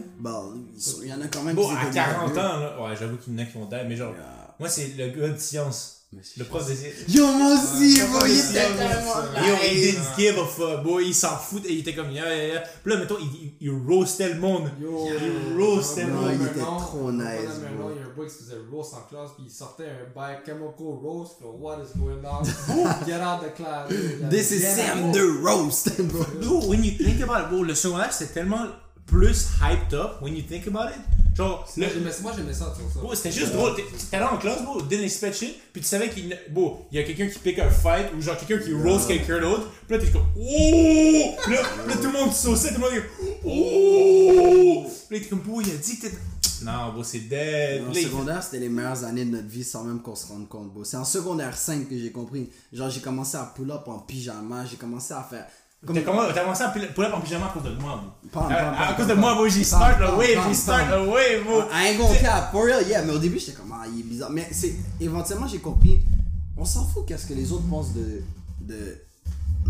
Sont- 0.78 1.02
il 1.02 1.08
y 1.08 1.12
en 1.12 1.20
a 1.20 1.28
quand 1.28 1.42
même 1.42 1.54
Bon, 1.56 1.68
à 1.74 1.82
étaient 1.84 1.94
40 1.94 2.30
vieux. 2.32 2.40
ans, 2.40 2.56
là, 2.58 2.82
ouais, 2.82 2.96
j'avoue 2.98 3.16
qu'il 3.18 3.34
y 3.34 3.36
en 3.36 3.42
a 3.42 3.44
qui 3.44 3.52
vont 3.58 3.66
die, 3.66 3.76
mais 3.86 3.96
genre, 3.96 4.14
Yeah. 4.14 4.54
moi 4.58 4.68
c'est 4.70 4.94
le 4.96 5.08
gars 5.10 5.28
de 5.28 5.38
science. 5.38 5.97
Le 6.10 6.44
prof 6.44 6.64
science. 6.64 6.80
Yo, 7.06 7.26
moi 7.32 7.52
aussi, 7.52 8.00
Ouais, 8.00 8.08
bro, 8.08 8.22
ouais, 8.22 8.30
il 8.32 8.38
était 8.38 8.52
tellement 8.54 9.46
Yo, 9.46 9.54
il 9.70 9.80
didn't 9.82 10.16
give 10.16 10.38
a 10.38 10.46
fuck, 10.46 10.82
boy, 10.82 11.08
il 11.08 11.14
s'en 11.14 11.36
fout, 11.36 11.62
et 11.66 11.72
il 11.74 11.78
était 11.80 11.94
comme, 11.94 12.10
yeah, 12.10 12.24
yeah, 12.34 12.46
yeah. 12.46 12.62
Puis 12.82 12.90
là, 12.94 12.98
mettons, 12.98 13.18
il, 13.20 13.26
il, 13.60 13.68
il 13.68 13.70
roastait 13.86 14.30
le 14.32 14.40
monde. 14.40 14.70
Yo, 14.80 15.06
Il 15.06 15.60
roastait 15.62 16.04
le 16.04 16.12
Non, 16.14 16.20
monde. 16.22 16.30
il 16.40 16.46
était 16.46 16.60
trop 16.60 17.12
nice, 17.12 17.24
Il 17.58 17.62
y 17.62 17.66
a 17.66 18.06
un 18.06 18.14
boy 18.16 18.26
qui 18.26 18.32
se 18.32 18.38
faisait 18.44 18.56
roast 18.72 18.94
en 18.94 19.02
classe, 19.02 19.30
puis 19.36 19.44
il 19.48 19.52
sortait 19.52 19.84
un 19.84 20.18
bail 20.18 20.38
chemical 20.46 20.86
roast, 21.02 21.36
what 21.42 21.76
is 21.84 21.98
going 21.98 22.24
on? 22.24 22.42
Get 23.06 23.20
out 23.20 23.42
the 23.42 23.54
class. 23.54 23.90
This 24.30 24.50
is 24.50 24.62
Sam 24.64 25.12
the 25.12 25.42
Roast, 25.42 25.94
bro. 26.08 26.24
Bro, 26.40 26.68
when 26.68 26.82
you 26.84 26.92
think 26.92 27.20
about 27.20 27.42
it, 27.42 27.48
bro, 27.50 27.62
le 27.64 27.74
secondaire 27.74 28.14
c'était 28.14 28.32
tellement 28.32 28.66
plus 29.04 29.46
hyped 29.60 29.92
up 29.94 30.22
when 30.22 30.34
you 30.34 30.42
think 30.42 30.66
about 30.66 30.88
it. 30.88 31.00
Genre, 31.38 31.64
le, 31.76 31.82
Moi, 31.86 31.92
j'aimais- 31.94 32.10
Moi, 32.22 32.32
j'aimais 32.36 32.52
ça, 32.52 32.74
tu 32.76 32.82
vois 33.00 33.14
ça. 33.14 33.22
C'était 33.22 33.30
juste 33.40 33.52
drôle. 33.52 33.76
T'es- 33.76 33.84
T'allais 34.10 34.24
en 34.24 34.38
classe, 34.38 34.60
bro, 34.64 34.82
didn't 34.82 35.04
expect 35.04 35.34
shit, 35.36 35.54
puis 35.72 35.80
tu 35.80 35.86
savais 35.86 36.10
qu'il. 36.10 36.36
Bon, 36.50 36.78
il 36.90 36.98
y 36.98 37.00
a 37.00 37.04
quelqu'un 37.04 37.28
qui 37.28 37.38
pique 37.38 37.60
un 37.60 37.70
fight, 37.70 38.08
ou 38.16 38.20
genre 38.20 38.36
quelqu'un 38.36 38.64
qui 38.64 38.72
roast 38.74 39.06
quelqu'un 39.06 39.40
d'autre, 39.40 39.70
puis 39.86 39.96
là 39.96 40.04
t'es 40.04 40.10
comme. 40.10 40.26
Oh! 40.36 41.34
Puis 41.44 41.54
là, 41.54 41.62
là, 41.86 41.94
tout 41.94 42.02
le 42.02 42.12
monde 42.12 42.32
saussait, 42.32 42.74
tout 42.74 42.80
le 42.80 42.90
monde 42.90 42.90
dit. 42.92 43.28
Oh! 43.46 44.86
Puis 45.08 45.18
là 45.18 45.22
t'es 45.24 45.28
comme, 45.30 45.40
bro, 45.40 45.60
il 45.60 45.70
a 45.70 45.76
dit 45.76 45.96
que 45.98 46.02
t'étais. 46.06 46.18
Non, 46.64 46.92
bro, 46.92 47.04
c'est 47.04 47.20
dead. 47.20 47.84
En 47.88 47.94
secondaire, 47.94 48.42
c'était 48.42 48.58
les 48.58 48.68
meilleures 48.68 49.04
années 49.04 49.24
de 49.24 49.30
notre 49.30 49.46
vie 49.46 49.62
sans 49.62 49.84
même 49.84 50.00
qu'on 50.02 50.16
se 50.16 50.26
rende 50.26 50.48
compte, 50.48 50.72
bro. 50.72 50.82
C'est 50.82 50.96
en 50.96 51.04
secondaire 51.04 51.56
5 51.56 51.88
que 51.88 51.96
j'ai 51.96 52.10
compris. 52.10 52.50
Genre, 52.72 52.90
j'ai 52.90 53.00
commencé 53.00 53.36
à 53.36 53.52
pull 53.54 53.70
up 53.70 53.86
en 53.86 54.00
pyjama, 54.00 54.64
j'ai 54.66 54.76
commencé 54.76 55.14
à 55.14 55.22
faire. 55.22 55.46
T'as 55.86 56.02
commencé 56.02 56.62
à 56.64 56.68
pull 56.70 56.88
pull 56.92 57.04
up 57.04 57.12
en 57.14 57.20
pyjama 57.20 57.46
à 57.46 57.48
cause 57.50 57.62
de 57.62 57.70
moi, 57.80 57.96
bro. 58.02 58.30
Pam, 58.32 58.50
À, 58.50 58.94
cause 58.94 59.06
de 59.06 59.14
moi, 59.14 59.34
bro, 59.34 59.48
j'ai 59.48 59.62
start 59.62 60.00
a 60.02 60.16
wave, 60.16 60.38
j'ai 60.48 60.54
start 60.54 60.90
a 60.92 61.02
wave, 61.04 61.44
bro. 61.44 61.62
I 61.72 61.88
ain't 61.90 61.98
gonna 61.98 62.18
cap, 62.18 62.50
for 62.50 62.64
real, 62.64 62.82
yeah. 62.88 63.02
Mais 63.04 63.12
au 63.12 63.18
début, 63.18 63.38
j'étais 63.38 63.52
comme, 63.52 63.72
ah, 63.72 63.84
il 63.92 64.00
est 64.00 64.02
bizarre. 64.02 64.30
Mais 64.30 64.48
c'est, 64.50 64.74
éventuellement, 65.00 65.46
j'ai 65.46 65.58
compris, 65.60 66.00
on 66.56 66.64
s'en 66.64 66.84
fout 66.84 67.04
qu'est-ce 67.06 67.26
que 67.26 67.34
les 67.34 67.52
autres 67.52 67.68
pensent 67.68 67.94
de, 67.94 68.22
de, 68.60 68.96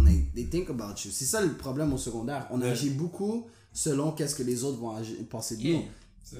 like, 0.02 0.32
they 0.34 0.46
think 0.46 0.70
about 0.70 0.94
you. 1.04 1.10
C'est 1.12 1.26
ça 1.26 1.42
le 1.42 1.52
problème 1.52 1.92
au 1.92 1.98
secondaire. 1.98 2.46
On 2.50 2.60
Ouais. 2.62 2.70
agit 2.70 2.90
beaucoup 2.90 3.46
selon 3.72 4.12
qu'est-ce 4.12 4.34
que 4.34 4.42
les 4.42 4.64
autres 4.64 4.78
vont 4.78 4.96
agi- 4.98 5.22
penser 5.28 5.56
de 5.58 5.62
nous. 5.62 5.82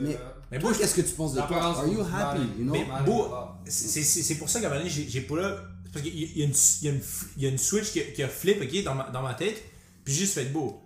Mais, 0.01 0.15
euh, 0.17 0.19
Mais 0.51 0.59
qu'est-ce 0.59 0.95
que 0.95 1.01
tu 1.03 1.13
penses 1.15 1.35
de 1.35 1.41
toi? 1.43 1.63
Are 1.63 1.87
you 1.87 2.01
happy, 2.01 2.41
you 2.59 2.65
know? 2.65 2.75
C'est 3.67 4.35
pour 4.37 4.49
ça 4.49 4.61
qu'à 4.61 4.71
un 4.71 4.75
moment 4.75 4.85
j'ai 4.87 5.27
là. 5.31 5.57
Parce 5.93 6.05
qu'il 6.05 6.15
y, 6.15 6.39
y 6.39 6.43
a 6.43 6.45
une, 6.47 6.55
il 6.83 6.85
y 6.85 6.89
a 6.89 6.93
une, 6.93 7.01
il 7.37 7.43
y 7.43 7.47
a 7.47 7.49
une 7.49 7.59
switch 7.59 7.93
qui 7.93 8.01
a, 8.01 8.05
qui 8.05 8.23
a 8.23 8.29
flip 8.29 8.61
ok, 8.61 8.83
dans, 8.85 8.95
ma, 8.95 9.11
dans 9.11 9.23
ma 9.23 9.35
tête. 9.35 9.63
Puis 10.05 10.15
j'ai 10.15 10.21
juste 10.21 10.35
fait 10.35 10.47
beau. 10.47 10.83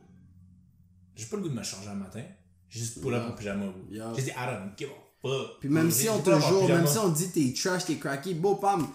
J'ai 1.16 1.26
pas 1.26 1.36
le 1.36 1.42
goût 1.42 1.48
de 1.48 1.54
me 1.54 1.62
changer 1.62 1.88
un 1.88 1.94
matin. 1.94 2.22
J'ai 2.68 2.80
juste 2.80 2.98
up 2.98 3.04
Yeah. 3.04 3.28
en 3.28 3.32
pyjama. 3.32 3.64
Yeah. 3.90 4.12
J'ai 4.16 4.22
dit, 4.22 4.30
I 4.30 4.46
don't 4.46 4.72
give 4.78 4.88
a. 5.24 5.28
Puis 5.60 5.68
même 5.68 5.90
si 5.90 6.08
on 6.08 6.20
te 6.20 6.30
joue, 6.30 6.66
même 6.66 6.86
si 6.86 6.98
on 6.98 7.08
dit 7.10 7.28
t'es 7.30 7.52
trash, 7.52 7.84
t'es 7.84 7.96
cracky, 7.96 8.34
beau 8.34 8.56
pam, 8.56 8.88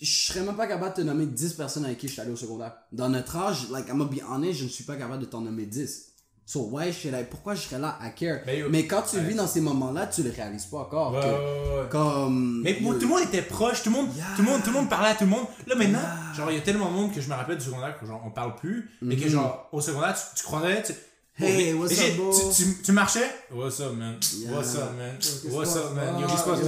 je 0.00 0.04
serais 0.26 0.42
même 0.42 0.56
pas 0.56 0.66
capable 0.66 0.96
de 0.96 1.02
te 1.02 1.06
nommer 1.06 1.26
10 1.26 1.54
personnes 1.54 1.84
avec 1.84 1.98
qui 1.98 2.08
je 2.08 2.12
suis 2.12 2.20
allé 2.20 2.30
au 2.30 2.36
secondaire. 2.36 2.76
Dans 2.92 3.08
notre 3.08 3.36
âge, 3.36 3.68
like, 3.70 3.88
I'm 3.88 3.98
gonna 3.98 4.10
be 4.10 4.20
honest, 4.28 4.58
je 4.58 4.64
ne 4.64 4.68
suis 4.68 4.84
pas 4.84 4.96
capable 4.96 5.20
de 5.22 5.26
t'en 5.28 5.40
nommer 5.40 5.66
10. 5.66 6.12
So 6.48 6.60
why 6.70 6.92
should 6.92 7.12
I, 7.12 7.24
pourquoi 7.28 7.56
je 7.56 7.62
serais 7.62 7.80
là? 7.80 7.98
À 8.00 8.10
care? 8.10 8.38
Mais 8.70 8.86
quand 8.86 9.02
tu 9.02 9.16
ouais. 9.16 9.22
vis 9.24 9.34
dans 9.34 9.48
ces 9.48 9.60
moments-là, 9.60 10.06
tu 10.06 10.22
le 10.22 10.30
réalises 10.30 10.66
pas 10.66 10.78
encore. 10.78 11.12
Ouais, 11.12 11.20
que- 11.20 11.26
ouais. 11.82 11.88
Comme. 11.90 12.60
Mais 12.62 12.74
tout 12.78 12.92
le 13.00 13.06
monde 13.08 13.22
était 13.24 13.42
proche, 13.42 13.82
tout 13.82 13.90
le 13.90 13.96
monde, 13.96 14.08
tout 14.36 14.42
le 14.42 14.48
monde, 14.48 14.62
tout 14.62 14.70
le 14.70 14.76
monde 14.76 14.88
parlait 14.88 15.08
à 15.10 15.14
tout 15.16 15.24
le 15.24 15.30
monde. 15.30 15.44
Là 15.66 15.74
maintenant, 15.74 15.98
genre 16.36 16.50
il 16.52 16.54
y 16.54 16.58
a 16.58 16.62
tellement 16.62 16.88
de 16.88 16.94
monde 16.94 17.12
que 17.12 17.20
je 17.20 17.28
me 17.28 17.34
rappelle 17.34 17.58
du 17.58 17.64
secondaire 17.64 17.98
que 17.98 18.06
genre 18.06 18.22
on 18.24 18.30
parle 18.30 18.54
plus, 18.54 18.88
mais 19.02 19.16
que 19.16 19.28
genre 19.28 19.68
au 19.72 19.80
secondaire 19.80 20.14
tu, 20.14 20.36
tu 20.40 20.44
croisais, 20.44 20.82
tu, 20.82 20.92
Mm-hmm. 20.92 21.15
Hey, 21.38 21.74
what's 21.74 22.00
up, 22.00 22.16
bro? 22.16 22.32
tu, 22.32 22.64
tu, 22.64 22.82
tu 22.82 22.92
marchais? 22.92 23.30
What's 23.50 23.78
up 23.80 23.92
man? 23.94 24.18
Yeah. 24.38 24.52
What's 24.52 24.74
up 24.74 24.96
man? 24.96 25.16
What's 25.52 25.72
se 25.74 25.78
up 25.78 25.94
man? 25.94 26.18
Yo, 26.18 26.26
qu'est-ce 26.26 26.32
qui 26.32 26.38
se 26.38 26.44
passe? 26.48 26.60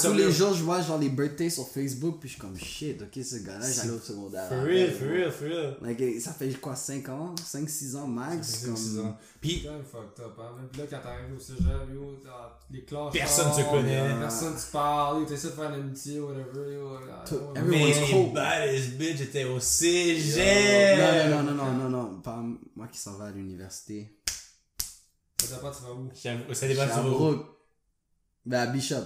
se 0.00 0.02
tous 0.02 0.12
up, 0.12 0.16
les 0.16 0.24
yo? 0.24 0.30
jours, 0.32 0.52
je 0.54 0.62
vois 0.64 0.82
genre 0.82 0.98
les 0.98 1.10
birthdays 1.10 1.50
sur 1.50 1.68
Facebook, 1.68 2.16
puis 2.18 2.28
je 2.28 2.32
suis 2.32 2.40
comme 2.40 2.58
shit, 2.58 3.00
ok, 3.00 3.22
ce 3.24 3.36
gars-là, 3.36 3.70
j'allais 3.70 3.92
au 3.92 4.00
secondaire. 4.00 4.48
For 4.48 4.64
real, 4.64 4.90
for 4.90 5.06
real, 5.08 5.30
for 5.30 5.46
real. 5.46 5.76
Like, 5.80 6.20
ça 6.20 6.32
fait 6.32 6.50
quoi, 6.54 6.74
5 6.74 7.08
ans? 7.08 7.36
5-6 7.36 7.96
ans 7.98 8.08
max 8.08 8.64
comme... 8.64 9.06
ans. 9.06 9.16
Puis 9.40 9.60
C'est 9.62 9.68
quand 9.68 9.74
même 9.74 9.84
fucked 9.84 10.24
up, 10.24 10.36
hein. 10.40 10.68
Puis 10.72 10.80
là, 10.80 10.86
quand 10.90 10.98
t'arrives 10.98 11.36
au 11.36 11.38
cégep, 11.38 11.94
yo, 11.94 12.16
les 12.72 12.82
classes. 12.82 13.12
Personne 13.12 13.52
te 13.52 13.70
connaît. 13.70 14.18
Personne 14.18 14.54
te 14.56 14.72
parle, 14.72 15.24
t'essaies 15.24 15.50
de 15.50 15.52
faire 15.52 15.72
une 15.72 15.82
amitié, 15.82 16.18
whatever, 16.18 16.72
yo. 16.74 16.98
Everyone's 17.54 18.10
cold. 18.10 18.34
baddest 18.34 18.98
bitch 18.98 19.20
étaient 19.20 19.44
au 19.44 19.54
Non, 19.54 19.60
cégep. 19.60 21.30
non, 21.30 21.42
non, 21.44 21.54
non, 21.54 21.72
non, 21.74 21.88
non, 21.88 22.20
pas 22.20 22.42
moi 22.74 22.88
qui 22.90 22.98
s'en 22.98 23.16
vais 23.16 23.26
à 23.26 23.30
l'université. 23.30 23.99
Ça 25.46 25.56
dépend, 25.56 25.70
tu 25.70 25.82
vas 25.82 25.90
où? 25.92 26.08
J'avoue, 26.14 26.54
Ça 26.54 26.68
dépend 26.68 26.84
du 26.84 26.90
Sherbrooke. 26.90 27.46
À 28.52 28.66
Bishop. 28.66 28.96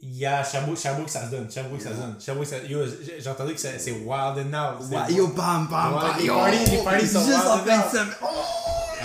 Il 0.00 0.16
y 0.16 0.26
a 0.26 0.42
Sherbrooke, 0.42 0.78
Sherbrooke 0.78 1.08
ça 1.08 1.26
se 1.26 1.30
donne, 1.30 1.48
Sherbrooke 1.50 1.80
ça 1.80 1.90
se 1.90 1.94
donne. 2.00 2.16
Sherbrooke 2.20 2.46
ça 2.46 2.58
Yo, 2.64 2.80
j'ai 3.18 3.28
entendu 3.30 3.54
que 3.54 3.60
c'est 3.60 3.92
wild 3.92 4.38
and 4.38 4.44
now. 4.50 4.78
C'est- 4.80 4.96
Ouais, 4.96 5.12
yo, 5.14 5.28
bam, 5.28 5.68
bam, 5.68 5.94
bam, 5.94 6.20
yo, 6.24 6.34
parties- 6.34 6.70
les 6.70 6.82
parties 6.82 7.06
sont 7.06 7.24
juste 7.24 7.46
en 7.46 7.58
fin 7.58 7.78
de 7.78 7.90
semaine. 7.90 8.14
Oh, 8.22 8.26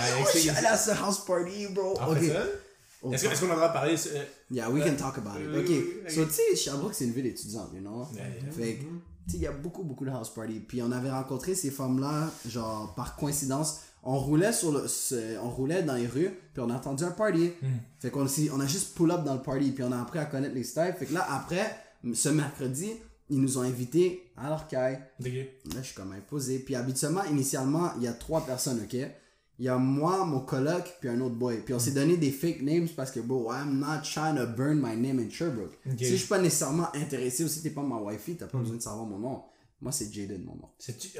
je 0.00 0.28
suis 0.30 0.48
excuse- 0.48 0.56
allé 0.58 0.66
à 0.66 0.76
ce 0.76 0.90
house 0.90 1.24
party, 1.24 1.66
bro. 1.72 1.96
En 2.00 2.12
Ok. 2.12 2.18
ça? 2.24 2.42
Oh, 3.02 3.12
Est-ce 3.12 3.26
qu'on 3.40 3.46
a 3.46 3.50
le 3.50 3.54
droit 3.56 3.68
de 3.68 3.72
parler 3.72 3.94
euh, 3.94 4.24
Yeah, 4.50 4.68
we 4.70 4.82
can 4.84 4.96
talk 4.96 5.18
about 5.18 5.38
it. 5.40 5.46
Euh, 5.46 5.60
Ok, 5.60 5.70
ok. 6.04 6.10
so 6.10 6.24
tu 6.24 6.32
sais, 6.32 6.56
Sherbrooke, 6.56 6.94
c'est 6.94 7.04
une 7.04 7.12
ville 7.12 7.26
étudiante, 7.26 7.70
you 7.74 7.80
know? 7.80 8.04
Yeah, 8.14 8.24
yeah. 8.42 8.50
Fait 8.52 8.78
tu 8.80 9.32
sais, 9.32 9.36
il 9.36 9.42
y 9.42 9.46
a 9.46 9.52
beaucoup, 9.52 9.84
beaucoup 9.84 10.04
de 10.04 10.10
house 10.10 10.30
party. 10.34 10.58
Puis 10.66 10.82
on 10.82 10.90
avait 10.90 11.10
rencontré 11.10 11.54
ces 11.54 11.70
femmes-là, 11.70 12.28
genre, 12.48 12.92
par 12.96 13.14
coïncidence. 13.14 13.80
On 14.02 14.18
roulait 14.18 14.52
sur 14.52 14.72
le, 14.72 14.86
on 15.42 15.50
roulait 15.50 15.82
dans 15.82 15.94
les 15.94 16.06
rues, 16.06 16.30
puis 16.54 16.62
on 16.64 16.70
a 16.70 16.74
entendu 16.74 17.04
un 17.04 17.10
party. 17.10 17.52
Hmm. 17.60 17.66
Fait 17.98 18.10
qu'on 18.10 18.26
on 18.52 18.60
a 18.60 18.66
juste 18.66 18.94
pull 18.94 19.10
up 19.10 19.24
dans 19.24 19.34
le 19.34 19.42
party, 19.42 19.72
puis 19.72 19.84
on 19.84 19.92
a 19.92 20.00
appris 20.00 20.18
à 20.18 20.24
connaître 20.24 20.54
les 20.54 20.64
styles. 20.64 20.94
Fait 20.98 21.06
que 21.06 21.14
là, 21.14 21.26
après, 21.30 21.76
ce 22.14 22.28
mercredi, 22.28 22.92
ils 23.30 23.40
nous 23.40 23.58
ont 23.58 23.62
invités 23.62 24.30
à 24.36 24.48
leur 24.48 24.66
caille. 24.68 25.00
Ok. 25.20 25.26
Là, 25.26 25.80
je 25.80 25.82
suis 25.82 25.94
comme 25.94 26.12
imposé. 26.12 26.60
Puis 26.60 26.74
habituellement, 26.74 27.24
initialement, 27.24 27.92
il 27.96 28.04
y 28.04 28.06
a 28.06 28.12
trois 28.12 28.44
personnes, 28.46 28.80
ok? 28.82 28.96
Il 29.60 29.64
y 29.64 29.68
a 29.68 29.76
moi, 29.76 30.24
mon 30.24 30.40
coloc, 30.40 30.96
puis 31.00 31.08
un 31.08 31.20
autre 31.20 31.34
boy. 31.34 31.58
Puis 31.64 31.74
on 31.74 31.80
s'est 31.80 31.90
donné 31.90 32.16
des 32.16 32.30
fake 32.30 32.62
names 32.62 32.88
parce 32.96 33.10
que, 33.10 33.18
bro, 33.18 33.52
I'm 33.52 33.80
not 33.80 34.02
trying 34.04 34.36
to 34.36 34.46
burn 34.46 34.80
my 34.80 34.96
name 34.96 35.18
in 35.18 35.28
Sherbrooke. 35.28 35.76
Ok. 35.84 35.98
Si 35.98 36.06
je 36.06 36.16
suis 36.16 36.28
pas 36.28 36.38
nécessairement 36.38 36.88
intéressé 36.94 37.44
ou 37.44 37.48
si 37.48 37.62
t'es 37.62 37.70
pas 37.70 37.82
ma 37.82 37.96
wifey, 37.96 38.36
t'as 38.38 38.46
pas 38.46 38.58
besoin 38.58 38.76
de 38.76 38.82
savoir 38.82 39.04
mon 39.04 39.18
nom. 39.18 39.42
Moi, 39.80 39.92
c'est 39.92 40.12
Jaden, 40.12 40.42
mon 40.44 40.54
nom. 40.54 40.68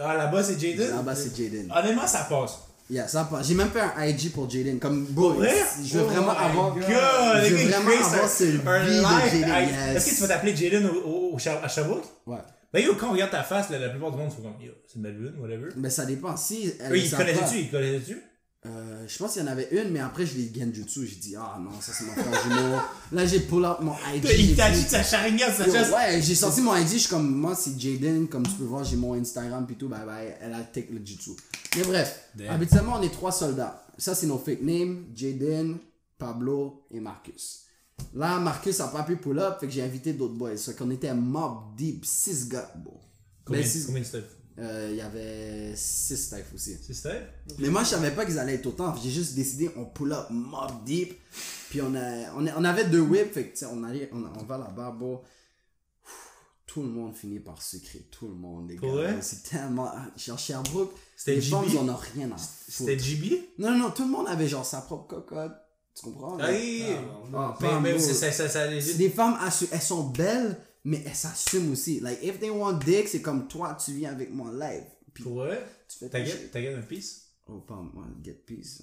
Ah, 0.00 0.16
là-bas, 0.16 0.42
c'est 0.42 0.58
Jaden? 0.58 0.90
Là-bas, 0.90 1.14
c'est 1.14 1.36
Jaden. 1.36 1.70
Honnêtement, 1.70 2.06
ça 2.06 2.24
passe. 2.28 2.58
Yeah, 2.90 3.06
ça. 3.06 3.28
J'ai 3.42 3.54
même 3.54 3.70
fait 3.70 3.80
un 3.80 4.04
IG 4.06 4.32
pour 4.32 4.48
Jaden. 4.48 4.78
Comme, 4.78 5.04
bro, 5.06 5.34
vrai? 5.34 5.54
je 5.84 5.98
veux 5.98 6.04
Oh 6.04 6.08
vraiment 6.10 6.30
avoir. 6.30 6.74
God, 6.74 6.84
je 6.84 7.54
veux 7.54 7.68
vraiment 7.68 7.90
avoir 7.90 8.24
un- 8.24 8.28
ce 8.28 8.44
de. 8.44 8.50
Jaden. 8.58 9.48
Yes. 9.48 9.96
Est-ce 9.96 10.10
que 10.10 10.14
tu 10.14 10.20
vas 10.22 10.28
t'appeler 10.28 10.56
Jaden 10.56 10.86
au, 11.04 11.34
au, 11.34 11.36
à 11.36 11.68
Sherbrooke? 11.68 12.04
Ouais. 12.26 12.38
Ben 12.72 12.84
yo, 12.84 12.94
quand 12.94 13.08
on 13.08 13.12
regarde 13.12 13.30
ta 13.30 13.42
face, 13.42 13.70
là, 13.70 13.78
la 13.78 13.88
plupart 13.90 14.10
du 14.12 14.18
monde 14.18 14.30
sont 14.30 14.42
comme, 14.42 14.54
yo, 14.60 14.72
c'est 14.86 14.96
une 14.96 15.02
belle 15.02 15.16
lune, 15.18 15.34
whatever. 15.38 15.68
Mais 15.76 15.90
ça 15.90 16.04
dépend. 16.06 16.36
Si 16.36 16.72
Eux, 16.90 16.96
ils 16.98 17.10
connaissaient-tu? 17.10 17.58
Ils 17.60 17.70
connaissaient-tu? 17.70 18.22
Euh, 18.66 19.04
je 19.06 19.18
pense 19.18 19.34
qu'il 19.34 19.42
y 19.42 19.44
en 19.44 19.48
avait 19.48 19.68
une, 19.70 19.90
mais 19.92 20.00
après 20.00 20.26
je 20.26 20.34
l'ai 20.36 20.52
genjutsu. 20.52 21.06
J'ai 21.06 21.16
dit, 21.16 21.36
ah 21.36 21.58
non, 21.60 21.70
ça 21.80 21.92
c'est 21.92 22.04
mon 22.04 22.12
frère 22.12 22.42
jumeau. 22.42 22.76
Là 23.12 23.24
j'ai 23.24 23.40
pull 23.40 23.64
up 23.64 23.78
mon 23.80 23.94
IG. 24.12 24.24
Il 24.24 24.46
j'ai 24.48 24.56
t'a 24.56 24.70
dit- 24.72 24.82
sa 24.82 25.02
Sharingan, 25.02 25.46
chasse. 25.46 25.90
ouais, 25.92 26.20
j'ai 26.20 26.34
sorti 26.34 26.60
mon 26.60 26.74
ID, 26.76 26.88
je 26.88 26.96
suis 26.98 27.08
comme, 27.08 27.30
moi 27.32 27.54
c'est 27.54 27.78
Jaden, 27.78 28.26
comme 28.28 28.42
tu 28.44 28.52
peux 28.54 28.64
voir, 28.64 28.82
j'ai 28.82 28.96
mon 28.96 29.14
Instagram 29.14 29.64
pis 29.66 29.76
tout, 29.76 29.88
bye 29.88 30.04
bye, 30.04 30.34
elle 30.40 30.54
a 30.54 30.60
take 30.62 30.88
le 30.92 31.04
jutsu. 31.06 31.30
Mais 31.76 31.82
bref, 31.84 32.30
Damn. 32.34 32.48
habituellement 32.50 32.96
on 32.98 33.02
est 33.02 33.12
trois 33.12 33.30
soldats. 33.32 33.86
Ça 33.96 34.16
c'est 34.16 34.26
nos 34.26 34.38
fake 34.38 34.62
names, 34.62 35.04
Jaden, 35.14 35.78
Pablo 36.18 36.84
et 36.90 36.98
Marcus. 36.98 37.60
Là, 38.14 38.38
Marcus 38.38 38.78
a 38.80 38.88
pas 38.88 39.02
pu 39.04 39.16
pull 39.16 39.38
up, 39.38 39.58
fait 39.60 39.66
que 39.66 39.72
j'ai 39.72 39.82
invité 39.82 40.12
d'autres 40.12 40.34
boys. 40.34 40.56
Fait 40.56 40.74
qu'on 40.74 40.90
était 40.90 41.12
mob 41.14 41.76
deep, 41.76 42.04
6 42.04 42.48
gars, 42.48 42.72
bon. 42.76 42.92
Combien, 43.44 43.62
Ben, 43.62 43.68
six- 43.68 43.86
combien 43.86 44.02
de 44.02 44.06
euh, 44.58 44.88
Il 44.90 44.96
y 44.96 45.00
avait 45.00 45.72
6 45.74 46.16
staff 46.16 46.52
aussi. 46.54 46.76
C'est 46.86 46.94
stuff 46.94 47.12
Mais 47.58 47.68
moi, 47.68 47.82
je 47.84 47.88
savais 47.90 48.10
pas 48.10 48.24
qu'ils 48.24 48.38
allaient 48.38 48.54
être 48.54 48.66
autant. 48.66 48.94
J'ai 48.96 49.10
juste 49.10 49.34
décidé, 49.34 49.70
on 49.76 49.84
pull 49.86 50.12
up 50.12 50.26
mob 50.30 50.84
deep. 50.84 51.18
Puis 51.70 51.80
on, 51.82 51.94
a, 51.94 52.32
on, 52.36 52.46
a- 52.46 52.56
on 52.56 52.64
avait 52.64 52.84
deux 52.86 53.00
whips. 53.00 53.32
Fait 53.32 53.44
que, 53.46 53.50
tu 53.52 53.58
sais, 53.58 53.66
on, 53.66 53.82
allait, 53.84 54.08
on, 54.12 54.24
on 54.24 54.44
va 54.44 54.58
là-bas, 54.58 54.90
bro. 54.90 55.22
Tout 56.66 56.82
le 56.82 56.88
monde 56.88 57.14
finit 57.16 57.40
par 57.40 57.62
sucrer. 57.62 58.06
Tout 58.10 58.28
le 58.28 58.34
monde, 58.34 58.68
les 58.68 58.76
gars. 58.76 59.20
C'est 59.22 59.42
tellement. 59.42 59.90
Genre, 60.16 60.38
Sherbrooke, 60.38 60.92
les 61.26 61.40
femmes, 61.40 61.64
ils 61.66 61.78
en 61.78 61.88
ont 61.88 61.96
rien 62.14 62.30
à 62.30 62.36
C'était. 62.36 62.98
JB 62.98 63.32
Non, 63.58 63.70
non, 63.70 63.78
non, 63.78 63.90
tout 63.90 64.04
le 64.04 64.10
monde 64.10 64.28
avait 64.28 64.48
genre 64.48 64.66
sa 64.66 64.82
propre 64.82 65.06
cocotte. 65.06 65.52
Tu 65.94 66.04
comprends? 66.04 66.36
Ah 66.40 66.48
oui 66.50 66.84
Ah, 67.34 67.56
Mais, 67.60 67.66
pas 67.68 67.80
mais 67.80 67.98
c'est 67.98 68.14
ça, 68.14 68.30
ça, 68.48 68.66
les 68.68 68.94
des 68.94 69.10
femmes, 69.10 69.36
elles 69.72 69.80
sont 69.82 70.04
belles, 70.10 70.56
mais 70.88 71.02
elles 71.04 71.14
s'assument 71.14 71.72
aussi. 71.72 72.00
Like, 72.00 72.18
if 72.22 72.40
they 72.40 72.50
want 72.50 72.78
dick, 72.84 73.08
c'est 73.08 73.20
comme 73.20 73.46
toi, 73.46 73.76
tu 73.84 73.92
viens 73.92 74.10
avec 74.10 74.32
mon 74.32 74.50
live. 74.50 74.84
Puis 75.12 75.24
vrai? 75.24 75.62
tu 75.86 75.98
fais 75.98 76.08
ta 76.08 76.18
un 76.18 76.82
piece 76.82 77.24
Oh, 77.50 77.64
pas 77.66 77.82
moi, 77.94 78.04
get 78.22 78.36
peace. 78.46 78.82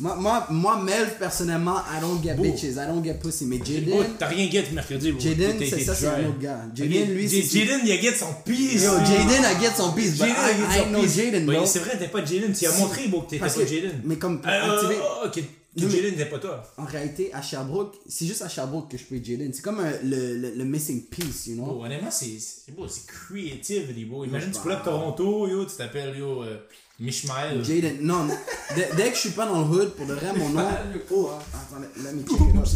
Moi, 0.00 0.16
moi, 0.16 0.46
moi, 0.50 0.82
Mel, 0.82 1.16
personnellement, 1.18 1.76
I 1.78 2.00
don't 2.00 2.22
get 2.22 2.34
bitches, 2.34 2.72
I 2.72 2.86
don't 2.86 3.02
get 3.02 3.14
pussy. 3.14 3.46
Mais 3.46 3.58
Oh, 3.60 3.64
Jaden, 3.64 4.16
T'as 4.18 4.26
rien 4.26 4.50
get 4.50 4.64
mercredi, 4.72 5.12
bro. 5.12 5.20
Jaden, 5.20 5.58
c'est 5.58 5.80
ça, 5.80 5.94
c'est 5.94 6.06
un 6.06 6.28
autre 6.28 6.38
gars. 6.38 6.60
Jaden, 6.74 7.14
lui, 7.14 7.28
c'est. 7.28 7.42
Jaden, 7.42 7.80
il 7.84 7.92
a 7.92 8.00
get 8.00 8.14
son 8.14 8.34
piece. 8.44 8.82
Yo, 8.84 8.90
Jaden, 8.90 9.42
I 9.42 9.60
get 9.60 9.74
son 9.76 9.92
piece, 9.92 10.16
Jaden, 10.16 10.34
il 10.34 10.64
a 10.64 10.68
I, 10.68 10.74
get 10.74 10.94
son 10.94 11.00
piece. 11.00 11.16
Jaden, 11.16 11.66
c'est 11.66 11.78
vrai, 11.78 11.98
t'es 11.98 12.08
pas 12.08 12.24
Jaden. 12.24 12.52
Tu 12.52 12.66
as 12.66 12.78
montré, 12.78 13.08
bro, 13.08 13.22
que 13.22 13.30
t'étais 13.30 13.46
pas 13.46 13.66
Jaden. 13.66 14.00
Mais 14.04 14.16
comme 14.16 14.40
oh, 14.44 15.26
ok, 15.26 15.42
que 15.74 15.88
Jaden 15.88 16.10
n'était 16.12 16.26
pas 16.26 16.38
toi. 16.38 16.62
En 16.78 16.84
réalité, 16.84 17.32
à 17.34 17.42
Sherbrooke, 17.42 17.96
c'est 18.08 18.26
juste 18.26 18.42
à 18.42 18.48
Sherbrooke 18.48 18.90
que 18.90 18.96
je 18.98 19.04
peux 19.04 19.16
être 19.16 19.24
Jaden. 19.24 19.52
C'est 19.52 19.62
comme 19.62 19.80
un- 19.80 19.90
le, 20.04 20.36
le, 20.36 20.54
le 20.54 20.64
missing 20.64 21.04
piece, 21.06 21.46
you 21.48 21.54
know? 21.54 21.64
Bro, 21.64 21.84
honnêtement, 21.84 22.10
c'est 22.10 22.38
c'est 22.38 22.74
beau, 22.74 22.86
c'est 22.88 23.06
creative, 23.06 23.92
bro. 24.08 24.24
Imagine, 24.24 24.50
tu 24.52 24.58
up 24.58 24.64
bah. 24.66 24.82
Toronto, 24.84 25.48
yo, 25.48 25.64
tu 25.64 25.76
t'appelles, 25.76 26.16
yo, 26.16 26.42
euh, 26.42 26.58
Mishmael. 27.00 27.64
Jaden, 27.64 27.98
non, 28.02 28.28
dès, 28.76 28.88
dès 28.96 29.08
que 29.10 29.14
je 29.16 29.20
suis 29.20 29.30
pas 29.30 29.46
dans 29.46 29.62
le 29.62 29.66
hood, 29.76 29.90
pour 29.94 30.06
de 30.06 30.14
vrai, 30.14 30.32
mon 30.36 30.48
nom. 30.50 30.60
Mishmael, 30.60 31.02
Oh, 31.10 31.30
attendez, 31.52 31.88
let 32.04 32.12
me 32.12 32.22
check 32.22 32.40
it 32.48 32.56
out. 32.56 32.68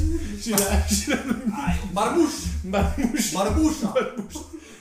J'ai 0.43 0.51
la, 0.51 0.87
j'ai 0.89 1.11
la 1.13 1.19
Barbouche! 1.93 2.31
barbouche. 2.65 3.33
Barbouche! 3.33 3.75
hein. 3.85 3.93
Barbouche. 3.95 4.35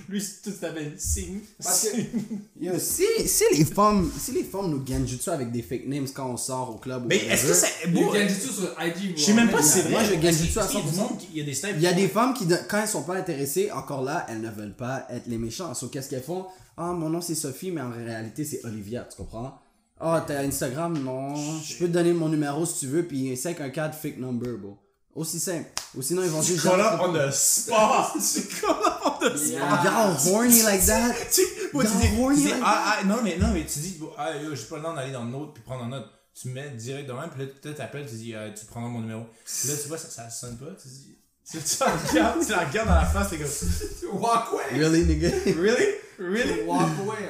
Lui, 0.10 0.24
tout 0.44 0.52
s'appelle 0.52 0.94
Sing. 0.98 1.40
Parce 1.62 1.90
que-. 1.90 1.98
Yo, 2.62 2.74
si, 2.80 3.04
si 3.28 3.44
les 3.52 3.66
femmes, 3.66 4.10
si 4.18 4.32
les 4.32 4.44
femmes 4.44 4.70
nous 4.72 4.86
genjutsu 4.88 5.30
avec 5.30 5.52
des 5.52 5.62
fake 5.62 5.86
names 5.88 6.08
quand 6.14 6.30
on 6.30 6.38
sort 6.38 6.76
au 6.76 6.78
club 6.78 7.04
ou 7.04 7.08
Mais 7.08 7.18
est-ce 7.18 7.48
que 7.48 7.54
c'est 7.54 7.88
du 7.92 8.00
tout 8.04 8.54
sur 8.54 8.76
IG, 8.82 9.18
Je 9.18 9.22
sais 9.22 9.34
même 9.34 9.50
pas 9.52 9.62
si 9.62 9.70
c'est 9.70 9.82
vrai. 9.82 9.92
Moi, 9.92 10.04
je 10.04 10.10
tout 10.10 10.16
à 10.16 10.18
il 10.20 10.24
y 10.24 10.28
a 10.28 10.32
du 10.32 10.48
100%. 10.48 10.96
monde 10.98 11.18
qui- 11.20 11.28
Il 11.34 11.38
y 11.38 11.42
a 11.42 11.44
des. 11.46 11.60
Il 11.78 11.82
y 11.82 11.88
a 11.88 11.94
des 11.94 12.08
femmes 12.08 12.34
qui, 12.34 12.46
quand 12.70 12.82
elles 12.82 12.88
sont 12.88 13.04
pas 13.04 13.16
intéressées, 13.16 13.70
encore 13.72 14.02
là, 14.04 14.26
elles 14.30 14.42
ne 14.42 14.50
veulent 14.50 14.76
pas 14.76 15.06
être 15.10 15.28
les 15.28 15.38
méchants. 15.38 15.74
So, 15.74 15.88
qu'est-ce 15.88 16.10
qu'elles 16.10 16.24
font? 16.24 16.46
Ah, 16.78 16.94
mon 16.94 17.10
nom 17.10 17.22
c'est 17.22 17.36
Sophie, 17.36 17.72
mais 17.72 17.82
en 17.82 17.90
réalité 17.92 18.46
c'est 18.46 18.64
Olivia, 18.64 19.08
tu 19.10 19.18
comprends? 19.18 19.60
Ah, 20.00 20.24
t'as 20.28 20.42
Instagram? 20.44 20.98
Non. 21.04 21.34
Je 21.36 21.76
peux 21.80 21.88
te 21.88 21.92
donner 21.94 22.14
mon 22.14 22.30
numéro 22.30 22.66
si 22.66 22.80
tu 22.82 22.88
veux, 22.88 23.04
puis 23.04 23.36
514 23.36 23.96
fake 23.96 24.20
number, 24.20 24.58
bro. 24.58 24.78
Aussi 25.18 25.40
simple. 25.40 25.68
Ou 25.96 26.04
sinon, 26.04 26.22
ils 26.24 26.30
vont 26.30 26.44
juste. 26.44 26.62
Call 26.62 26.80
up 26.80 27.02
on 27.02 27.12
the 27.12 27.32
spot? 27.32 28.14
Tu 28.34 28.42
call 28.62 28.70
up 28.70 29.02
on 29.04 29.20
the 29.20 29.36
spot? 29.36 29.84
Y'all 29.84 30.14
horny 30.14 30.62
like 30.62 30.86
that? 30.86 31.16
Tu, 31.34 31.42
moi, 31.74 31.84
tu 31.84 31.92
Dans 31.92 32.00
dis, 32.00 32.22
horny 32.22 32.44
like 32.44 32.62
ah, 32.64 33.00
ah, 33.00 33.04
non, 33.04 33.24
mais, 33.24 33.36
non, 33.38 33.48
mais 33.52 33.66
tu 33.66 33.80
dis, 33.80 34.00
ah, 34.16 34.38
yo, 34.38 34.54
j'ai 34.54 34.66
pas 34.66 34.78
le 34.78 34.84
temps 34.84 34.94
d'aller 34.94 35.12
dans 35.12 35.24
le 35.24 35.32
nôtre 35.32 35.54
puis 35.54 35.64
prendre 35.64 35.86
en 35.86 35.88
note. 35.88 36.06
Tu 36.40 36.50
mets 36.50 36.70
direct 36.70 37.08
de 37.08 37.14
même, 37.14 37.32
puis 37.32 37.46
là, 37.46 37.52
tu 37.64 37.74
t'appelles, 37.74 38.08
tu 38.08 38.14
dis, 38.14 38.36
ah, 38.36 38.52
tu 38.52 38.66
prendras 38.68 38.92
mon 38.92 39.02
numéro. 39.02 39.24
Puis 39.44 39.70
là, 39.70 39.76
tu 39.82 39.88
vois, 39.88 39.98
ça, 39.98 40.08
ça 40.08 40.30
sonne 40.30 40.56
pas, 40.60 40.68
tu 40.80 40.88
dis, 40.88 41.18
tu, 41.50 41.58
tu 41.58 41.76
la 41.80 41.96
regardes, 41.96 42.46
tu 42.46 42.52
la 42.52 42.60
regardes 42.60 42.88
dans 42.88 42.96
la 42.96 43.06
face, 43.06 43.30
t'es 43.32 43.38
comme, 43.38 44.22
Walk 44.22 44.54
away! 44.54 44.78
Really, 44.80 45.04
nigga? 45.04 45.32
really? 45.56 45.96
Really? 46.20 46.62
Walk 46.64 46.90
away 47.02 47.26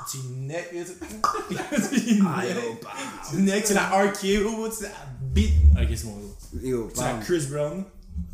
Yo, 0.00 0.06
après. 0.06 0.10
tu, 0.10 0.18
tu 0.18 0.28
neck, 0.40 0.70
yo, 0.72 0.84
tu, 0.84 2.06
tu 2.16 2.22
Ah, 2.26 2.44
yo, 2.46 2.54
neck, 2.54 2.82
bah. 2.82 2.88
tu 3.30 3.36
neck, 3.42 3.64
tu 3.64 3.74
la 3.74 3.88
RKO, 3.88 4.68
tu 4.68 4.82
la 4.84 4.88
beat? 5.20 5.52
Ok, 5.74 5.88
c'est 5.96 6.04
bon, 6.04 6.16
Yo, 6.62 6.90
tu 6.94 7.00
la. 7.00 7.18
Chris 7.24 7.46
Brown. 7.50 7.84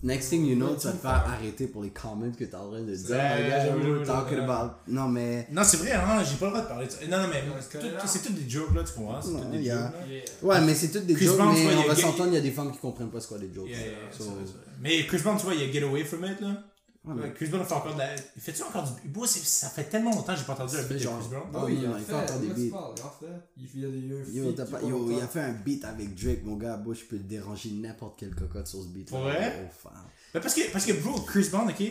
Next 0.02 0.30
thing 0.30 0.44
you 0.46 0.56
know, 0.56 0.74
tu 0.74 0.86
vas 0.88 0.92
te 0.92 0.98
faire 0.98 1.10
arrêter 1.28 1.66
pour 1.68 1.82
les 1.82 1.90
comments 1.90 2.30
que 2.36 2.44
t'es 2.44 2.54
en 2.54 2.70
train 2.70 2.80
de 2.82 2.94
dire. 2.94 4.04
Talking 4.04 4.38
about. 4.38 4.72
Non, 4.88 5.08
mais. 5.08 5.46
Non, 5.52 5.62
c'est 5.64 5.76
vrai, 5.78 5.92
hein, 5.92 6.22
j'ai 6.24 6.36
pas 6.36 6.46
le 6.46 6.50
droit 6.52 6.62
de 6.62 6.68
parler 6.68 6.86
de 6.86 6.90
ça. 6.90 6.98
Non, 7.08 7.18
non, 7.22 7.28
mais 7.28 7.42
c'est 7.60 7.78
tout- 7.78 7.86
correct. 7.86 8.02
c'est 8.06 8.22
tout 8.22 8.32
des 8.32 8.48
jokes, 8.50 8.74
là, 8.74 8.82
tu 8.84 8.92
comprends? 8.94 9.22
C'est 9.22 9.30
Non, 9.32 9.40
tout 9.42 9.50
des 9.50 9.64
jokes. 9.64 10.42
Ouais, 10.42 10.60
mais 10.60 10.74
c'est 10.74 10.88
toutes 10.90 11.06
des 11.06 11.14
Chris 11.14 11.26
jokes, 11.26 11.36
Brown, 11.36 11.54
tu 11.54 11.62
vois, 11.62 11.72
mais 11.72 11.78
on 11.84 11.88
va 11.88 11.94
s'entendre, 11.94 12.28
il 12.30 12.34
y 12.34 12.38
a 12.38 12.40
des 12.40 12.50
femmes 12.50 12.72
qui 12.72 12.78
comprennent 12.78 13.10
pas 13.10 13.20
c'est 13.20 13.28
quoi 13.28 13.38
des 13.38 13.50
jokes. 13.54 13.68
C'est 14.12 14.22
c'est. 14.24 14.30
Mais 14.80 15.06
Chris 15.06 15.18
Brown, 15.18 15.36
tu 15.38 15.44
vois, 15.44 15.54
il 15.54 15.60
y 15.60 15.64
a 15.64 15.72
Get 15.72 15.82
Away 15.84 16.04
From 16.04 16.24
It, 16.24 16.40
là. 16.40 16.48
Ouais, 17.06 17.22
Ouais, 17.22 17.32
Chris 17.36 17.46
Brown 17.46 17.64
fait 17.64 17.74
encore 17.74 17.94
de 17.94 17.98
la. 18.00 18.16
Fais-tu 18.16 18.62
encore 18.64 18.82
du. 18.82 19.08
Moi, 19.14 19.26
c'est- 19.28 19.44
ça 19.44 19.68
fait 19.68 19.84
tellement 19.84 20.10
longtemps 20.10 20.32
que 20.32 20.40
j'ai 20.40 20.44
pas 20.44 20.54
entendu 20.54 20.76
un 20.76 20.82
beat 20.82 20.92
de 20.92 20.96
Chris 20.98 21.06
Brown. 21.30 21.42
Ah 21.54 21.64
oui, 21.64 21.78
il 21.80 21.88
il 21.98 22.04
fait 22.04 22.12
encore 22.14 22.38
des 22.40 22.46
beats. 22.48 22.54
Il 23.56 23.68
fait. 23.68 23.76
A 23.86 23.88
des- 24.64 24.74
a 24.74 24.88
Yo, 24.88 25.10
il 25.12 25.20
a 25.20 25.26
fait 25.28 25.40
un 25.40 25.52
beat 25.52 25.84
avec 25.84 26.14
Drake, 26.14 26.44
mon 26.44 26.56
gars. 26.56 26.76
Bro, 26.76 26.94
je 26.94 27.04
peux 27.04 27.18
déranger 27.18 27.70
n'importe 27.70 28.18
quelle 28.18 28.34
cocotte 28.34 28.66
sur 28.66 28.82
ce 28.82 28.88
beat. 28.88 29.08
Pour 29.08 29.20
vrai? 29.20 29.54
Oh, 29.64 29.70
fan. 29.88 29.92
Mais 30.34 30.40
parce 30.40 30.54
que, 30.54 30.72
parce 30.72 30.84
que, 30.84 30.92
bro, 30.94 31.20
Chris 31.20 31.48
Brown, 31.50 31.68
ok, 31.68 31.84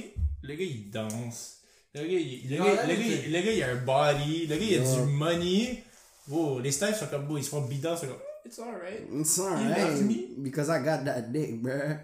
le 0.44 0.56
gars, 0.56 0.64
il 0.64 0.90
danse. 0.92 1.58
Le 1.94 2.02
gars, 2.02 2.08
il, 2.10 2.50
le 2.50 2.58
Non, 2.58 2.66
gars, 2.66 2.76
là, 2.76 2.86
le 2.88 2.94
il 2.94 2.98
gars, 2.98 3.04
fait- 3.04 3.24
il- 3.28 3.34
le 3.34 3.42
gars, 3.42 3.52
il 3.52 3.64
a 3.64 3.70
un 3.72 3.76
body. 3.76 4.48
Le 4.48 4.56
gars, 4.58 4.62
il 4.66 4.74
a 4.80 4.82
Yeah. 4.84 4.96
du 5.06 5.12
money. 5.14 5.84
Bro, 6.28 6.60
les 6.60 6.72
styles 6.72 6.94
sont 6.96 7.08
comme, 7.08 7.26
bro, 7.26 7.38
ils 7.38 7.44
se 7.44 7.50
font 7.50 7.62
down, 7.62 7.96
c'est 7.98 8.08
comme, 8.08 8.18
it's 8.46 8.60
alright. 8.60 9.08
It's 9.14 9.38
You 9.38 9.44
alright. 9.46 9.78
love 9.78 10.04
me? 10.04 10.26
Because 10.40 10.68
I 10.70 10.84
got 10.84 11.06
that 11.06 11.22
dick, 11.32 11.62
bruh. 11.62 12.00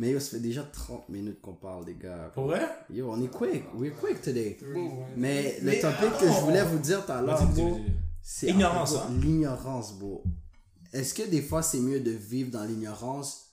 Mais 0.00 0.10
yo, 0.12 0.20
ça 0.20 0.30
fait 0.30 0.40
déjà 0.40 0.62
30 0.62 1.08
minutes 1.08 1.40
qu'on 1.40 1.54
parle, 1.54 1.84
les 1.86 1.96
gars. 1.96 2.30
Pour 2.32 2.44
vrai? 2.46 2.68
Yo, 2.88 3.10
on 3.10 3.20
est 3.20 3.28
quick. 3.28 3.64
We're 3.74 3.92
quick 3.96 4.22
today. 4.22 4.56
Ouais. 4.62 4.90
Mais 5.16 5.58
le 5.60 5.72
topic 5.80 6.16
que 6.20 6.26
je 6.26 6.40
voulais 6.40 6.62
vous 6.62 6.78
dire 6.78 7.04
tout 7.04 7.10
à 7.12 7.20
l'heure, 7.20 7.42
c'est 8.22 8.50
hein? 8.50 8.52
L'ignorance, 9.20 9.94
bro. 9.98 10.22
Est-ce 10.92 11.14
que 11.14 11.28
des 11.28 11.42
fois 11.42 11.62
c'est 11.62 11.80
mieux 11.80 11.98
de 12.00 12.12
vivre 12.12 12.52
dans 12.52 12.62
l'ignorance? 12.64 13.46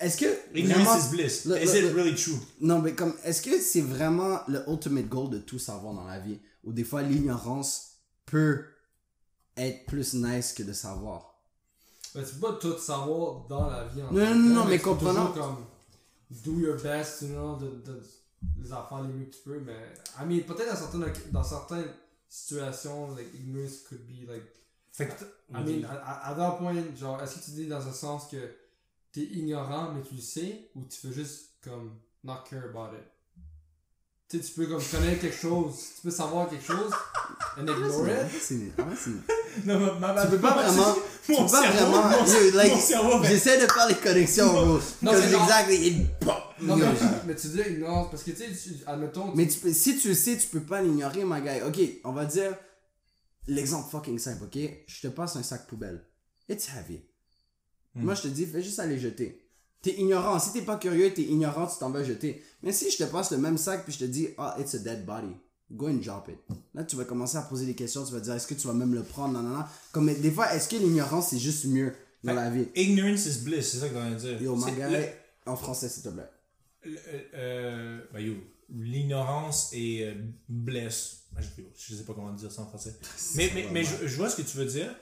Est-ce 0.00 0.16
que. 0.16 0.58
Ignorance 0.58 1.06
is 1.06 1.10
bliss. 1.10 1.44
Le- 1.44 1.62
Is 1.62 1.66
le- 1.66 1.76
it 1.76 1.82
le- 1.82 2.02
really 2.02 2.14
true? 2.14 2.38
Non, 2.62 2.78
mais 2.80 2.94
comme, 2.94 3.12
est-ce 3.22 3.42
que 3.42 3.60
c'est 3.60 3.82
vraiment 3.82 4.40
le 4.48 4.62
ultimate 4.68 5.08
goal 5.08 5.28
de 5.28 5.38
tout 5.38 5.58
savoir 5.58 5.92
dans 5.92 6.06
la 6.06 6.18
vie? 6.18 6.38
Ou 6.64 6.72
des 6.72 6.84
fois 6.84 7.02
l'ignorance 7.02 7.98
peut 8.24 8.64
être 9.58 9.84
plus 9.84 10.14
nice 10.14 10.54
que 10.54 10.62
de 10.62 10.72
savoir? 10.72 11.34
Mais 12.14 12.22
tu 12.24 12.34
peux 12.36 12.46
pas 12.46 12.52
tout 12.54 12.78
savoir 12.78 13.44
dans 13.48 13.68
la 13.68 13.84
vie 13.84 14.00
en 14.02 14.10
Non, 14.12 14.34
non, 14.34 14.54
non, 14.54 14.64
mais 14.64 14.78
comprenons- 14.78 15.32
comme 15.32 15.56
do 16.30 16.58
your 16.58 16.80
best, 16.80 17.22
you 17.22 17.28
know, 17.28 17.56
de, 17.56 17.68
de, 17.84 18.02
les 18.60 18.72
affaires 18.72 19.02
les 19.02 19.12
mieux 19.12 19.26
que 19.26 19.36
tu 19.36 19.42
peux, 19.42 19.60
mais 19.60 19.94
I 20.18 20.24
mean, 20.26 20.44
peut-être 20.44 20.70
dans 20.70 20.76
certaines, 20.76 21.32
dans 21.32 21.44
certaines 21.44 21.90
situations, 22.28 23.14
like, 23.14 23.32
ignorance 23.34 23.82
could 23.88 24.06
be 24.06 24.28
like, 24.28 24.44
Fait 24.92 25.08
que, 25.08 25.24
I 25.52 25.62
mean, 25.64 25.84
à, 25.84 26.30
à, 26.30 26.34
that 26.36 26.56
point, 26.58 26.74
genre, 26.96 27.20
est-ce 27.22 27.38
que 27.38 27.44
tu 27.44 27.50
dis 27.52 27.66
dans 27.66 27.86
un 27.86 27.92
sens 27.92 28.28
que 28.28 28.54
t'es 29.12 29.24
ignorant, 29.24 29.92
mais 29.92 30.02
tu 30.02 30.14
le 30.14 30.20
sais, 30.20 30.70
ou 30.76 30.84
tu 30.84 31.06
veux 31.06 31.12
juste, 31.12 31.50
comme, 31.62 31.98
not 32.22 32.44
care 32.48 32.64
about 32.64 32.96
it? 32.96 33.04
Tu 34.34 34.40
sais, 34.42 34.46
tu 34.48 34.52
peux, 34.60 34.66
comme, 34.66 34.82
connaître 34.82 35.20
quelque 35.20 35.36
chose, 35.40 35.74
tu 35.96 36.02
peux 36.02 36.10
savoir 36.10 36.48
quelque 36.48 36.64
chose, 36.64 36.90
and 37.56 37.62
ignore 37.62 38.08
it, 38.08 38.40
C'est- 38.40 38.72
ah 38.78 38.82
ouais, 38.82 38.94
c'est- 38.96 39.64
non, 39.66 39.78
ma, 40.00 40.12
ma, 40.12 40.22
Tu 40.24 40.30
peux 40.32 40.38
pas 40.38 40.54
vraiment. 40.62 40.94
Tu 41.26 41.32
peux 41.36 41.42
pas 41.42 41.48
cerveau, 41.62 41.92
vraiment. 41.92 42.10
mon- 42.10 42.26
yo, 42.26 42.50
like, 42.56 42.72
mon 42.74 42.80
cerveau, 42.80 43.24
J'essaie 43.24 43.60
de 43.60 43.70
faire 43.72 43.86
les 43.88 43.94
connexions, 43.94 44.52
bro. 44.52 44.78
Non, 45.02 45.12
mais 45.12 45.18
exactly. 45.32 46.06
Non, 46.62 46.76
mais, 46.76 46.86
mais 47.26 47.34
tu 47.36 47.46
dis 47.48 47.60
ignorance, 47.60 48.08
parce 48.10 48.22
que, 48.24 48.32
tu 48.32 48.38
sais, 48.54 48.70
admettons, 48.86 49.32
Mais 49.34 49.46
tu 49.46 49.58
peux- 49.60 49.72
si 49.72 49.98
tu 49.98 50.08
le 50.08 50.14
sais, 50.14 50.36
tu 50.36 50.48
peux 50.48 50.60
pas 50.60 50.82
l'ignorer, 50.82 51.24
my 51.24 51.40
guy. 51.40 51.62
Ok, 51.66 51.78
on 52.04 52.12
va 52.12 52.24
dire 52.24 52.54
l'exemple 53.46 53.88
fucking 53.90 54.18
simple, 54.18 54.44
ok? 54.44 54.58
Je 54.86 55.00
te 55.02 55.08
passe 55.08 55.36
un 55.36 55.42
sac 55.42 55.66
poubelle. 55.68 56.04
It's 56.48 56.68
heavy. 56.68 57.00
Hmm. 57.94 58.02
Moi, 58.04 58.14
je 58.14 58.22
te 58.22 58.28
dis, 58.28 58.46
fais 58.46 58.62
juste 58.62 58.80
aller 58.80 58.98
jeter. 58.98 59.43
T'es 59.84 59.94
ignorant. 60.00 60.38
Si 60.40 60.52
t'es 60.52 60.62
pas 60.62 60.76
curieux, 60.78 61.12
t'es 61.14 61.22
ignorant, 61.22 61.66
tu 61.66 61.78
t'en 61.78 61.90
vas 61.90 62.02
jeter. 62.02 62.42
Mais 62.62 62.72
si 62.72 62.90
je 62.90 62.96
te 62.96 63.04
passe 63.04 63.30
le 63.30 63.38
même 63.38 63.58
sac 63.58 63.84
puis 63.84 63.92
je 63.92 63.98
te 63.98 64.04
dis, 64.04 64.28
ah, 64.38 64.56
it's 64.58 64.74
a 64.74 64.78
dead 64.78 65.04
body. 65.04 65.36
Go 65.70 65.88
and 65.88 65.94
drop 66.02 66.28
it. 66.28 66.38
Là, 66.74 66.84
tu 66.84 66.96
vas 66.96 67.04
commencer 67.04 67.36
à 67.36 67.42
poser 67.42 67.66
des 67.66 67.74
questions. 67.74 68.04
Tu 68.04 68.12
vas 68.12 68.20
dire, 68.20 68.34
est-ce 68.34 68.46
que 68.46 68.54
tu 68.54 68.66
vas 68.66 68.72
même 68.72 68.94
le 68.94 69.02
prendre? 69.02 69.34
Non, 69.34 69.42
non, 69.42 69.58
non. 69.58 69.64
Comme, 69.92 70.12
des 70.12 70.30
fois, 70.30 70.52
est-ce 70.54 70.68
que 70.68 70.76
l'ignorance, 70.76 71.28
c'est 71.28 71.38
juste 71.38 71.66
mieux 71.66 71.92
dans 72.22 72.30
Fait- 72.32 72.36
la 72.36 72.50
vie? 72.50 72.66
Ignorance 72.74 73.26
is 73.26 73.40
bliss, 73.44 73.72
c'est 73.72 73.78
ça 73.78 73.86
envie 73.86 74.14
de 74.14 74.18
dire. 74.18 74.42
Yo, 74.42 74.56
guy, 74.56 74.70
le- 74.90 75.06
en 75.46 75.56
français, 75.56 75.88
s'il 75.88 76.02
te 76.02 76.08
plaît. 76.08 76.30
le- 76.84 76.98
euh, 77.34 78.00
yo, 78.18 78.34
l'ignorance 78.70 79.70
est 79.72 80.02
euh, 80.06 80.14
blesse. 80.48 81.18
Ben, 81.32 81.42
je, 81.42 81.62
je 81.76 81.94
sais 81.96 82.04
pas 82.04 82.14
comment 82.14 82.32
dire 82.32 82.50
ça 82.52 82.62
en 82.62 82.66
français. 82.66 82.94
Mais, 83.34 83.50
mais, 83.54 83.66
mais 83.72 83.84
je, 83.84 84.06
je 84.06 84.16
vois 84.16 84.30
ce 84.30 84.36
que 84.36 84.42
tu 84.42 84.56
veux 84.56 84.66
dire. 84.66 84.94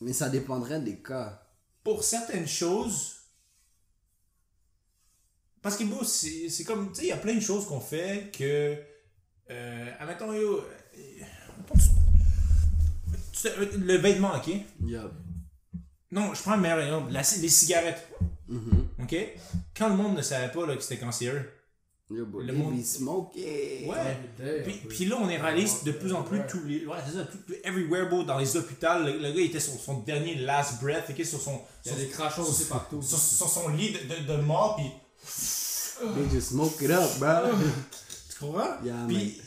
Mais 0.00 0.12
ça 0.12 0.28
dépendrait 0.28 0.80
des 0.80 0.96
cas. 0.96 1.42
pour 1.84 2.02
certaines 2.04 2.48
choses. 2.48 3.14
Parce 5.62 5.76
que 5.76 5.84
bon, 5.84 6.02
c'est 6.04 6.48
c'est 6.48 6.64
comme, 6.64 6.88
tu 6.92 7.00
sais, 7.00 7.02
il 7.06 7.08
y 7.08 7.12
a 7.12 7.16
plein 7.16 7.34
de 7.34 7.40
choses 7.40 7.66
qu'on 7.66 7.80
fait 7.80 8.30
que. 8.36 8.76
Euh, 9.50 9.90
admettons, 9.98 10.32
yo. 10.32 10.58
euh, 13.44 13.66
le 13.78 13.96
vêtement, 13.96 14.32
ok? 14.36 14.48
Yup. 14.84 15.12
Non, 16.10 16.32
je 16.34 16.42
prends 16.42 16.56
le 16.56 16.62
meilleur 16.62 16.80
exemple. 16.80 17.12
La- 17.12 17.20
les 17.40 17.48
cigarettes, 17.48 18.08
Mhm. 18.48 18.88
ok? 19.02 19.16
Quand 19.76 19.88
le 19.88 19.94
monde 19.96 20.16
ne 20.16 20.22
savait 20.22 20.50
pas 20.52 20.66
là, 20.66 20.74
que 20.76 20.82
c'était 20.82 20.98
cancéreux. 20.98 21.42
Yo, 22.10 22.24
but 22.24 22.46
Le 22.46 22.52
monde- 22.54 22.82
smoking. 22.82 23.86
Ouais. 23.90 24.16
Day, 24.38 24.62
Puis, 24.64 24.72
puis 24.88 25.04
là, 25.04 25.16
on 25.20 25.28
est 25.28 25.36
réaliste 25.36 25.84
de 25.84 25.92
plus 25.92 26.14
en 26.14 26.22
plus 26.22 26.40
tous 26.48 26.64
les. 26.64 26.86
Ouais, 26.86 26.96
c'est 27.06 27.12
ça, 27.18 27.24
tout, 27.24 27.38
everywhere, 27.64 28.08
bro, 28.08 28.22
dans 28.24 28.38
les 28.38 28.56
hôpitaux. 28.56 28.86
Le, 29.04 29.12
le 29.18 29.30
gars 29.30 29.40
il 29.40 29.46
était 29.46 29.60
sur 29.60 29.74
son 29.78 29.98
dernier 30.00 30.34
last 30.36 30.80
breath, 30.80 31.10
ok? 31.10 31.22
Sur 31.26 31.38
son. 31.40 31.60
Il 31.84 31.88
y 31.90 31.90
a 31.92 31.96
sur- 31.98 32.02
des 32.06 32.08
crachats 32.10 32.40
aussi 32.40 32.64
partout. 32.64 33.02
sur, 33.02 33.18
sur 33.18 33.48
son 33.50 33.68
lit 33.68 33.92
de, 33.92 33.98
de, 34.32 34.32
de 34.36 34.40
mort, 34.42 34.76
puis. 34.76 34.86
They 36.14 36.30
just 36.30 36.50
smoke 36.50 36.80
it 36.82 36.90
up, 36.90 37.18
bro. 37.18 37.50
Tu 38.30 38.38
comprends? 38.38 38.76
Yeah, 38.84 38.94
puis, 39.08 39.40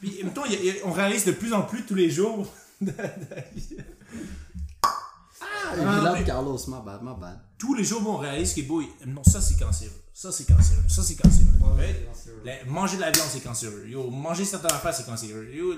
puis, 0.00 0.18
en 0.22 0.24
même 0.26 0.34
temps, 0.34 0.44
il 0.44 0.52
y 0.52 0.56
a- 0.56 0.74
y 0.74 0.78
a- 0.78 0.86
on 0.86 0.92
réalise 0.92 1.24
de 1.24 1.32
plus 1.32 1.52
en 1.54 1.62
plus 1.62 1.84
tous 1.86 1.94
les 1.94 2.10
jours. 2.10 2.46
Ah, 4.82 5.72
Ah, 5.76 6.12
mais- 6.14 6.24
Carlos, 6.24 6.58
my 6.68 6.76
bad, 6.84 7.02
my 7.02 7.14
bad. 7.18 7.38
tous 7.58 7.74
les 7.74 7.82
jours, 7.84 8.00
bon, 8.02 8.14
on 8.14 8.18
réalise 8.18 8.52
que, 8.54 8.60
boy, 8.62 8.86
non, 9.06 9.24
ça 9.24 9.40
c'est 9.40 9.58
cancéreux. 9.58 9.92
Ça 10.12 10.30
c'est 10.30 10.44
cancéreux. 10.44 10.82
Ça 10.88 11.02
c'est 11.02 11.16
cancéreux. 11.16 11.48
Ouais. 11.76 12.06
La- 12.44 12.64
manger 12.66 12.96
de 12.96 13.00
la 13.00 13.10
viande, 13.10 13.26
c'est 13.32 13.40
cancéreux. 13.42 13.84
Yo, 13.88 14.08
manger 14.10 14.44
certaines 14.44 14.70
affaires, 14.72 14.94
c'est 14.94 15.06
cancéreux. 15.06 15.48
Yo, 15.52 15.74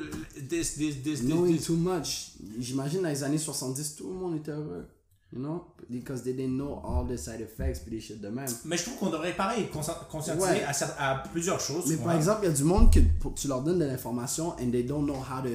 this, 0.48 0.74
this, 0.74 0.76
this, 0.76 1.02
this, 1.02 1.20
Knowing 1.22 1.56
this. 1.56 1.66
too 1.66 1.76
much. 1.76 2.32
J'imagine 2.58 3.02
dans 3.02 3.08
les 3.08 3.22
années 3.22 3.38
70, 3.38 3.96
tout 3.96 4.08
le 4.08 4.14
monde 4.14 4.36
était 4.36 4.50
heureux. 4.50 4.86
You 5.32 5.40
know? 5.40 5.64
Because 5.90 6.22
they 6.22 6.32
didn't 6.32 6.56
know 6.56 6.80
all 6.84 7.04
the 7.04 7.16
side 7.18 7.40
effects 7.40 7.80
puis 7.80 7.90
des 7.90 8.00
shit 8.00 8.20
de 8.20 8.28
même. 8.28 8.46
Mais 8.64 8.76
je 8.76 8.84
trouve 8.84 8.96
qu'on 8.98 9.10
devrait, 9.10 9.34
pareil, 9.34 9.68
conscien- 9.72 9.96
conscientiser 10.10 10.46
Ouais. 10.46 10.64
à, 10.98 11.22
plusieurs 11.32 11.60
choses. 11.60 11.86
Mais 11.88 11.96
par 11.96 12.14
exemple, 12.14 12.40
il 12.44 12.46
y 12.48 12.52
a 12.52 12.54
du 12.54 12.64
monde 12.64 12.92
que 12.92 13.00
tu 13.34 13.48
leur 13.48 13.62
donnes 13.62 13.80
de 13.80 13.84
l'information 13.84 14.50
and 14.60 14.70
they 14.70 14.84
don't 14.84 15.04
know 15.04 15.16
how 15.16 15.42
to. 15.42 15.48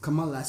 Comment 0.00 0.26
la. 0.26 0.42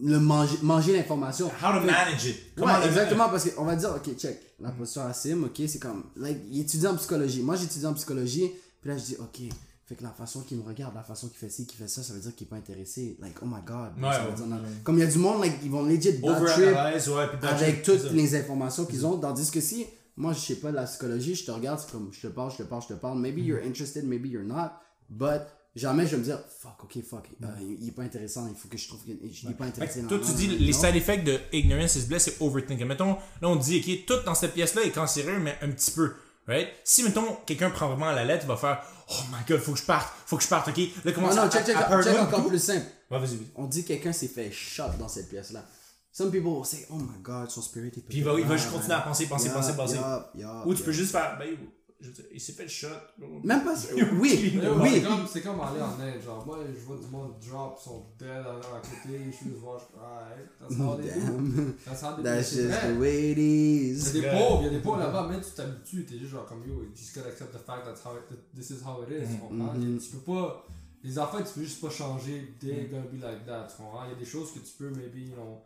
Le 0.00 0.18
manger, 0.20 0.58
manger 0.62 0.96
l'information. 0.96 1.46
How 1.48 1.72
to 1.80 1.84
manage 1.86 2.24
it. 2.26 2.36
Comment 2.56 2.74
Ouais, 2.74 2.80
le- 2.82 2.86
exactement, 2.86 3.28
parce 3.28 3.50
qu'on 3.50 3.64
va 3.64 3.74
dire, 3.74 3.90
ok, 3.96 4.16
check, 4.16 4.38
la 4.60 4.70
posture 4.70 5.02
à 5.02 5.12
Sim, 5.12 5.42
ok, 5.44 5.60
c'est 5.66 5.80
comme, 5.80 6.04
like, 6.16 6.38
il 6.50 6.60
étudie 6.60 6.86
en 6.86 6.94
psychologie. 6.96 7.42
Moi, 7.42 7.56
j'étudie 7.56 7.84
en 7.86 7.94
psychologie, 7.94 8.48
puis 8.80 8.90
là, 8.90 8.96
je 8.96 9.02
dis, 9.04 9.16
ok, 9.18 9.40
fait 9.88 9.94
que 9.94 10.02
la 10.02 10.10
façon 10.10 10.42
qu'il 10.42 10.58
me 10.58 10.62
regarde, 10.62 10.94
la 10.94 11.02
façon 11.02 11.28
qu'il 11.28 11.38
fait 11.38 11.48
ci, 11.48 11.66
qu'il 11.66 11.78
fait 11.78 11.88
ça, 11.88 12.02
ça 12.02 12.12
veut 12.12 12.20
dire 12.20 12.34
qu'il 12.34 12.46
est 12.46 12.50
pas 12.50 12.56
intéressé. 12.56 13.16
Like, 13.22 13.36
oh 13.40 13.46
my 13.46 13.62
god. 13.64 13.92
Ouais, 13.96 14.12
ça 14.12 14.24
veut 14.24 14.30
ouais, 14.30 14.36
dire, 14.36 14.46
ouais. 14.46 14.68
Comme 14.84 14.98
il 14.98 15.00
y 15.00 15.04
a 15.04 15.10
du 15.10 15.16
monde, 15.16 15.40
like, 15.40 15.54
ils 15.62 15.70
vont 15.70 15.82
legit 15.82 16.12
bad 16.18 16.44
trip 16.44 16.76
avec 17.42 17.82
toutes 17.82 18.12
les 18.12 18.36
informations 18.36 18.84
qu'ils 18.84 19.06
ont. 19.06 19.16
Tandis 19.16 19.50
que 19.50 19.62
si, 19.62 19.86
moi, 20.14 20.34
je 20.34 20.40
sais 20.40 20.56
pas 20.56 20.70
la 20.72 20.84
psychologie, 20.84 21.34
je 21.34 21.46
te 21.46 21.50
regarde, 21.50 21.80
c'est 21.80 21.90
comme, 21.90 22.10
je 22.12 22.20
te 22.20 22.26
parle, 22.26 22.52
je 22.52 22.58
te 22.58 22.62
parle, 22.64 22.82
je 22.82 22.88
te 22.88 22.92
parle. 23.00 23.18
Maybe 23.18 23.38
you're 23.38 23.64
interested, 23.64 24.04
maybe 24.04 24.26
you're 24.26 24.44
not. 24.44 24.72
But, 25.08 25.40
jamais 25.74 26.04
je 26.04 26.10
vais 26.10 26.16
me 26.18 26.24
dire, 26.24 26.38
fuck, 26.60 26.84
ok, 26.84 27.02
fuck, 27.02 27.30
euh, 27.42 27.46
il 27.80 27.88
est 27.88 27.92
pas 27.92 28.02
intéressant, 28.02 28.46
il 28.46 28.56
faut 28.56 28.68
que 28.68 28.76
je 28.76 28.88
trouve 28.88 29.02
qu'il 29.04 29.16
il 29.22 29.50
est 29.50 29.54
pas 29.54 29.64
intéressé. 29.64 30.02
toi, 30.02 30.18
tu 30.18 30.32
dis 30.34 30.48
les 30.48 30.72
side 30.74 30.96
effects 30.96 31.24
de 31.24 31.38
ignorance 31.50 31.96
is 31.96 32.04
bliss, 32.06 32.24
c'est 32.24 32.42
overthinking. 32.42 32.86
Mettons, 32.86 33.16
là, 33.40 33.48
on 33.48 33.56
dit, 33.56 33.82
ok, 33.82 34.04
tout 34.04 34.22
dans 34.26 34.34
cette 34.34 34.52
pièce-là 34.52 34.82
est 34.82 34.90
cancéreux, 34.90 35.38
mais 35.38 35.56
un 35.62 35.70
petit 35.70 35.92
peu. 35.92 36.12
Right? 36.48 36.68
Si, 36.82 37.02
mettons, 37.02 37.36
quelqu'un 37.44 37.68
prend 37.70 37.88
vraiment 37.88 38.10
la 38.10 38.24
lettre, 38.24 38.44
il 38.44 38.48
va 38.48 38.56
faire, 38.56 38.82
oh 39.10 39.20
my 39.30 39.38
god, 39.46 39.60
faut 39.60 39.72
que 39.72 39.78
je 39.78 39.84
parte, 39.84 40.12
faut 40.26 40.38
que 40.38 40.42
je 40.42 40.48
parte, 40.48 40.68
ok? 40.68 40.78
Là, 40.78 40.84
Non, 41.04 41.12
commence 41.12 41.36
non, 41.36 41.42
à, 41.42 41.50
check, 41.50 41.66
check, 41.66 41.76
à- 41.76 42.02
check, 42.02 42.18
encore 42.18 42.46
plus 42.46 42.58
simple. 42.62 42.86
Ouais, 43.10 43.18
vas-y, 43.18 43.36
vas-y. 43.36 43.50
On 43.54 43.66
dit 43.66 43.82
que 43.82 43.88
quelqu'un 43.88 44.12
s'est 44.12 44.28
fait 44.28 44.50
shot 44.50 44.84
dans 44.98 45.08
cette 45.08 45.28
pièce-là. 45.28 45.62
Some 46.10 46.30
people 46.30 46.48
will 46.50 46.64
say, 46.64 46.86
oh 46.90 46.96
my 46.96 47.20
god, 47.22 47.50
son 47.50 47.60
spirit 47.60 47.88
est 47.88 48.00
Puis 48.00 48.18
il 48.18 48.24
va, 48.24 48.32
il 48.38 48.46
va 48.46 48.56
juste 48.56 48.72
continuer 48.72 48.94
à 48.94 49.00
penser, 49.00 49.26
penser, 49.26 49.50
penser, 49.50 49.74
penser. 49.76 49.98
Ou 50.64 50.74
tu 50.74 50.82
peux 50.82 50.92
juste 50.92 51.12
faire, 51.12 51.36
ben, 51.38 51.48
je 52.00 52.06
veux 52.06 52.12
dire, 52.12 52.24
il 52.32 52.40
s'est 52.40 52.52
fait 52.52 52.62
le 52.62 52.68
shot. 52.68 52.88
Même 53.18 53.64
pas. 53.64 53.74
Oui, 54.20 54.52
Mais 54.54 54.68
ouais, 54.68 54.76
oui. 54.80 54.90
C'est 54.94 55.02
comme, 55.02 55.26
c'est 55.26 55.40
comme 55.42 55.60
aller 55.60 55.80
en 55.82 55.98
Inde, 56.00 56.20
genre 56.24 56.46
moi 56.46 56.58
je 56.66 56.84
vois 56.84 56.96
du 56.96 57.06
monde 57.08 57.34
drop, 57.44 57.76
ils 57.80 57.84
sont 57.84 58.06
dead 58.18 58.28
à, 58.28 58.52
à 58.54 58.80
côté, 58.80 59.18
je 59.26 59.36
suis 59.36 59.46
juste 59.46 59.58
voir, 59.60 59.78
je 59.80 59.84
suis 59.84 59.94
alright, 59.98 60.48
that's 60.60 60.78
how 60.80 60.96
they 60.96 61.10
do. 61.12 61.20
Damn. 61.20 61.74
That's 61.84 62.02
how 62.02 62.10
they 62.12 62.16
do. 62.16 62.22
That's 62.22 62.48
C'est 62.48 62.62
just 62.68 62.80
vrai. 62.80 62.94
the 62.94 62.98
way 63.00 63.30
it 63.32 63.38
Il 63.38 63.42
y 63.42 63.90
is. 63.90 64.08
a 64.08 64.12
des 64.12 64.22
pauvres, 64.30 64.60
il 64.62 64.64
y 64.64 64.68
a 64.68 64.70
des 64.70 64.78
pauvres 64.80 64.98
là-bas, 64.98 65.26
même 65.28 65.40
tu 65.40 65.50
t'habitues, 65.50 66.04
t'es 66.06 66.18
juste 66.18 66.30
genre 66.30 66.46
comme 66.46 66.62
yo, 66.66 66.74
you 66.82 66.90
just 66.94 67.14
gotta 67.16 67.28
accept 67.30 67.52
the 67.52 67.58
fact 67.66 67.84
that's 67.84 68.02
how 68.04 68.12
it, 68.16 68.28
that 68.28 68.38
this 68.54 68.70
is 68.70 68.82
how 68.84 69.02
it 69.02 69.10
is, 69.10 69.26
tu 69.34 69.38
comprends? 69.40 69.74
Mhm. 69.74 69.98
Tu 69.98 70.10
peux 70.10 70.32
pas, 70.32 70.66
les 71.02 71.18
affaires 71.18 71.44
tu 71.44 71.52
peux 71.58 71.64
juste 71.64 71.80
pas 71.80 71.90
changer, 71.90 72.54
they're 72.60 72.88
gonna 72.88 73.06
be 73.10 73.20
like 73.20 73.44
that, 73.46 73.66
tu 73.70 73.82
comprends? 73.82 74.04
Il 74.06 74.12
y 74.12 74.14
a 74.14 74.18
des 74.18 74.24
choses 74.24 74.52
que 74.52 74.60
tu 74.60 74.72
peux, 74.78 74.90
maybe, 74.90 75.16
ils 75.16 75.32
ont, 75.38 75.58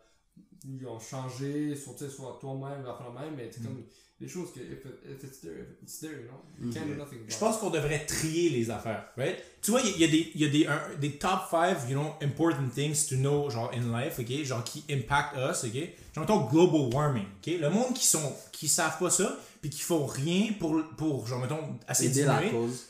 ils 0.64 0.86
ont 0.86 0.98
changé, 0.98 1.74
soit, 1.76 1.94
soit 2.08 2.38
toi-même, 2.40 2.84
la 2.84 3.20
même, 3.20 3.34
mais 3.36 3.50
c'est 3.52 3.62
comme 3.62 3.82
des 4.22 4.28
choses 4.28 4.52
que, 4.54 4.60
if, 4.60 4.84
it- 4.84 5.00
if 5.10 5.24
it's 5.24 5.40
there, 5.40 5.52
if 5.58 5.82
it's 5.82 5.98
there, 6.00 6.12
you 6.12 6.28
know? 6.28 6.40
You 6.60 6.72
can't 6.72 6.86
do 6.86 6.94
nothing 6.94 7.18
about 7.18 7.30
Je 7.32 7.38
pense 7.38 7.56
qu'on 7.58 7.70
devrait 7.70 8.06
trier 8.06 8.50
les 8.50 8.70
affaires, 8.70 9.04
right? 9.16 9.36
Tu 9.60 9.70
vois, 9.72 9.80
il 9.82 9.96
y, 9.96 10.00
y 10.00 10.04
a 10.04 10.08
des, 10.08 10.30
il 10.34 10.40
y 10.40 10.44
a 10.44 10.48
des, 10.48 10.66
un- 10.66 10.98
des 11.00 11.12
top 11.18 11.40
5, 11.50 11.88
you 11.88 11.94
know, 11.98 12.12
important 12.22 12.68
things 12.74 13.06
to 13.08 13.16
know, 13.16 13.50
genre, 13.50 13.70
in 13.74 13.90
life, 13.92 14.18
ok? 14.18 14.44
Genre, 14.44 14.62
qui 14.64 14.84
impact 14.90 15.36
us, 15.36 15.64
ok? 15.64 15.74
Genre, 16.14 16.24
mettons, 16.26 16.46
global 16.48 16.92
warming, 16.94 17.26
ok? 17.40 17.52
Le 17.60 17.68
monde 17.70 17.94
qui 17.94 18.06
sont, 18.06 18.32
qui 18.52 18.68
savent 18.68 18.98
pas 18.98 19.10
ça, 19.10 19.36
puis 19.60 19.70
qui 19.70 19.80
font 19.82 20.06
rien 20.06 20.52
pour, 20.58 20.80
pour 20.96 21.26
genre, 21.26 21.40
mettons, 21.40 21.56
de 21.88 22.04
Aider 22.04 22.24
la 22.24 22.42
cause. 22.50 22.86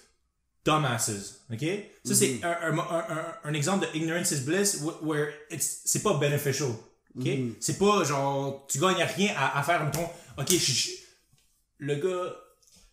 dumbasses, 0.64 1.40
ok? 1.52 1.64
Ça, 2.04 2.14
c'est 2.14 2.40
un, 2.44 2.50
un, 2.50 2.78
un, 2.78 3.04
un, 3.08 3.34
un 3.44 3.54
exemple 3.54 3.86
de 3.86 3.96
ignorance 3.98 4.30
is 4.32 4.40
bliss, 4.40 4.80
wh- 4.82 5.02
where 5.02 5.32
it's, 5.50 5.80
c'est 5.84 6.02
pas 6.02 6.14
beneficial, 6.14 6.70
ok? 7.18 7.28
C'est 7.60 7.78
pas, 7.78 8.04
genre, 8.04 8.66
tu 8.68 8.78
gagnes 8.78 9.02
rien 9.16 9.34
à, 9.36 9.58
à 9.58 9.62
faire, 9.62 9.84
mettons, 9.84 10.08
ok, 10.38 10.48
je- 10.50 10.56
je- 10.56 10.90
le 11.84 11.94
gars, 11.96 12.32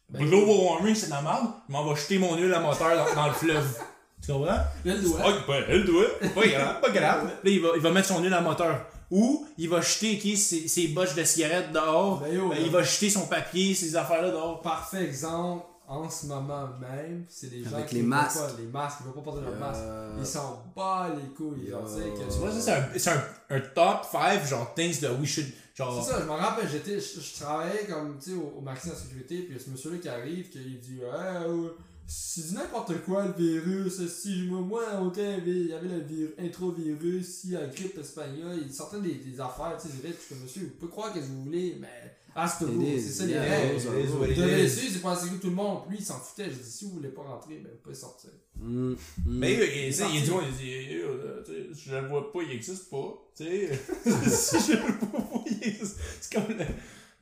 Ben, 0.09 0.25
global 0.27 0.55
warming, 0.65 0.95
c'est 0.95 1.05
de 1.07 1.11
la 1.11 1.21
merde, 1.21 1.47
mais 1.69 1.77
on 1.77 1.85
va 1.85 1.95
jeter 1.95 2.17
mon 2.17 2.35
huile 2.35 2.53
à 2.53 2.59
moteur 2.59 2.95
dans, 3.05 3.13
dans 3.15 3.27
le 3.27 3.33
fleuve. 3.33 3.77
Tu 4.25 4.31
comprends? 4.31 4.57
Il 4.83 4.93
le 4.93 5.01
doit. 5.01 5.19
Ah, 5.23 5.31
pas 5.45 5.57
elle 5.69 5.85
doit. 5.85 6.05
Pas 6.35 6.47
grave, 6.47 6.81
pas 6.81 6.89
grave. 6.89 7.25
Là, 7.27 7.49
il 7.51 7.61
va, 7.61 7.69
il 7.75 7.81
va 7.81 7.91
mettre 7.91 8.07
son 8.07 8.21
huile 8.21 8.33
à 8.33 8.41
moteur. 8.41 8.85
Ou 9.11 9.47
il 9.57 9.69
va 9.69 9.81
jeter 9.81 10.19
ses, 10.35 10.67
ses 10.67 10.87
botches 10.89 11.15
de 11.15 11.23
cigarettes 11.23 11.71
dehors. 11.71 12.19
Ben 12.19 12.33
yo, 12.33 12.49
Ben, 12.49 12.57
il 12.61 12.69
va 12.71 12.81
jeter 12.83 13.09
son 13.09 13.27
papier, 13.27 13.73
ses 13.75 13.95
affaires-là 13.95 14.31
dehors. 14.31 14.61
Parfait 14.61 15.03
exemple, 15.05 15.63
en 15.87 16.09
ce 16.09 16.25
moment 16.27 16.67
même, 16.81 17.25
c'est 17.29 17.49
les 17.51 17.63
gens 17.63 17.73
Avec 17.75 17.87
qui 17.87 17.95
les 17.95 18.01
masques. 18.03 18.37
Pas, 18.39 18.47
les 18.59 18.65
masques, 18.67 18.97
ils 19.01 19.05
veulent 19.05 19.13
pas 19.15 19.21
porter 19.21 19.41
leur 19.41 19.53
Euh, 19.53 19.59
masque. 19.59 19.81
Ils 20.19 20.25
s'en 20.25 20.63
battent 20.75 21.13
les 21.15 21.29
couilles. 21.35 21.69
Genre, 21.69 21.83
que- 21.83 22.31
Tu 22.33 22.39
vois, 22.39 22.51
ça, 22.51 22.59
c'est 22.61 22.71
un, 22.71 22.85
c'est 22.97 23.09
un, 23.11 23.23
un 23.57 23.59
top 23.61 24.05
5, 24.11 24.45
genre, 24.47 24.73
things 24.75 24.99
that 24.99 25.11
we 25.13 25.27
should. 25.27 25.47
C'est 25.79 26.11
ça, 26.11 26.19
je 26.19 26.25
me 26.25 26.31
rappelle, 26.31 26.69
j'étais, 26.69 26.99
je, 26.99 27.39
travaillais 27.39 27.85
comme, 27.85 28.17
tu 28.19 28.31
sais, 28.31 28.35
au, 28.35 28.57
au 28.57 28.61
magasin 28.61 28.91
de 28.91 28.95
sécurité, 28.95 29.43
puis 29.43 29.59
ce 29.59 29.69
monsieur-là 29.69 29.97
qui 29.97 30.09
arrive, 30.09 30.49
qui 30.49 30.59
dit, 30.59 30.99
hey, 31.01 31.43
euh, 31.45 31.69
c'est 32.05 32.47
du 32.47 32.53
n'importe 32.55 33.03
quoi 33.05 33.25
le 33.25 33.33
virus, 33.33 34.05
si 34.07 34.39
je 34.39 34.45
me 34.51 34.59
moi, 34.59 34.83
ok, 35.01 35.17
il 35.17 35.67
y 35.67 35.73
avait 35.73 35.87
le 35.87 36.01
vir- 36.01 36.33
introvirus, 36.39 37.25
si 37.25 37.49
la 37.51 37.67
grippe 37.67 37.97
espagnole, 37.97 38.59
il 38.61 38.73
sortait 38.73 38.99
des, 38.99 39.39
affaires, 39.39 39.77
tu 39.79 39.87
sais, 39.87 39.93
je 39.95 40.01
dirais, 40.01 40.15
je 40.21 40.33
comme 40.33 40.43
monsieur, 40.43 40.63
vous 40.63 40.69
pouvez 40.79 40.91
croire 40.91 41.13
que 41.13 41.19
vous 41.19 41.43
voulez, 41.43 41.77
mais, 41.79 42.15
ah, 42.41 42.47
c'est 42.47 42.65
It 42.65 42.71
vous, 42.71 42.81
is, 42.85 43.01
c'est 43.01 43.09
ça 43.09 43.25
les 43.25 43.39
règles. 43.39 43.79
suivre, 43.79 44.93
c'est 44.93 45.01
pas 45.01 45.15
que 45.15 45.41
tout 45.41 45.49
le 45.49 45.55
monde, 45.55 45.81
lui, 45.89 45.97
il 45.99 46.05
s'en 46.05 46.19
foutait, 46.19 46.49
je 46.49 46.55
dis, 46.55 46.69
si 46.71 46.85
vous 46.85 46.91
voulez 46.91 47.09
pas 47.09 47.21
rentrer, 47.23 47.55
ben, 47.55 47.69
vous 47.71 47.77
pouvez 47.83 47.95
sortir. 47.95 48.29
Mm, 48.55 48.91
mm. 48.91 48.95
Mais 49.25 49.53
il, 49.53 49.59
il, 49.87 49.93
dit, 49.93 50.01
il 50.13 50.55
dit, 50.57 50.93
Yo, 50.93 51.07
tu 51.45 51.51
sais, 51.51 51.67
je 51.89 51.95
le 51.95 52.07
vois 52.07 52.31
pas, 52.31 52.39
il 52.43 52.51
existe 52.51 52.89
pas. 52.89 53.13
Tu 53.35 53.43
sais, 53.43 53.69
si 54.29 54.71
je 54.71 54.77
le 54.77 54.93
vois 54.99 55.21
pas, 55.21 55.43
il 55.49 55.63
existe. 55.67 55.97
C'est 56.21 56.33
comme 56.33 56.57
le. 56.57 56.65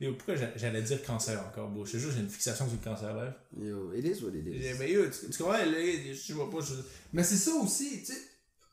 Yo, 0.00 0.14
pourquoi 0.14 0.36
j'a- 0.36 0.56
j'allais 0.56 0.82
dire 0.82 1.02
cancer 1.02 1.44
encore, 1.44 1.68
beau? 1.70 1.84
Je 1.84 1.92
te 1.92 1.96
jure, 1.96 2.12
j'ai 2.12 2.20
une 2.20 2.28
fixation 2.28 2.66
sur 2.68 2.76
le 2.80 2.84
cancer 2.84 3.12
là. 3.16 3.36
Yo, 3.60 3.92
it 3.92 4.04
is 4.04 4.22
what 4.22 4.30
it 4.30 4.46
is. 4.46 4.78
Mais 4.78 4.92
yo, 4.92 5.04
tu, 5.10 5.28
tu 5.30 5.38
comprends, 5.38 5.58
là, 5.58 5.64
je 5.64 6.32
vois 6.34 6.48
pas, 6.50 6.60
je. 6.60 6.74
Mais 7.12 7.24
c'est 7.24 7.36
ça 7.36 7.52
aussi, 7.54 8.00
tu 8.00 8.12
sais, 8.12 8.18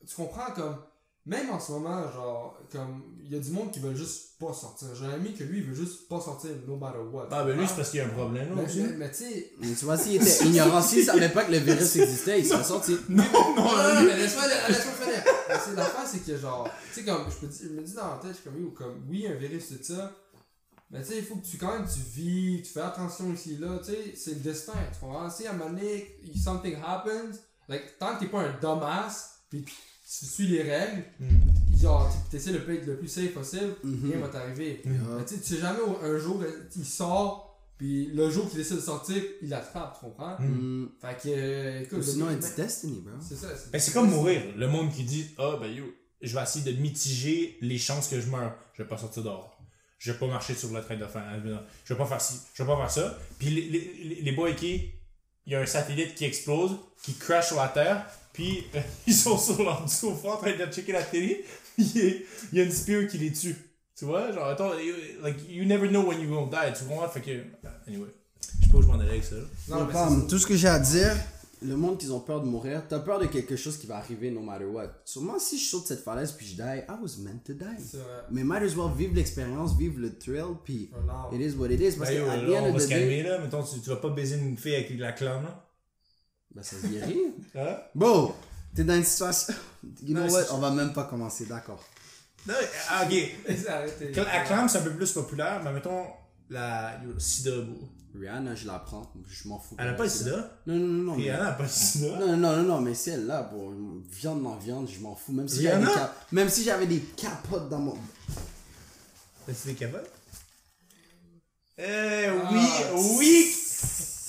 tu 0.08 0.16
comprends 0.16 0.52
comme, 0.52 0.78
même 1.26 1.50
en 1.50 1.60
ce 1.60 1.72
moment, 1.72 2.12
genre, 2.12 2.60
comme, 2.72 3.04
il 3.24 3.32
y 3.32 3.36
a 3.36 3.40
du 3.40 3.50
monde 3.52 3.72
qui 3.72 3.80
veut 3.80 3.96
juste 3.96 4.38
pas 4.40 4.54
sortir. 4.54 4.90
J'ai 4.94 5.06
un 5.06 5.14
ami 5.14 5.34
que 5.34 5.44
lui, 5.44 5.58
il 5.60 5.64
veut 5.64 5.74
juste 5.74 6.08
pas 6.08 6.20
sortir 6.22 6.52
no 6.68 6.78
matter 6.78 7.00
what. 7.12 7.28
Ah, 7.32 7.44
ben 7.44 7.58
lui, 7.58 7.68
c'est 7.68 7.76
parce 7.76 7.90
qu'il 7.90 7.98
y 8.00 8.04
a 8.04 8.06
un 8.06 8.10
problème, 8.10 8.50
là, 8.50 8.56
Mais, 8.58 8.66
aussi. 8.66 8.82
mais, 8.82 8.90
mais 8.98 9.10
tu 9.12 9.18
sais, 9.18 9.52
Mais 9.60 9.74
tu 9.74 9.86
vois, 9.86 9.98
s'il 9.98 10.16
était 10.22 10.46
ignorant, 10.46 10.82
s'il 10.82 11.04
savait 11.04 11.30
pas 11.30 11.44
que 11.46 11.52
le 11.52 11.58
virus 11.58 11.96
existait, 11.96 12.40
il 12.40 12.46
serait 12.46 12.64
sorti. 12.64 12.96
Non, 13.10 13.24
non, 13.34 13.56
non, 13.56 13.64
non, 13.64 13.64
non, 13.78 13.94
non, 13.96 14.02
mais 14.06 14.18
laisse-moi 14.18 14.44
laisse 14.68 14.82
finir. 14.82 15.24
Mais 15.50 15.56
c'est- 15.64 15.76
L'affaire, 15.76 16.06
c'est 16.08 16.20
que 16.26 16.38
genre, 16.38 16.70
tu 16.94 17.00
sais, 17.00 17.06
comme, 17.06 17.26
je, 17.30 17.36
peux 17.38 17.48
dire- 17.48 17.62
je 17.64 17.70
me 17.74 17.82
dis 17.82 17.94
dans 17.94 18.12
la 18.12 18.18
tête, 18.18 18.32
je 18.32 18.36
suis 18.36 18.44
comme, 18.44 18.62
yo, 18.62 18.70
comme, 18.72 19.06
oui, 19.10 19.26
un 19.28 19.34
virus, 19.36 19.64
c'est 19.70 19.84
ça. 19.84 20.12
Mais 20.92 21.02
tu 21.02 21.08
sais, 21.14 21.18
il 21.18 21.24
faut 21.26 21.38
que 21.38 21.46
tu, 21.46 21.58
quand 21.58 21.72
même, 21.74 21.88
tu 21.92 22.00
vis, 22.00 22.62
tu 22.62 22.72
fais 22.72 22.82
attention 22.82 23.34
ici, 23.34 23.58
là, 23.58 23.80
tu 23.80 23.92
sais, 23.92 24.14
c'est 24.16 24.32
le 24.36 24.40
destin, 24.42 24.74
tu 24.94 25.00
comprends? 25.00 25.28
Si 25.32 25.48
à 25.48 25.52
un 25.52 25.54
moment 25.54 25.72
donné, 25.72 26.20
something 26.42 26.76
happens, 26.86 27.36
like, 27.68 27.98
tant 27.98 28.16
que 28.16 28.20
t'es 28.20 28.28
pas 28.28 28.42
un 28.42 28.54
dumbass, 28.62 29.40
pis 29.50 29.66
tu 30.08 30.26
suis 30.26 30.48
les 30.48 30.62
règles, 30.62 31.04
genre, 31.82 32.12
tu 32.30 32.36
essaies 32.38 32.52
de 32.52 32.58
être 32.72 32.86
le 32.86 32.98
plus 32.98 33.08
safe 33.08 33.34
possible, 33.34 33.76
Mhm. 33.84 34.12
rien 34.12 34.20
va 34.22 34.28
t'arriver. 34.30 34.82
Yeah. 34.86 34.94
Mais 35.18 35.26
tu 35.26 35.36
sais, 35.36 35.42
tu 35.42 35.56
sais 35.56 35.62
jamais 35.62 35.80
où 35.82 35.98
un 36.06 36.18
jour, 36.18 36.44
il 36.76 36.86
sort, 36.86 37.60
puis 37.78 38.08
le 38.14 38.30
jour 38.30 38.48
qu'il 38.48 38.58
décide 38.60 38.76
de 38.78 38.82
sortir, 38.82 39.22
il 39.42 39.50
l'attrape, 39.50 39.98
tu 40.00 40.06
comprends? 40.06 40.38
Mm. 40.40 40.90
Fait 41.02 41.18
que, 41.22 41.30
euh, 41.30 41.82
écoute, 41.82 41.98
Ou 42.00 42.04
Sinon, 42.04 42.32
it's 42.32 42.56
destiny, 42.56 43.02
bro. 43.02 43.14
c'est 43.20 43.36
ça. 43.36 43.48
Ben, 43.72 43.80
c'est 43.80 43.92
comme 43.94 44.10
mourir. 44.10 44.42
Le 44.56 44.68
monde 44.68 44.92
qui 44.94 45.04
dit, 45.04 45.26
ah, 45.38 45.58
ben 45.60 45.68
yo, 45.68 45.84
je 46.22 46.34
vais 46.36 46.44
essayer 46.44 46.72
de 46.74 46.80
mitiger 46.80 47.58
les 47.62 47.78
chances 47.78 48.08
que 48.08 48.22
je 48.22 48.30
meure. 48.30 48.56
Je 48.74 48.84
vais 48.84 48.88
pas 48.88 48.98
sortir 48.98 49.24
dehors. 49.24 49.58
Je 49.98 50.12
vais 50.12 50.18
pas 50.20 50.28
marcher 50.28 50.54
sur 50.54 50.72
le 50.72 50.82
train 50.82 50.98
de 50.98 51.06
fer. 51.06 51.24
Je 51.84 51.94
vais 51.94 51.98
pas 51.98 52.06
faire 52.06 52.22
ci. 52.22 52.36
Je 52.54 52.62
vais 52.64 52.68
pas 52.70 52.78
faire 52.78 52.92
ça. 52.92 53.18
Puis 53.40 53.48
les, 53.50 53.62
les, 53.70 53.94
les- 54.04 54.22
les 54.22 54.32
boys 54.34 54.54
qui, 54.54 54.92
il 55.48 55.54
y 55.54 55.56
a 55.56 55.62
un 55.62 55.66
satellite 55.66 56.16
qui 56.16 56.26
explose, 56.26 56.72
qui 57.04 57.14
crash 57.14 57.48
sur 57.48 57.58
la 57.58 57.68
Terre, 57.70 58.06
puis 58.36 58.64
euh, 58.76 58.80
ils 59.08 59.14
sont 59.16 59.38
sur 59.38 59.64
leur 59.64 59.90
sofa 59.90 60.34
en 60.34 60.38
train 60.38 60.52
de 60.56 60.72
checker 60.72 60.92
la 60.92 61.04
télé, 61.04 61.44
puis 61.76 61.92
il 61.96 62.02
y 62.04 62.08
a- 62.08 62.14
il 62.52 62.58
y 62.60 62.62
a 62.62 62.64
une 62.66 62.72
spear 62.72 63.08
qui 63.08 63.18
les 63.18 63.32
tue. 63.32 63.56
Tu 63.98 64.06
vois, 64.06 64.32
genre, 64.32 64.46
attends, 64.48 64.78
you- 64.78 64.94
like, 65.24 65.38
you 65.50 65.66
never 65.66 65.88
know 65.88 66.02
when 66.04 66.20
you're 66.22 66.30
gonna 66.30 66.52
die, 66.70 66.78
tu 66.78 66.84
vois, 66.86 67.08
fait 67.10 67.22
que, 67.22 67.32
anyway, 67.88 68.08
je 68.60 68.66
sais 68.66 68.72
pas 68.72 68.78
où 68.78 68.82
je 68.82 68.88
m'en 68.88 69.00
allais 69.00 69.10
avec 69.12 69.24
ça. 69.24 69.36
Non, 69.70 69.86
mais 69.88 70.28
tout 70.28 70.38
ce 70.38 70.46
que 70.46 70.56
j'ai 70.56 70.68
à 70.68 70.78
dire, 70.80 71.16
le 71.62 71.78
monde 71.78 71.98
qui 71.98 72.10
ont 72.12 72.20
peur 72.20 72.42
de 72.42 72.46
mourir, 72.46 72.84
t'as 72.90 73.00
peur 73.00 73.18
de 73.20 73.26
quelque 73.28 73.56
chose 73.56 73.78
qui 73.78 73.88
va 73.88 73.96
arriver 73.96 74.30
no 74.32 74.42
matter 74.42 74.66
what. 74.66 74.88
Sûrement 75.06 75.40
si 75.40 75.58
je 75.58 75.64
saute 75.70 75.88
cette 75.88 76.04
falaise 76.04 76.34
puis 76.34 76.46
je 76.46 76.56
die, 76.56 76.62
I 76.62 76.92
was 77.02 77.18
meant 77.24 77.40
to 77.46 77.54
die. 77.54 77.66
c'est 77.80 77.98
vrai. 77.98 78.06
Mais 78.30 78.44
might 78.44 78.62
as 78.62 78.76
well 78.76 78.92
vivre 78.96 79.16
l'expérience, 79.16 79.76
vivre 79.78 79.98
le 79.98 80.14
thrill, 80.18 80.58
puis 80.66 80.92
it 81.32 81.40
is 81.42 81.56
what 81.58 81.70
it 81.70 81.80
is. 81.80 81.96
Parce 81.98 82.10
Ben, 82.12 82.18
que 82.18 82.20
yo, 82.20 82.26
the 82.26 82.52
là, 82.52 82.64
on 82.64 82.74
va 82.74 82.80
se 82.80 82.88
day, 82.88 83.00
calmer, 83.00 83.24
là, 83.24 83.40
mettons, 83.40 83.64
tu, 83.64 83.80
tu 83.80 83.90
vas 83.90 83.96
pas 83.96 84.10
baiser 84.10 84.38
une 84.38 84.58
fille 84.58 84.76
avec 84.76 84.92
la 85.00 85.14
clame, 85.14 85.44
là. 85.44 85.65
Ben 86.56 86.64
ça 86.64 86.78
se 86.82 86.88
guérit. 86.88 87.20
Hein? 87.56 87.78
Bon, 87.94 88.34
t'es 88.74 88.84
dans 88.84 88.96
une 88.96 89.04
situation. 89.04 89.54
You 90.04 90.16
know 90.16 90.26
Non, 90.26 90.32
what? 90.34 90.44
On 90.54 90.58
va 90.58 90.72
même 90.72 90.94
pas 90.94 91.04
commencer, 91.04 91.46
d'accord. 91.46 91.84
Non, 92.48 92.54
ah, 92.90 93.04
ok. 93.06 93.14
Arrêtez. 93.68 94.12
La 94.14 94.42
clame, 94.46 94.68
c'est 94.70 94.78
un 94.80 94.82
peu 94.84 94.92
plus 94.96 95.12
populaire, 95.12 95.62
mais 95.64 95.72
mettons, 95.74 96.06
la 96.50 97.00
sida, 97.18 97.52
bro. 97.62 97.90
Rihanna, 98.18 98.56
je 98.56 98.66
la 98.68 98.80
prends, 98.80 99.12
je 99.28 99.48
m'en 99.50 99.60
fous. 99.60 99.76
Elle 99.78 99.90
a 99.90 99.94
pas 99.94 100.04
le 100.04 100.10
sida? 100.10 100.58
Non, 100.68 100.76
non, 100.76 100.88
non, 100.88 101.04
non. 101.04 101.16
Rihanna 101.16 101.50
a 101.50 101.52
pas 101.54 101.64
le 101.64 101.70
sida? 101.70 102.18
Non, 102.20 102.38
non, 102.38 102.56
non, 102.58 102.64
non, 102.64 102.82
mais 102.82 102.94
si 102.94 103.10
elle 103.10 103.26
l'a, 103.26 103.44
bon, 103.44 104.02
viande 104.10 104.42
dans 104.44 104.56
viande, 104.56 104.88
je 104.90 105.00
m'en 105.02 105.16
fous. 105.16 105.34
Même 105.34 105.48
si 105.50 105.60
Rihanna? 105.60 105.80
j'avais 105.82 105.88
des, 105.94 106.00
cap- 106.00 106.26
même 106.32 106.50
si 106.50 106.64
j'avais 106.64 106.88
des 106.88 107.00
capotes 107.00 107.68
dans 107.70 107.80
mon. 107.80 107.98
T'as-tu 109.46 109.68
des 109.68 109.74
capotes? 109.74 110.10
Eh 111.78 112.30
oui, 112.52 112.60
Ah. 112.86 112.96
oui! 113.18 113.54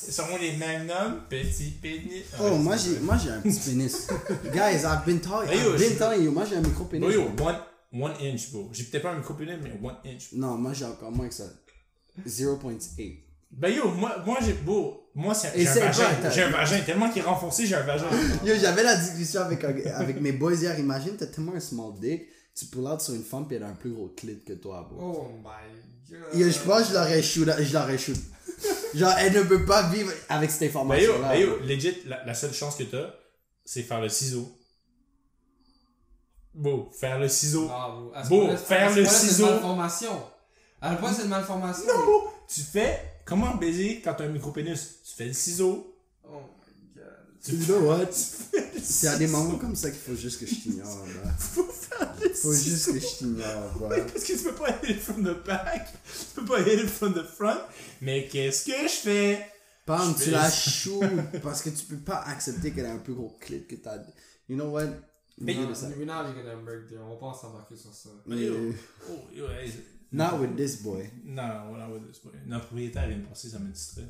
Sont 0.08 0.36
les 0.40 0.56
magnums, 0.56 1.22
petit 1.28 1.70
pénis. 1.82 2.24
Oh, 2.40 2.56
moi 2.56 2.76
j'ai, 2.76 2.98
moi 3.00 3.16
j'ai 3.22 3.30
un 3.30 3.40
petit 3.40 3.58
pénis. 3.70 4.06
Guys, 4.52 4.84
I've 4.84 5.04
been 5.04 5.20
Hey, 5.48 5.58
yo, 5.62 5.74
I've 5.74 5.78
been 5.78 5.96
telling 5.98 6.22
you, 6.24 6.30
moi 6.32 6.44
j'ai 6.48 6.56
un 6.56 6.60
micro 6.62 6.84
pénis. 6.84 7.02
Bro, 7.08 7.10
yo, 7.12 7.30
one, 7.44 7.58
one 7.92 8.12
inch, 8.20 8.52
bro. 8.52 8.68
J'ai 8.72 8.84
peut-être 8.84 9.02
pas 9.02 9.12
un 9.12 9.16
micro 9.18 9.34
pénis, 9.34 9.54
mais 9.62 9.72
one 9.82 9.96
inch. 10.04 10.32
Non, 10.32 10.56
moi 10.56 10.72
j'ai 10.72 10.84
encore 10.84 11.10
moins 11.12 11.28
que 11.28 11.34
ça. 11.34 11.44
0.8. 12.26 13.18
Ben 13.50 13.68
yo, 13.74 13.90
moi, 13.90 14.22
moi 14.24 14.38
j'ai 14.44 14.52
beau. 14.54 15.02
Moi, 15.14 15.32
c'est 15.34 15.56
Et 15.56 15.62
j'ai 15.62 15.68
un 15.68 15.72
c'est 15.72 15.80
vagin. 15.80 16.04
t'as- 16.20 16.30
J'ai 16.30 16.42
un 16.42 16.50
vagin. 16.50 16.80
Tellement 16.80 17.08
qu'il 17.10 17.22
est 17.22 17.24
renfoncé, 17.24 17.66
j'ai 17.66 17.74
un 17.74 17.82
vagin. 17.82 18.04
Yo, 18.44 18.54
j'avais 18.60 18.82
la 18.82 18.96
discussion 18.96 19.40
avec, 19.42 19.64
avec 19.64 20.20
mes 20.20 20.32
boys 20.32 20.54
hier. 20.54 20.78
Imagine, 20.78 21.16
t'as 21.16 21.26
tellement 21.26 21.54
un 21.54 21.60
small 21.60 21.92
dick, 21.98 22.26
tu 22.54 22.66
pull 22.66 22.86
out 22.86 23.00
sur 23.00 23.14
une 23.14 23.22
femme 23.24 23.46
puis 23.46 23.56
elle 23.56 23.62
a 23.62 23.68
un 23.68 23.74
plus 23.74 23.90
gros 23.92 24.08
clit 24.16 24.42
que 24.46 24.52
toi, 24.54 24.86
bro. 24.90 25.00
Oh 25.00 25.28
my 25.42 26.18
god. 26.18 26.38
Yo, 26.38 26.50
je 26.50 26.58
pense 26.58 26.82
que 26.82 26.88
je 26.88 26.94
l'aurais 26.94 27.22
shoot, 27.22 27.48
je 27.60 27.72
l'aurais 27.72 27.96
shoot. 27.98 28.16
Genre, 28.96 29.12
elle 29.18 29.32
ne 29.34 29.42
peut 29.42 29.64
pas 29.64 29.88
vivre 29.90 30.12
avec 30.28 30.50
cette 30.50 30.60
Ben 30.60 30.66
yo, 30.66 30.70
information-là. 30.70 31.28
ben 31.28 31.40
yo, 31.40 31.58
legit, 31.60 31.96
la, 32.06 32.24
la 32.24 32.34
seule 32.34 32.52
chance 32.54 32.76
que 32.76 32.84
t'as, 32.84 33.10
c'est 33.64 33.82
faire 33.82 34.00
le 34.00 34.08
ciseau. 34.08 34.50
Beau, 36.54 36.90
faire 36.98 37.18
le 37.18 37.28
ciseau. 37.28 37.68
Ah, 37.70 38.22
ce 38.24 38.28
Beau, 38.30 38.56
faire 38.56 38.88
le 38.88 38.94
point-là, 39.02 39.08
c'est 39.10 39.26
ciseau. 39.26 39.44
une 39.46 39.50
malformation. 39.52 40.22
À 40.80 40.94
ce 40.94 41.00
point, 41.00 41.12
c'est 41.12 41.22
une 41.24 41.28
malformation. 41.28 41.86
Non, 41.86 42.04
bro, 42.04 42.28
tu 42.48 42.60
fais. 42.62 43.02
Comment 43.26 43.56
baiser 43.56 44.00
quand 44.02 44.14
t'as 44.14 44.24
un 44.24 44.28
micro-pénis? 44.28 45.00
Tu 45.04 45.14
fais 45.14 45.26
le 45.26 45.32
ciseau. 45.32 45.94
Oh 46.24 46.40
my 46.66 46.94
god. 46.94 47.04
Tu 47.35 47.35
You 47.48 47.58
know 47.66 47.80
what? 47.86 48.12
C'est 48.12 49.08
à 49.08 49.16
des 49.16 49.26
moments 49.26 49.58
comme 49.58 49.76
ça 49.76 49.90
qu'il 49.90 50.00
faut 50.00 50.14
juste 50.14 50.40
que 50.40 50.46
je 50.46 50.54
t'ignore, 50.54 50.86
bro. 50.86 51.30
faut 51.38 51.64
faire 51.64 52.14
le 52.20 52.28
Faut 52.30 52.52
juste 52.52 52.92
que 52.92 52.98
je 52.98 53.06
t'ignore, 53.06 53.72
bro. 53.76 53.88
Parce 53.88 54.24
que 54.24 54.32
tu 54.32 54.44
peux 54.44 54.54
pas 54.54 54.70
hit 54.82 54.90
it 54.90 55.00
from 55.00 55.22
the 55.22 55.44
back. 55.44 55.88
Tu 56.04 56.40
peux 56.40 56.44
pas 56.44 56.60
hit 56.60 56.80
it 56.80 56.88
from 56.88 57.14
the 57.14 57.24
front. 57.24 57.60
Mais 58.00 58.28
qu'est-ce 58.28 58.64
que 58.64 58.82
je 58.82 58.94
fais? 58.94 59.46
Pam, 59.84 60.14
tu 60.14 60.30
la 60.30 60.50
shoot 60.50 61.04
parce 61.42 61.62
que 61.62 61.70
tu 61.70 61.84
peux 61.84 61.96
pas 61.96 62.22
accepter 62.22 62.72
qu'elle 62.72 62.86
a 62.86 62.92
un 62.92 62.98
plus 62.98 63.14
gros 63.14 63.36
clit 63.40 63.66
que 63.66 63.76
t'as. 63.76 63.98
You 64.48 64.56
know 64.56 64.70
what? 64.70 64.86
Mais 65.38 65.52
Oublie 65.52 65.64
yo, 65.64 65.68
de 65.68 65.74
ça. 65.74 65.88
We're 65.88 66.06
not 66.06 66.30
even 66.30 66.42
gonna 66.42 66.62
break 66.64 66.88
there. 66.88 67.00
On 67.00 67.10
va 67.10 67.16
pas 67.16 67.38
s'embarquer 67.38 67.76
sur 67.76 67.92
ça. 67.92 68.08
Mais 68.26 68.38
yo, 68.38 68.54
oh, 69.10 69.28
yo, 69.32 69.46
hey, 69.50 69.70
Not 70.12 70.40
with 70.40 70.56
this 70.56 70.82
boy. 70.82 71.10
Non, 71.24 71.68
voilà, 71.68 71.88
ouais, 71.90 72.00
c'est 72.12 72.22
pas. 72.22 72.30
Notre 72.46 72.66
propriétaire 72.66 73.08
vient 73.08 73.18
de 73.18 73.24
passer, 73.24 73.48
ça 73.48 73.58
me 73.58 73.70
distrait. 73.70 74.04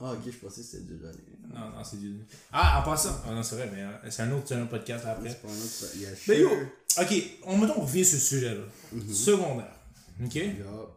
Ah, 0.00 0.12
ok, 0.12 0.18
je 0.26 0.36
pensais 0.38 0.60
que 0.60 0.66
c'était 0.66 0.92
déjà 0.94 1.08
allé. 1.08 1.18
Non, 1.54 1.70
non, 1.76 1.84
c'est 1.84 2.00
du. 2.00 2.18
Ah, 2.52 2.80
en 2.80 2.82
passant. 2.90 3.16
Ah, 3.26 3.32
non, 3.32 3.42
c'est 3.42 3.54
vrai, 3.56 3.70
mais 3.72 3.82
euh, 3.82 4.10
c'est 4.10 4.22
un 4.22 4.32
autre, 4.32 4.44
c'est 4.46 4.54
un 4.54 4.62
autre 4.62 4.70
podcast 4.70 5.04
après. 5.06 5.30
C'est 5.30 5.40
pas 5.42 5.48
un 5.48 5.52
autre. 5.52 6.20
Mais 6.28 6.40
yo, 6.40 6.50
ok, 7.00 7.38
on, 7.44 7.58
mettons, 7.58 7.74
on 7.78 7.82
revient 7.82 8.04
sur 8.04 8.18
ce 8.18 8.24
sujet-là. 8.26 8.62
Secondaire. 9.12 9.74
Ok? 10.22 10.34
Yup, 10.34 10.44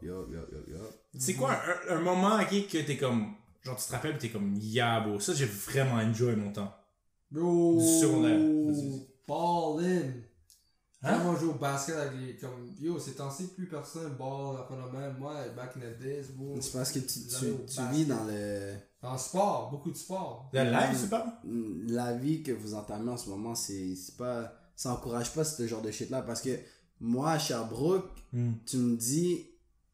yup, 0.01 0.27
yup, 0.31 0.51
yup, 0.51 0.67
yup. 0.67 0.79
C'est 1.17 1.35
quoi 1.35 1.53
un, 1.89 1.95
un 1.95 2.01
moment, 2.01 2.35
ok, 2.41 2.67
que 2.67 2.85
t'es 2.85 2.97
comme. 2.97 3.33
Genre, 3.63 3.75
tu 3.75 3.85
te 3.87 3.91
rappelles 3.91 4.13
pis 4.13 4.27
t'es 4.27 4.29
comme, 4.29 4.55
yeah, 4.55 4.99
bro, 5.01 5.19
ça, 5.19 5.33
j'ai 5.33 5.45
vraiment 5.45 5.95
enjoy 5.95 6.35
mon 6.35 6.51
temps. 6.51 6.73
Bro. 7.29 7.79
Du 7.79 7.85
secondaire. 7.85 8.39
Vas-y. 8.39 9.01
Hein? 11.03 11.17
Quand 11.19 11.23
moi, 11.25 11.35
je 11.35 11.45
joue 11.45 11.51
au 11.51 11.55
basket 11.55 11.95
avec 11.95 12.19
les. 12.19 12.35
Comme, 12.37 12.73
yo, 12.79 12.99
ces 12.99 13.13
temps-ci, 13.13 13.47
plus 13.49 13.67
personne 13.67 14.15
ball 14.15 14.57
après 14.59 14.75
le 14.75 14.91
même. 14.97 15.17
Moi, 15.17 15.33
back 15.55 15.73
in 15.77 15.79
the 15.81 15.99
days, 15.99 16.25
bro. 16.35 16.57
C'est 16.59 16.71
parce 16.73 16.91
que 16.91 16.99
tu, 16.99 17.19
tu, 17.27 17.65
tu 17.67 17.81
vis 17.91 18.05
dans 18.05 18.23
le. 18.25 18.73
En 19.03 19.17
sport, 19.17 19.69
beaucoup 19.71 19.91
de 19.91 19.97
sport. 19.97 20.49
La 20.53 20.63
live, 20.65 20.97
c'est 20.99 21.09
pas? 21.09 21.39
La 21.87 22.13
vie 22.13 22.41
que 22.41 22.51
vous 22.51 22.73
entamez 22.73 23.11
en 23.11 23.17
ce 23.17 23.29
moment, 23.29 23.53
c'est 23.55 23.95
c'est 23.95 24.17
pas. 24.17 24.53
Ça 24.75 24.91
encourage 24.93 25.33
pas 25.33 25.43
ce 25.43 25.65
genre 25.67 25.81
de 25.81 25.91
shit 25.91 26.09
là 26.09 26.21
parce 26.21 26.41
que 26.41 26.51
moi, 26.99 27.31
à 27.31 27.39
Sherbrooke, 27.39 28.09
Hmm. 28.33 28.53
tu 28.65 28.77
me 28.77 28.95
dis. 28.97 29.45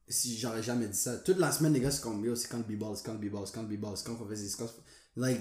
Si 0.09 0.37
j'aurais 0.37 0.61
jamais 0.63 0.87
dit 0.87 0.97
ça. 0.97 1.17
Toute 1.17 1.37
la 1.37 1.51
semaine, 1.51 1.71
les 1.73 1.79
gars, 1.79 1.89
c'est 1.91 2.01
comme 2.01 2.23
yo, 2.25 2.35
c'est 2.35 2.49
quand 2.49 2.57
le 2.57 2.63
b-ball, 2.75 2.95
c'est 2.97 3.03
quand 3.05 3.13
le 3.13 3.19
b-ball, 3.19 3.47
c'est 3.47 3.53
quand 3.55 3.61
le 3.63 3.69
b-ball, 3.77 3.95
c'est 3.95 4.05
quand 4.05 4.17
on 4.21 4.27
fait 4.27 4.35
des 4.35 4.47
c'est 4.49 4.57
quand- 4.57 4.69
Like. 5.15 5.39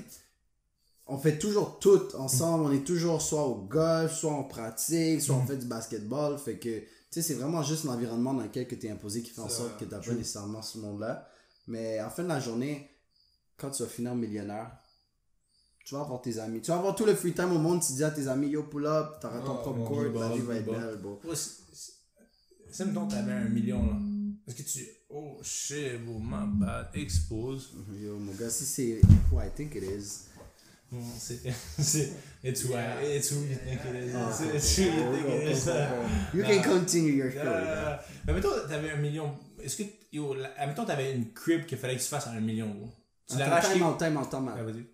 On 1.07 1.19
fait 1.19 1.39
toujours 1.39 1.79
tout 1.79 2.15
ensemble. 2.17 2.65
On 2.65 2.73
est 2.73 2.85
toujours 2.85 3.21
soit 3.21 3.45
au 3.45 3.57
golf, 3.57 4.13
soit 4.15 4.33
on 4.33 4.45
pratique, 4.45 5.21
soit 5.21 5.37
on 5.37 5.47
fait 5.47 5.57
du 5.57 5.67
basketball. 5.67 6.39
Fait 6.39 6.59
que, 6.59 6.81
tu 6.81 6.87
sais, 7.11 7.23
c'est 7.23 7.35
vraiment 7.35 7.63
juste 7.63 7.85
l'environnement 7.85 8.35
dans 8.35 8.43
lequel 8.45 8.67
tu 8.67 8.87
es 8.87 8.91
imposé 8.91 9.23
qui 9.23 9.31
fait 9.31 9.41
en 9.41 9.49
sorte 9.49 9.79
que 9.79 9.85
tu 9.85 9.91
pas 9.91 10.01
nécessairement 10.15 10.63
ce 10.63 10.79
monde-là. 10.79 11.29
Mais 11.67 12.01
en 12.01 12.11
fin 12.11 12.23
de 12.23 12.29
la 12.29 12.41
journée, 12.41 12.91
quand 13.57 13.71
tu 13.71 13.83
vas 13.83 13.89
finir 13.89 14.15
millionnaire, 14.15 14.71
tu 15.85 15.95
vas 15.95 16.03
avoir 16.03 16.23
tes 16.23 16.39
amis. 16.39 16.61
Tu 16.61 16.71
vas 16.71 16.79
avoir 16.79 16.95
tout 16.95 17.05
le 17.05 17.15
free 17.15 17.33
time 17.33 17.53
au 17.53 17.59
monde. 17.59 17.83
Tu 17.83 17.93
dis 17.93 18.05
à 18.05 18.11
tes 18.11 18.29
amis, 18.29 18.49
yo, 18.49 18.63
pull 18.65 18.87
up, 18.87 19.21
t'auras 19.21 19.41
ton 19.41 19.55
Oh, 19.55 19.63
propre 19.63 19.85
court, 19.85 20.03
la 20.03 20.29
vie 20.31 20.41
va 20.41 20.55
être 20.57 20.67
belle, 20.67 20.99
bro. 21.03 21.21
C'est 22.71 22.85
mettons, 22.87 23.07
t'avais 23.07 23.33
un 23.33 23.49
million, 23.49 23.85
là. 23.85 23.99
Est-ce 24.47 24.57
que 24.57 24.63
tu. 24.63 24.89
Oh 25.11 25.39
shit, 25.43 26.05
bro, 26.05 26.19
my 26.19 26.47
bad. 26.59 26.89
Expose. 26.95 27.75
Yo, 28.01 28.19
mon 28.19 28.33
gars, 28.33 28.51
si 28.51 28.65
c'est 28.65 29.01
who 29.31 29.41
I 29.41 29.51
think 29.55 29.75
it 29.75 29.83
is. 29.83 30.29
It's 32.45 32.63
who, 32.65 32.75
I- 32.75 33.17
it's 33.17 33.31
who 33.31 33.41
you 33.45 33.55
think 33.57 33.81
it 33.85 33.95
is. 34.05 34.15
Ah, 34.15 34.29
It's- 34.29 34.55
It's 34.55 34.77
who 34.79 34.85
you 34.85 35.13
think 35.13 35.27
it 35.29 35.53
is. 35.53 35.67
You 36.35 36.43
can 36.43 36.63
continue 36.63 37.13
your 37.15 37.31
story. 37.31 37.47
Euh, 37.49 37.97
mais 38.27 38.33
mettons, 38.35 38.51
t'avais 38.69 38.91
un 38.91 38.97
million. 38.97 39.33
Est-ce 39.63 39.77
que. 39.77 39.85
Yo, 40.13 40.35
la- 40.35 40.67
mettons, 40.67 40.85
t'avais 40.85 41.15
une 41.15 41.33
crib 41.33 41.65
qu'il 41.67 41.79
fallait 41.79 41.97
que 41.97 42.03
tu 42.03 42.09
fasses 42.09 42.27
à 42.27 42.31
un 42.31 42.41
million, 42.41 42.69
gros. 42.69 42.91
Tu 43.31 43.39
l'as 43.39 43.49
racheté. 43.49 43.75
time 43.79 43.97
time 43.99 44.29
time. 44.29 44.53
Ah, 44.57 44.63
vas-y. 44.63 44.85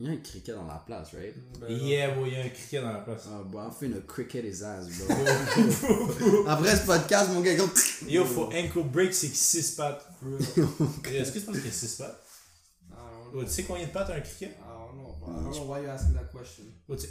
Il 0.00 0.06
y 0.06 0.10
a 0.10 0.12
un 0.12 0.16
cricket 0.18 0.54
dans 0.54 0.64
la 0.64 0.80
place, 0.86 1.08
right? 1.12 1.34
Ben, 1.60 1.68
Yeah, 1.76 2.12
bro, 2.12 2.24
il 2.24 2.32
y 2.32 2.36
a 2.36 2.44
un 2.44 2.48
cricket 2.50 2.80
dans 2.82 2.92
la 2.92 3.00
place. 3.00 3.24
Ah, 3.32 3.42
bon, 3.44 3.58
on 3.66 3.70
fait 3.72 3.86
une 3.86 4.00
cricket 4.02 4.44
his 4.44 4.62
ass, 4.62 4.86
bro. 5.08 6.46
Après 6.46 6.76
ce 6.76 6.86
podcast, 6.86 7.30
mon 7.32 7.40
gars. 7.40 7.54
Yo, 8.06 8.24
faut 8.24 8.44
ankle 8.44 8.84
break, 8.84 9.12
c'est 9.12 9.26
6 9.34 9.72
pattes. 9.72 10.06
Est-ce 11.12 11.32
que 11.32 11.38
tu 11.40 11.44
penses 11.46 11.56
qu'il 11.56 11.64
y 11.66 11.68
a 11.68 11.72
6 11.72 11.96
pattes? 11.96 12.22
Tu 13.32 13.46
sais 13.48 13.62
combien 13.64 13.86
de 13.86 13.92
pattes 13.92 14.10
a 14.10 14.14
un 14.14 14.20
cricket? 14.20 14.50
I 14.50 14.54
don't 14.68 14.98
know. 14.98 15.14
I 15.26 15.44
don't 15.44 15.52
know 15.52 15.72
why 15.72 15.82
you 15.82 15.88
asking 15.88 16.14
that 16.14 16.30
question. 16.32 16.64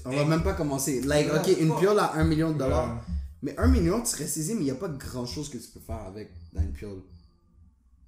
On 0.05 0.11
va 0.11 0.25
même 0.25 0.43
pas 0.43 0.53
commencer. 0.53 1.01
Like, 1.01 1.29
ok, 1.33 1.47
une 1.59 1.75
piole 1.75 1.99
à 1.99 2.13
1 2.15 2.23
million 2.23 2.51
de 2.51 2.57
dollars. 2.57 3.03
Mais 3.41 3.57
1 3.57 3.67
million, 3.67 4.01
tu 4.01 4.07
serais 4.07 4.27
saisi, 4.27 4.55
mais 4.55 4.61
il 4.61 4.65
n'y 4.65 4.71
a 4.71 4.75
pas 4.75 4.89
grand 4.89 5.25
chose 5.25 5.49
que 5.49 5.57
tu 5.57 5.67
peux 5.69 5.79
faire 5.79 6.01
avec 6.01 6.31
dans 6.53 6.61
une 6.61 6.73
piole. 6.73 7.01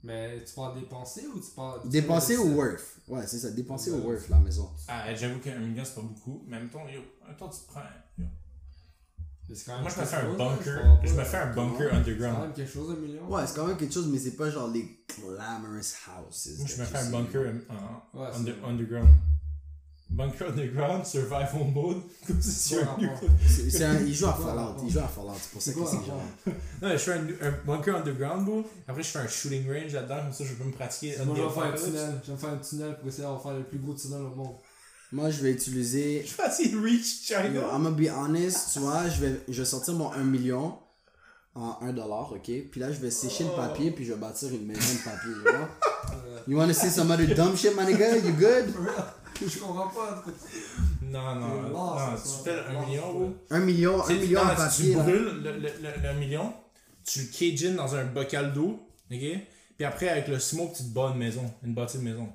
Mais 0.04 0.44
tu 0.44 0.54
parles 0.54 0.80
dépenser 0.80 1.28
ou 1.28 1.40
tu 1.40 1.52
parles. 1.52 1.88
Dépenser 1.88 2.38
ou 2.38 2.56
worth 2.56 2.98
Ouais, 3.08 3.28
c'est 3.28 3.38
ça, 3.40 3.52
dépenser 3.52 3.92
ou 3.92 3.98
worth 4.08 4.30
la 4.30 4.40
maison. 4.40 4.70
Ah, 4.88 5.14
j'avoue 5.14 5.40
qu'un 5.40 5.60
million, 5.60 5.84
c'est 5.86 5.96
pas 5.96 6.02
beaucoup. 6.02 6.44
Mais 6.48 6.58
en 6.58 6.62
même 6.62 6.70
temps, 6.70 6.88
yo, 6.88 7.02
en 7.24 7.28
même 7.28 7.38
temps, 7.38 7.50
tu 7.50 7.60
te 7.60 7.68
prends. 7.68 7.82
yo. 8.18 8.26
Mais 8.26 8.26
c'est 8.26 8.26
quand 8.26 8.28
même 9.28 9.39
Moi, 9.50 9.90
je 9.96 10.00
me 10.02 10.06
fais 10.06 10.16
un 10.18 10.34
bunker. 10.34 11.00
Je 11.04 11.14
me 11.14 11.24
fais 11.24 11.38
un 11.38 11.54
bunker 11.54 11.78
C'est 11.80 11.90
quand 11.90 11.96
underground. 11.98 12.40
même 12.42 12.54
quelque 12.54 12.72
chose, 12.72 12.98
million. 13.00 13.28
Ouais, 13.28 13.42
c'est 13.48 13.56
quand 13.56 13.66
même 13.68 13.78
quelque 13.78 13.94
chose, 13.94 14.08
mais 14.08 14.20
c'est 14.20 14.36
pas 14.36 14.50
genre 14.52 14.68
les 14.70 15.04
glamorous 15.08 15.78
houses. 15.80 16.56
Moi, 16.60 16.68
je 16.68 16.82
me 16.82 16.86
fais 16.86 16.98
un 16.98 17.10
bunker 17.10 17.42
underground. 18.66 19.10
Bunker 20.12 20.48
underground, 20.50 21.06
survival 21.06 21.72
mode. 21.72 22.02
Comme 22.28 22.42
si 22.42 22.76
c'est 23.70 23.84
un 23.86 24.00
Il 24.00 24.14
joue 24.14 24.26
à 24.26 24.34
Fallout, 24.34 24.84
il 24.84 24.90
joue 24.92 25.00
à 25.00 25.08
Fallout, 25.08 25.36
c'est 25.40 25.52
pour 25.52 25.62
ça 25.62 25.72
que 25.72 25.78
quoi 25.78 25.88
c'est 25.92 26.06
genre. 26.08 26.22
Non, 26.82 26.90
je 26.94 26.98
fais 26.98 27.14
un, 27.14 27.28
un 27.48 27.54
bunker 27.64 27.96
underground, 27.98 28.46
bro. 28.46 28.64
Après, 28.88 29.04
je 29.04 29.08
fais 29.10 29.20
un 29.20 29.28
shooting 29.28 29.68
range 29.72 29.94
là-dedans, 29.94 30.22
comme 30.24 30.34
ça, 30.34 30.44
je 30.46 30.54
peux 30.56 30.64
me 30.64 30.72
pratiquer. 30.72 31.16
Moi, 31.24 31.36
je 31.38 31.42
vais 31.44 31.50
faire 31.50 31.64
un 31.64 31.72
tunnel. 31.74 32.22
Je 32.26 32.32
vais 32.32 32.38
faire 32.40 32.50
un 32.50 32.58
tunnel 32.58 32.98
pour 32.98 33.08
essayer 33.08 33.28
de 33.28 33.38
faire 33.40 33.54
le 33.54 33.64
plus 33.64 33.78
gros 33.78 33.94
tunnel 33.94 34.22
au 34.22 34.36
monde. 34.36 34.56
Moi, 35.12 35.32
je 35.32 35.42
vais 35.42 35.52
utiliser. 35.52 36.24
Je 36.26 36.56
qu'il 36.64 36.78
reach 36.80 37.30
Yo, 37.30 37.38
China. 37.38 37.62
I'm 37.74 37.84
gonna 37.84 37.90
be 37.92 38.10
honest, 38.10 38.74
tu 38.74 38.80
vois, 38.80 39.08
je 39.10 39.22
vais, 39.22 39.42
je 39.48 39.60
vais 39.62 39.66
sortir 39.66 39.96
mon 39.96 40.12
1 40.12 40.24
million 40.24 40.78
en 41.56 41.78
1 41.82 41.94
dollar, 41.94 42.32
ok? 42.32 42.44
Puis 42.72 42.80
là, 42.80 42.92
je 42.92 43.00
vais 43.00 43.10
sécher 43.10 43.44
le 43.46 43.50
papier, 43.52 43.92
puis 43.92 44.06
je 44.06 44.14
vais 44.14 44.20
bâtir 44.20 44.50
une 44.50 44.66
maison 44.68 44.94
de 44.94 45.04
papier, 45.04 45.32
you 45.32 45.42
know? 45.44 45.68
You 46.48 46.58
wanna 46.58 46.74
see 46.74 46.90
some 46.90 47.10
other 47.12 47.28
dumb 47.34 47.56
shit, 47.58 47.76
my 47.76 47.86
nigga? 47.86 48.18
You 48.18 48.34
good? 48.34 48.74
Je 49.42 49.58
comprends 49.60 49.88
pas. 49.88 50.24
Non, 51.02 51.36
non, 51.36 51.70
non, 51.70 51.96
tu 52.18 52.44
fais 52.44 52.60
un 52.60 52.86
million. 52.86 53.34
1 53.50 53.60
million, 53.60 54.02
1 54.04 54.08
Tu 54.08 54.14
sais, 54.14 54.20
million 54.20 54.42
en 54.42 54.46
non, 54.46 54.56
papier, 54.56 54.92
Tu 54.92 54.98
là. 54.98 55.04
brûles 55.04 55.42
le, 55.44 55.52
le, 55.54 55.60
le, 55.60 56.08
le 56.14 56.20
million, 56.20 56.54
tu 57.06 57.20
le 57.22 57.26
cage 57.28 57.66
in 57.66 57.76
dans 57.76 57.96
un 57.96 58.04
bocal 58.06 58.54
d'eau, 58.54 58.80
ok? 59.12 59.18
Puis 59.78 59.86
après, 59.86 60.10
avec 60.10 60.28
le 60.28 60.40
smoke, 60.40 60.74
tu 60.76 60.84
te 60.84 60.90
bats 60.90 61.12
une 61.14 61.20
maison, 61.20 61.44
une 61.64 61.74
bâtie 61.74 61.98
de 62.00 62.04
maison. 62.04 62.28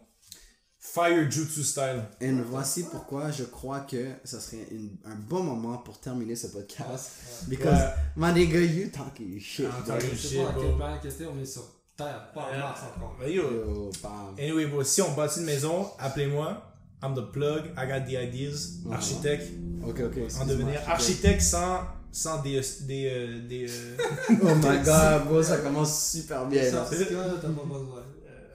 Fire 0.86 1.30
Jutsu 1.30 1.62
style. 1.64 2.02
Et 2.20 2.30
voici 2.30 2.84
pourquoi 2.84 3.30
je 3.30 3.44
crois 3.44 3.80
que 3.80 4.10
ça 4.22 4.38
serait 4.38 4.66
une- 4.70 4.96
un 5.06 5.14
bon 5.14 5.42
moment 5.42 5.78
pour 5.78 5.98
terminer 5.98 6.36
ce 6.36 6.48
podcast. 6.48 7.10
Because, 7.48 7.72
Ouais. 7.72 7.94
my 8.16 8.32
nigga, 8.34 8.60
you 8.60 8.90
talking 8.90 9.40
shit, 9.40 9.66
Ah, 9.70 9.82
talking 9.86 10.10
Je 10.12 10.16
sais 10.16 10.28
shit, 10.28 10.42
pas 10.44 10.50
à 10.50 10.52
bro. 10.52 10.62
quel 10.62 10.76
planète 10.76 11.00
que 11.02 11.10
c'était, 11.10 11.26
on 11.26 11.40
est 11.40 11.46
sur 11.46 11.62
Terre, 11.96 12.30
pas 12.34 12.48
en 12.54 12.58
Mars 12.58 12.80
encore. 12.96 13.16
Yo, 13.26 13.42
Yo, 13.50 13.90
bam. 14.02 14.34
Anyway, 14.38 14.66
bro, 14.66 14.84
si 14.84 15.00
on 15.00 15.12
bâtit 15.14 15.40
une 15.40 15.46
maison, 15.46 15.86
appelez-moi. 15.98 16.62
I'm 17.02 17.14
the 17.14 17.32
plug, 17.32 17.64
I 17.78 17.86
got 17.88 18.04
the 18.06 18.12
ideas. 18.22 18.80
Uh-huh. 18.84 18.92
Architecte. 18.94 19.52
Ok, 19.86 20.00
ok. 20.00 20.18
En 20.40 20.44
devenir 20.46 20.80
architecte 20.86 21.40
sans, 21.40 21.80
sans 22.12 22.42
des. 22.42 22.60
des, 22.82 23.06
euh, 23.10 23.48
des 23.48 23.66
euh, 23.70 23.96
Oh 24.42 24.54
my 24.54 24.82
god, 24.84 25.24
bro, 25.28 25.42
ça 25.42 25.58
commence 25.58 26.10
super 26.12 26.44
bien, 26.46 26.62
là. 26.62 26.70
Ça, 26.70 26.80
pas 26.84 26.94
besoin. 26.94 28.02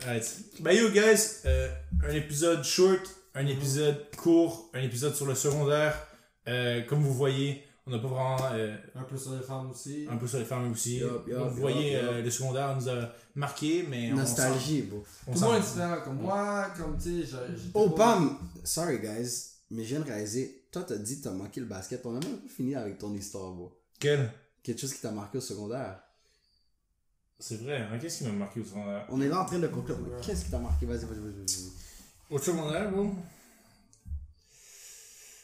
Alright. 0.01 0.37
Ben 0.61 0.71
yo 0.75 0.89
guys, 0.89 1.41
euh, 1.45 1.69
un 2.07 2.13
épisode 2.13 2.63
short, 2.63 3.01
un 3.35 3.45
épisode 3.47 3.97
court, 4.17 4.69
un 4.73 4.81
épisode 4.81 5.13
sur 5.13 5.25
le 5.25 5.35
secondaire. 5.35 5.95
Euh, 6.47 6.81
comme 6.83 7.01
vous 7.03 7.13
voyez, 7.13 7.63
on 7.85 7.91
n'a 7.91 7.99
pas 7.99 8.07
vraiment 8.07 8.37
euh, 8.53 8.75
Un 8.95 9.03
peu 9.03 9.17
sur 9.17 9.33
les 9.35 9.41
femmes 9.41 9.69
aussi. 9.71 10.07
un 10.09 10.15
peu 10.17 10.25
sur 10.27 10.39
les 10.39 10.45
femmes 10.45 10.71
aussi. 10.71 11.01
Vous 11.01 11.49
voyez, 11.59 11.97
euh, 11.97 12.21
le 12.21 12.29
secondaire 12.29 12.75
nous 12.75 12.87
a 12.89 13.13
marqué, 13.35 13.85
mais 13.89 14.11
on 14.13 14.15
Nostalgie, 14.17 14.83
bro. 14.83 15.03
Tout 15.25 15.33
le 15.33 15.39
monde 15.39 15.55
est 15.57 15.59
différent. 15.59 15.97
Comme 16.03 16.17
moi, 16.21 16.67
comme 16.77 16.97
tu 16.97 17.25
sais, 17.25 17.35
Oh, 17.73 17.89
pas- 17.89 18.15
bam! 18.15 18.37
Sorry, 18.63 18.99
guys, 18.99 19.47
mais 19.69 19.83
je 19.83 19.89
viens 19.95 19.99
de 19.99 20.05
réaliser, 20.09 20.63
toi, 20.71 20.83
t'as 20.87 20.95
dit 20.97 21.19
que 21.19 21.25
t'as 21.25 21.31
manqué 21.31 21.59
le 21.59 21.65
basket. 21.67 22.05
On 22.05 22.11
a 22.15 22.19
même 22.25 22.37
pas 22.37 22.49
fini 22.55 22.73
avec 22.75 22.97
ton 22.97 23.13
histoire, 23.13 23.51
bro. 23.51 23.77
Quel 23.99 24.31
Quelque 24.63 24.79
chose 24.81 24.93
qui 24.93 25.01
t'a 25.01 25.11
marqué 25.11 25.37
au 25.37 25.41
secondaire. 25.41 25.99
C'est 27.39 27.61
vrai, 27.63 27.77
hein, 27.77 27.97
qu'est-ce 27.99 28.19
qui 28.19 28.23
m'a 28.25 28.31
marqué 28.33 28.59
au 28.59 28.65
secondaire? 28.65 29.05
On 29.09 29.21
est 29.21 29.29
là 29.29 29.41
en 29.41 29.45
train 29.45 29.59
de 29.59 29.67
conclure. 29.67 29.97
Qu'est-ce 30.21 30.45
qui 30.45 30.51
t'a 30.51 30.59
marqué? 30.59 30.85
Vas-y, 30.85 31.05
vas-y, 31.05 31.19
vas-y, 31.19 31.45
vas-y. 31.45 31.71
Au 32.29 32.37
secondaire, 32.37 32.91
bro, 32.91 33.15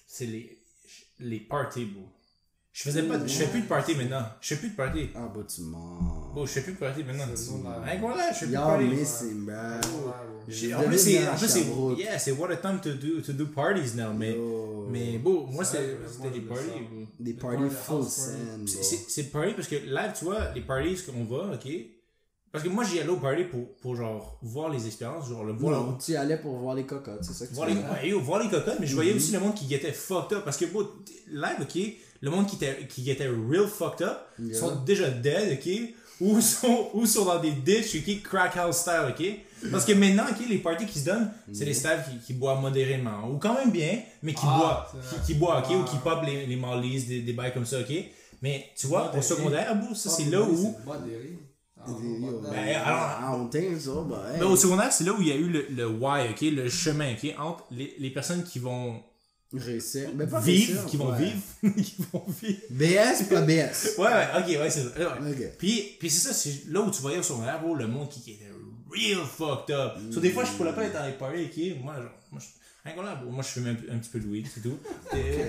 c'est 0.08 0.26
les, 0.26 0.58
les 1.20 1.40
parties, 1.40 1.86
bro. 1.86 2.04
Je 2.78 2.84
faisais 2.84 3.04
pas, 3.04 3.18
de- 3.18 3.26
je 3.26 3.34
fais 3.34 3.48
plus 3.48 3.62
de 3.62 3.68
parties 3.68 3.96
maintenant. 3.96 4.26
Je 4.42 4.50
fais 4.50 4.56
plus 4.58 4.70
de 4.72 4.76
parties. 4.76 5.10
Ah, 5.16 5.32
bah, 5.34 5.42
tu 5.48 5.62
mens. 5.62 6.32
Bon, 6.36 6.46
je 6.46 6.52
fais 6.52 6.60
plus 6.62 6.74
de 6.74 6.78
parties 6.78 7.06
maintenant. 7.06 7.24
Hein, 7.24 7.98
voilà, 8.02 8.34
je 8.34 8.38
fais 8.40 8.46
plus 8.48 8.48
de 8.48 8.54
Y'all 8.54 8.66
parties. 8.66 8.86
missing, 8.88 9.50
Je 10.50 10.76
En 10.76 10.84
plus, 10.84 10.98
c'est, 10.98 11.28
en 11.30 11.36
plus, 11.36 11.48
c'est, 11.48 11.66
yeah, 11.98 12.20
c'est 12.20 12.32
what 12.34 12.52
a 12.52 12.58
time 12.58 12.82
to 12.82 12.92
do, 12.96 13.22
to 13.22 13.32
do 13.32 13.46
parties 13.46 13.96
now, 13.96 14.12
mais, 14.14 14.34
Yo. 14.34 14.88
mais 14.92 15.18
bon, 15.20 15.48
moi, 15.48 15.64
C'est 15.64 15.98
c'était 16.12 16.32
des 16.32 16.42
parties. 16.42 16.64
Des 17.18 17.32
Les 17.32 17.34
parties 17.38 17.64
full 17.74 18.04
sand, 18.04 18.68
C'est, 18.68 18.84
c'est, 18.84 19.06
c'est 19.08 19.24
party 19.32 19.54
parce 19.54 19.70
que 19.70 19.76
live, 19.76 20.12
tu 20.20 20.26
vois, 20.26 20.52
les 20.54 20.60
parties 20.62 20.98
qu'on 21.06 21.24
va, 21.24 21.54
ok, 21.54 21.72
parce 22.56 22.64
que 22.64 22.70
moi, 22.74 22.84
j'y 22.84 23.00
allais 23.00 23.10
au 23.10 23.18
party 23.18 23.44
pour, 23.44 23.76
pour 23.82 23.96
genre, 23.96 24.38
voir 24.42 24.70
les 24.70 24.86
expériences, 24.88 25.30
genre, 25.30 25.44
le 25.44 25.54
voir, 25.54 25.82
Non, 25.82 25.98
tu 25.98 26.12
y 26.14 26.16
allais 26.16 26.38
pour 26.38 26.56
voir 26.58 26.76
les 26.76 26.86
cocottes, 26.86 27.24
c'est 27.24 27.34
ça 27.34 27.46
que 27.46 27.50
tu 27.52 27.56
voir 27.56 27.68
les, 27.68 27.76
faisais. 27.76 27.86
ouais, 27.88 28.10
yo, 28.10 28.20
voir 28.20 28.42
les 28.44 28.50
cocottes, 28.50 28.80
mais 28.80 28.88
je 28.88 28.96
voyais 28.96 29.14
aussi 29.14 29.32
le 29.32 29.40
monde 29.40 29.54
qui 29.56 29.74
était 29.74 29.92
fucked 29.92 30.38
up, 30.38 30.44
parce 30.44 30.58
que, 30.58 30.66
bon, 30.66 30.88
live, 31.32 31.58
ok, 31.62 31.80
le 32.22 32.30
monde 32.32 32.48
qui 32.48 32.56
était, 32.56 32.88
qui 32.88 33.10
était 33.12 33.28
real 33.28 33.68
fucked 33.68 34.02
up, 34.08 34.18
Yeah. 34.40 34.60
sont 34.60 34.76
déjà 34.84 35.10
dead, 35.10 35.60
ok, 35.60 35.94
ou 36.22 36.40
sont, 36.42 36.90
ou 36.94 37.06
sont 37.06 37.26
dans 37.26 37.40
des 37.40 37.52
ditches, 37.52 37.96
ok, 37.96 38.22
crack 38.24 38.56
house 38.58 38.78
style, 38.78 39.08
ok. 39.10 39.26
Parce 39.72 39.84
que 39.86 39.94
maintenant, 39.94 40.24
ok, 40.30 40.46
les 40.50 40.60
parties 40.60 40.86
qui 40.86 41.00
se 41.00 41.06
donnent, 41.06 41.32
c'est 41.52 41.66
les 41.66 41.74
staffs 41.74 42.10
qui, 42.10 42.18
qui 42.20 42.34
boivent 42.34 42.62
modérément, 42.62 43.30
ou 43.32 43.38
quand 43.38 43.54
même 43.56 43.72
bien, 43.72 44.00
mais 44.22 44.34
qui 44.34 44.44
Ah, 44.46 44.58
boivent, 44.58 44.92
qui, 44.92 45.16
vrai. 45.16 45.26
qui 45.26 45.34
boivent, 45.36 45.64
ok, 45.66 45.72
ou 45.76 45.84
Ah. 45.86 45.90
qui 45.90 45.98
pop 45.98 46.20
les, 46.26 46.46
les 46.46 46.56
Marlies, 46.56 47.04
des, 47.04 47.22
des 47.22 47.34
bails 47.34 47.54
comme 47.54 47.66
ça, 47.66 47.80
ok. 47.80 47.92
Mais 48.42 48.66
tu 48.78 48.88
vois, 48.88 49.12
au 49.18 49.22
secondaire, 49.22 49.68
ça 49.96 50.10
Ah, 50.12 50.16
c'est 50.18 50.30
là 50.30 50.42
où. 50.42 50.76
modéré. 50.86 51.40
Ah, 51.88 51.92
Yo. 51.92 52.42
Ben, 52.42 52.76
alors- 52.76 53.20
I 53.22 53.38
don't 53.38 53.50
think 53.50 53.80
so, 53.80 54.04
but 54.04 54.18
hey. 54.34 54.40
Ben, 54.40 54.46
au 54.46 54.56
secondaire, 54.56 54.92
c'est 54.92 55.04
là 55.04 55.14
où 55.14 55.22
il 55.22 55.28
y 55.28 55.32
a 55.32 55.36
eu 55.36 55.50
le, 55.50 55.68
le 55.70 55.88
why, 55.88 56.30
ok, 56.30 56.42
le 56.42 56.70
chemin, 56.70 57.14
ok, 57.14 57.34
entre 57.38 57.64
les, 57.72 57.96
les 58.00 58.10
personnes 58.10 58.44
qui 58.44 58.60
vont 58.60 59.02
Réussir. 59.54 60.10
Mais 60.16 60.28
pas 60.28 60.40
vivre, 60.40 60.68
réussir, 60.74 60.86
qui 60.86 60.98
vont 60.98 61.12
ouais. 61.12 61.18
vivre, 61.20 61.76
qui 61.82 61.96
vont 62.12 62.26
vivre. 62.42 62.60
BS, 62.72 63.24
pas 63.30 63.42
BS. 63.42 63.96
Ouais, 63.98 64.08
ouais, 64.08 64.28
ok, 64.40 64.48
ouais, 64.48 64.70
c'est 64.70 64.84
ça. 64.84 65.20
Ouais. 65.20 65.32
Ok. 65.32 65.58
Puis, 65.58 65.96
puis 66.00 66.10
c'est 66.10 66.28
ça, 66.28 66.34
c'est 66.34 66.70
là 66.70 66.82
où 66.82 66.92
tu 66.92 67.02
voyais 67.02 67.20
au 67.20 67.24
secondaire, 67.24 67.62
bro, 67.62 67.76
le 67.76 67.88
monde 67.88 68.10
qui, 68.10 68.22
qui 68.22 68.32
était 68.32 68.50
real 68.90 69.26
fucked 69.26 69.74
up. 69.74 69.94
So, 70.12 70.20
des 70.20 70.32
fois, 70.32 70.44
je 70.44 70.52
pourrais 70.52 70.74
pas 70.76 70.84
être 70.84 70.94
dans 70.94 71.06
les 71.06 71.14
parties, 71.14 71.44
ok, 71.46 71.84
moi, 71.84 71.96
genre, 71.96 72.12
moi, 72.32 72.42
je, 72.42 72.90
hein, 72.90 73.16
bro, 73.22 73.32
moi, 73.32 73.44
je 73.44 73.48
fume 73.48 73.68
un, 73.68 73.96
un 73.96 73.98
petit 74.00 74.10
peu 74.10 74.20
de 74.20 74.28
weed, 74.28 74.48
c'est 74.54 74.62
tout. 74.62 74.78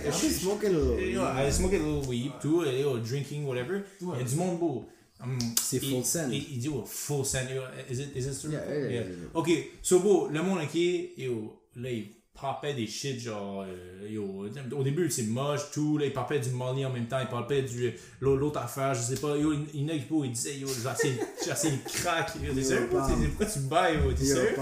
Just 0.05 0.41
smoking 0.41 0.74
a 0.74 1.01
little. 1.01 1.49
I 1.49 1.51
smoke 1.51 1.74
a 1.74 1.78
little 1.78 2.09
weed, 2.09 2.32
tout, 2.41 2.64
et, 2.64 2.80
yo, 2.82 2.99
drinking, 2.99 3.45
whatever. 3.45 3.80
Il 4.01 4.09
y 4.09 4.20
a 4.20 4.24
du 4.24 4.37
monde 4.37 4.59
beau. 4.59 4.87
Um, 5.24 5.38
C'est 5.62 5.80
full 5.80 6.04
send. 6.04 6.30
Il, 6.30 6.58
dit, 6.58 6.68
oh, 6.68 6.84
full 6.86 7.24
send. 7.24 7.48
Is 7.88 8.00
it, 8.00 8.16
is 8.16 8.26
it 8.26 8.40
true? 8.40 8.52
Yeah, 8.52 8.60
yeah, 8.68 8.78
yeah, 8.78 9.00
yeah. 9.00 9.28
Ok, 9.34 9.50
so 9.82 10.00
beau, 10.00 10.28
le 10.28 10.42
monde, 10.42 10.60
ok, 10.62 10.74
yo, 11.16 11.58
là, 11.76 11.90
il 11.90 12.08
popait 12.41 12.74
des 12.74 12.87
shit, 12.87 13.18
genre, 13.18 13.64
euh, 13.66 14.09
yo, 14.09 14.47
au 14.76 14.82
début, 14.82 15.11
c'est 15.11 15.22
moche, 15.24 15.70
tout, 15.72 15.99
là, 15.99 16.07
il 16.07 16.12
popait 16.12 16.39
du 16.39 16.51
molly 16.51 16.84
en 16.84 16.91
même 16.91 17.07
temps, 17.07 17.18
il 17.20 17.28
popait 17.28 17.62
du, 17.62 17.95
l'autre 18.20 18.61
affaire, 18.61 18.95
je 18.95 19.01
sais 19.01 19.16
pas, 19.16 19.37
yo, 19.37 19.53
il 19.53 19.66
il 19.74 19.87
y 19.87 19.91
en 19.91 20.24
il 20.24 20.32
disait, 20.32 20.59
yo, 20.59 20.68
j'ai 20.68 20.89
assez, 20.89 21.18
j'ai 21.45 21.51
assez 21.51 21.72
crack, 21.84 22.32
yo, 22.43 22.53
t'es 22.53 22.62
sérieux, 22.62 22.89
bro? 22.91 23.01
Pourquoi 23.01 23.47
tu 23.47 23.59
bailles, 23.61 23.97
yo, 24.05 24.12
t'es 24.12 24.24
sérieux? 24.24 24.57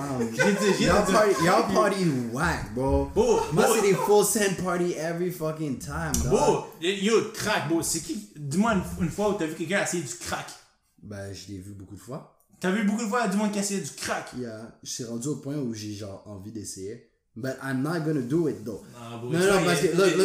Y'all 0.81 1.05
party, 1.05 1.45
y'all 1.45 1.75
party 1.75 2.05
whack, 2.33 2.75
bro. 2.75 3.07
Beau, 3.15 3.41
Moi, 3.53 3.67
c'est 3.75 3.83
des 3.83 3.95
full 3.95 4.25
send 4.25 4.57
party 4.63 4.93
every 4.93 5.31
fucking 5.31 5.79
time, 5.79 6.13
beau, 6.31 6.67
yo, 6.81 7.33
crack, 7.35 7.69
beau, 7.69 7.83
c'est 7.83 8.01
qui, 8.01 8.31
dis-moi 8.37 8.75
une, 8.75 9.05
une 9.05 9.11
fois 9.11 9.31
où 9.31 9.35
t'as 9.35 9.47
vu 9.47 9.55
quelqu'un 9.55 9.83
essayer 9.83 10.03
du 10.03 10.15
crack. 10.15 10.47
Ben, 11.03 11.33
je 11.35 11.53
l'ai 11.53 11.59
vu 11.59 11.73
beaucoup 11.73 11.97
de 11.97 12.01
fois. 12.01 12.35
T'as 12.61 12.71
vu 12.71 12.85
beaucoup 12.85 13.03
de 13.03 13.09
fois 13.09 13.29
du 13.29 13.37
monde 13.37 13.53
qui 13.53 13.59
essayait 13.59 13.83
du 13.83 13.91
crack. 13.91 14.33
Yeah, 14.39 14.79
je 14.83 14.89
suis 14.91 15.05
rendu 15.05 15.29
au 15.29 15.37
point 15.37 15.57
où 15.57 15.75
j'ai 15.75 15.93
genre 15.93 16.23
envie 16.25 16.51
d'essayer. 16.51 17.11
But 17.37 17.57
I'm 17.63 17.83
not 17.83 18.01
gonna 18.05 18.21
do 18.21 18.49
it 18.49 18.65
though. 18.65 18.83
Non, 19.11 19.19
bro, 19.19 19.31
Non, 19.33 19.41
tu 19.41 19.47
non, 19.47 19.53
vois, 19.53 19.61
parce 19.65 19.81
que- 19.81 19.87
c'est 19.89 19.95
look, 19.95 20.05
un 20.15 20.17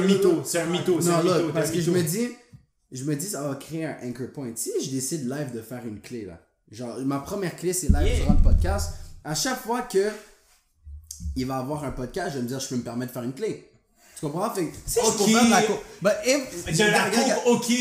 look, 0.00 0.06
mytho, 0.08 0.32
look. 0.32 0.46
c'est 0.46 0.60
un 0.60 0.66
mytho, 0.66 1.00
c'est 1.00 1.08
Non, 1.10 1.14
un 1.16 1.22
mytho, 1.22 1.38
look, 1.42 1.52
parce 1.54 1.70
que 1.72 1.80
je 1.80 1.90
me 1.90 2.02
dis, 2.02 2.28
je 2.92 3.04
me 3.04 3.16
dis, 3.16 3.26
ça 3.26 3.42
va 3.48 3.54
créer 3.56 3.84
un 3.86 3.96
anchor 4.04 4.28
point. 4.32 4.52
Si 4.54 4.70
je 4.84 4.90
décide 4.90 5.28
live 5.28 5.52
de 5.52 5.60
faire 5.60 5.84
une 5.84 6.00
clé 6.00 6.24
là, 6.24 6.38
genre 6.70 6.96
ma 7.04 7.18
première 7.18 7.56
clé 7.56 7.72
c'est 7.72 7.88
live 7.88 8.06
Yeah. 8.06 8.16
durant 8.20 8.34
le 8.34 8.42
podcast. 8.42 8.90
À 9.24 9.34
chaque 9.34 9.60
fois 9.60 9.82
que 9.82 10.08
il 11.34 11.46
va 11.46 11.56
avoir 11.58 11.82
un 11.84 11.90
podcast, 11.90 12.30
je 12.32 12.36
vais 12.36 12.42
me 12.42 12.48
dire, 12.48 12.60
je 12.60 12.68
peux 12.68 12.76
me 12.76 12.82
permettre 12.82 13.10
de 13.10 13.14
faire 13.14 13.24
une 13.24 13.32
clé. 13.34 13.68
Tu 14.18 14.20
comprends? 14.24 14.48
Fait 14.50 14.72
si 14.86 15.00
je 15.00 15.06
Ok. 15.06 15.18
peux 15.18 15.24
faire 15.24 15.44
de 15.44 15.50
la 15.50 15.62
co- 15.62 15.80
But 16.00 16.12
if- 16.24 16.78
De 16.78 16.84
la 16.84 17.10
coke, 17.10 17.46
ok. 17.46 17.72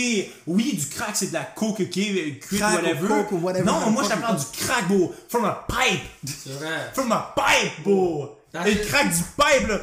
Oui, 0.48 0.74
du 0.76 0.86
crack, 0.88 1.16
c'est 1.16 1.28
de 1.28 1.34
la 1.34 1.46
coke, 1.46 1.80
ok. 1.80 1.90
Cuite, 1.90 2.40
Crack 2.42 2.74
ou 2.74 2.76
whatever. 2.84 3.08
coke 3.08 3.32
ou 3.32 3.38
whatever, 3.38 3.66
Non, 3.66 3.90
moi, 3.92 4.04
je 4.04 4.10
parle 4.20 4.38
du 4.38 4.46
crack, 4.58 4.88
bro. 4.90 5.14
From 5.30 5.46
a 5.46 5.66
pipe. 5.68 6.02
C'est 6.26 6.50
vrai. 6.52 6.92
From 6.94 7.12
a 7.14 7.34
pipe, 7.38 7.84
bro. 7.86 8.35
It. 8.66 8.88
crack 8.88 9.10
du 9.10 9.22
pipe, 9.38 9.68
là. 9.68 9.80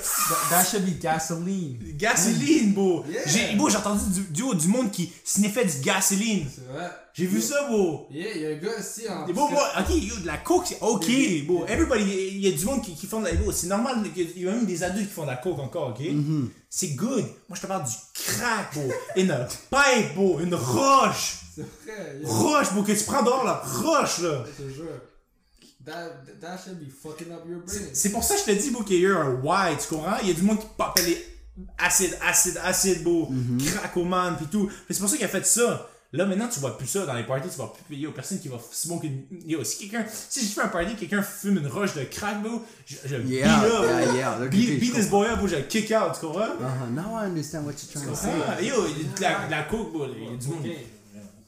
That 0.50 0.64
should 0.64 0.84
be 0.84 0.98
gasoline. 1.00 1.78
Gasoline, 1.96 2.72
bro. 2.72 3.04
Yeah. 3.08 3.20
J'ai, 3.26 3.54
bro, 3.56 3.68
j'ai 3.68 3.76
entendu 3.76 4.04
du, 4.10 4.20
du, 4.42 4.56
du 4.56 4.68
monde 4.68 4.90
qui 4.90 5.12
sniffait 5.24 5.64
du 5.64 5.78
gasoline. 5.80 6.46
C'est 6.54 6.72
vrai. 6.72 6.90
J'ai 7.14 7.26
vu 7.26 7.42
ça, 7.42 7.66
bro. 7.68 8.06
Yeah, 8.10 8.28
il 8.34 8.40
y 8.40 8.46
a 8.46 8.48
un 8.50 8.54
gars 8.56 8.78
ici 8.80 9.02
en. 9.08 9.26
Et 9.26 9.32
bon, 9.34 9.50
moi, 9.50 9.68
ok, 9.78 9.94
yo, 9.94 10.16
de 10.16 10.26
la 10.26 10.38
coke, 10.38 10.64
c'est 10.66 10.78
ok, 10.80 11.06
Yeah. 11.08 11.44
bro. 11.44 11.66
Everybody, 11.68 12.04
il 12.32 12.40
y 12.40 12.48
a 12.48 12.56
du 12.56 12.64
monde 12.64 12.82
qui, 12.82 12.94
qui 12.94 13.06
font 13.06 13.20
de 13.20 13.26
la 13.26 13.34
bro, 13.34 13.52
C'est 13.52 13.66
normal, 13.66 13.96
il 14.16 14.42
y 14.42 14.48
a 14.48 14.52
même 14.52 14.64
des 14.64 14.82
adultes 14.82 15.08
qui 15.08 15.14
font 15.14 15.22
de 15.24 15.28
la 15.28 15.36
coke 15.36 15.58
encore, 15.58 15.88
ok? 15.90 16.00
Mm-hmm. 16.00 16.48
C'est 16.70 16.88
good. 16.94 17.24
Moi, 17.48 17.56
je 17.56 17.60
te 17.60 17.66
parle 17.66 17.84
du 17.84 17.94
crack, 18.14 18.72
bro. 18.74 18.90
Une 19.16 19.36
pipe, 19.70 20.14
bro. 20.14 20.40
Une 20.40 20.54
roche. 20.54 21.36
C'est 21.54 21.60
vrai. 21.62 22.18
yeah. 22.22 22.28
Roche, 22.28 22.72
bro, 22.72 22.82
que 22.82 22.92
tu 22.92 23.04
prends 23.04 23.22
dehors, 23.22 23.44
la 23.44 23.54
roche, 23.54 24.20
là. 24.20 24.44
Je 24.58 24.64
te 24.64 24.70
jure. 24.70 24.86
That, 25.84 26.40
that 26.40 26.58
should 26.62 26.78
be 26.78 26.88
fucking 26.90 27.32
up 27.32 27.42
your 27.48 27.60
brain. 27.66 27.90
C'est 27.92 28.10
pour 28.10 28.22
ça 28.22 28.34
que 28.36 28.40
je 28.40 28.44
te 28.46 28.62
dis, 28.62 28.70
bro, 28.70 28.84
qu'il 28.84 29.00
y 29.00 29.06
a 29.06 29.08
eu 29.08 29.12
un 29.14 29.40
why, 29.42 29.76
tu 29.76 29.88
comprends? 29.88 30.16
Il 30.22 30.28
y 30.28 30.30
a 30.30 30.34
du 30.34 30.42
monde 30.42 30.60
qui 30.60 30.66
popait 30.76 31.02
les 31.02 31.26
acide, 31.78 32.16
acide, 32.22 32.58
acide, 32.62 33.02
bro. 33.02 33.28
Cracoman, 33.66 34.36
pis 34.38 34.46
tout. 34.46 34.66
Mais 34.88 34.94
c'est 34.94 35.00
pour 35.00 35.08
ça 35.08 35.16
qu'il 35.16 35.24
a 35.24 35.28
fait 35.28 35.44
ça. 35.44 35.88
Là, 36.14 36.26
maintenant, 36.26 36.46
tu 36.46 36.60
vois 36.60 36.76
plus 36.76 36.86
ça 36.86 37.06
dans 37.06 37.14
les 37.14 37.24
parties, 37.24 37.48
tu 37.48 37.56
vois 37.56 37.72
plus, 37.86 37.96
yo, 37.96 38.12
personne 38.12 38.38
qui 38.38 38.48
va 38.48 38.58
smoke 38.70 39.02
une, 39.02 39.24
yo, 39.46 39.64
si 39.64 39.78
quelqu'un, 39.88 40.04
si 40.28 40.40
je 40.46 40.52
fais 40.52 40.60
un 40.60 40.68
party, 40.68 40.94
quelqu'un 40.94 41.22
fume 41.22 41.56
une 41.56 41.66
roche 41.66 41.94
de 41.94 42.04
crack, 42.04 42.42
bro, 42.42 42.60
je, 42.84 42.96
je 43.06 43.16
Yeah, 43.16 43.60
beat 43.60 43.72
up, 43.72 43.84
yeah, 43.88 44.14
yeah. 44.14 44.38
Look, 44.38 44.50
Beat, 44.50 44.78
beat 44.78 44.92
this 44.92 45.08
boy 45.08 45.24
up, 45.26 45.38
bro, 45.38 45.48
je 45.48 45.56
le 45.56 45.62
kick 45.62 45.90
out, 45.90 46.12
tu 46.12 46.20
comprends? 46.26 46.42
Uh-huh, 46.60 46.90
Now 46.94 47.14
I 47.16 47.24
understand 47.28 47.64
what 47.64 47.72
you're 47.82 47.90
trying 47.90 48.10
to 48.10 48.14
say. 48.14 48.28
Yo, 48.62 48.86
il 48.88 49.06
y 49.06 49.08
a 49.08 49.16
de 49.16 49.22
la, 49.22 49.46
de 49.46 49.50
la 49.50 49.62
coke, 49.62 49.90
bro, 49.90 50.06
il 50.06 50.22
y 50.22 50.28
a 50.28 50.36
du 50.36 50.48
monde. 50.48 50.66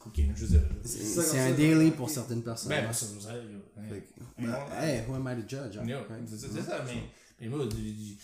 Cocaine, 0.05 0.33
je 0.35 0.45
sais. 0.45 0.61
C'est 0.83 1.39
un 1.39 1.51
daily 1.51 1.91
pour 1.91 2.09
certaines 2.09 2.43
personnes. 2.43 2.69
Ben, 2.69 2.85
hein. 2.87 2.93
ça, 2.93 3.05
ça, 3.19 3.33
yo. 3.35 3.59
Fait 3.89 4.01
que, 4.01 4.41
ben, 4.45 4.55
hey, 4.81 5.01
who 5.07 5.15
am 5.15 5.27
I 5.27 5.41
to 5.41 5.47
judge? 5.47 5.77
hein? 5.77 5.85
C'est 6.29 6.61
ça, 6.61 6.85
mais, 6.85 7.45
Et 7.45 7.49
moi, 7.49 7.65
du, 7.65 7.75
du- 7.75 8.17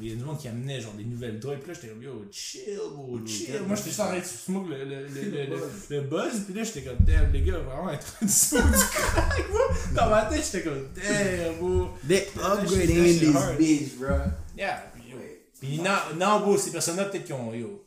il 0.00 0.08
y 0.08 0.12
a 0.12 0.16
du 0.16 0.24
monde 0.24 0.38
qui 0.38 0.48
amenait 0.48 0.80
genre 0.80 0.94
des 0.94 1.04
nouvelles 1.04 1.38
drogues. 1.38 1.58
Puis 1.58 1.68
là, 1.68 1.74
j'étais 1.74 1.88
comme, 1.88 2.02
yo, 2.02 2.24
chill, 2.30 2.78
bro, 2.94 3.18
chill. 3.26 3.46
quel 3.52 3.62
Moi, 3.64 3.76
j'étais 3.76 3.88
juste 3.90 4.00
en 4.00 4.06
train 4.06 4.18
de 4.20 4.24
smoke 4.24 4.68
le, 4.70 4.78
le, 4.84 5.06
le, 5.08 5.22
le, 5.24 5.46
le, 5.46 5.56
le 5.90 6.00
buzz. 6.02 6.40
Puis 6.46 6.54
là, 6.54 6.62
j'étais 6.64 6.82
comme, 6.82 6.96
damn, 7.00 7.30
les 7.32 7.42
gars, 7.42 7.58
vraiment 7.58 7.82
en 7.92 7.98
train 7.98 8.24
de 8.26 8.30
smoke 8.30 8.62
du 8.68 8.72
crack, 8.78 9.44
moi. 9.50 9.60
Dans 9.94 10.08
ma 10.10 10.22
tête, 10.26 10.44
j'étais 10.50 10.62
comme, 10.62 10.88
damn, 10.94 11.58
bro. 11.58 11.88
They 12.08 12.26
upgrading 12.36 13.04
these 13.18 13.34
hard. 13.34 13.58
bitch, 13.58 13.98
bro. 13.98 14.14
Yeah, 14.56 14.90
puis 14.94 15.10
yo. 15.10 15.18
Puis 15.60 15.78
non, 15.80 15.98
non, 16.18 16.40
bro, 16.40 16.56
ces 16.56 16.70
personnes-là, 16.70 17.06
peut-être 17.06 17.24
qu'ils 17.24 17.34
ont, 17.34 17.52
yo, 17.52 17.84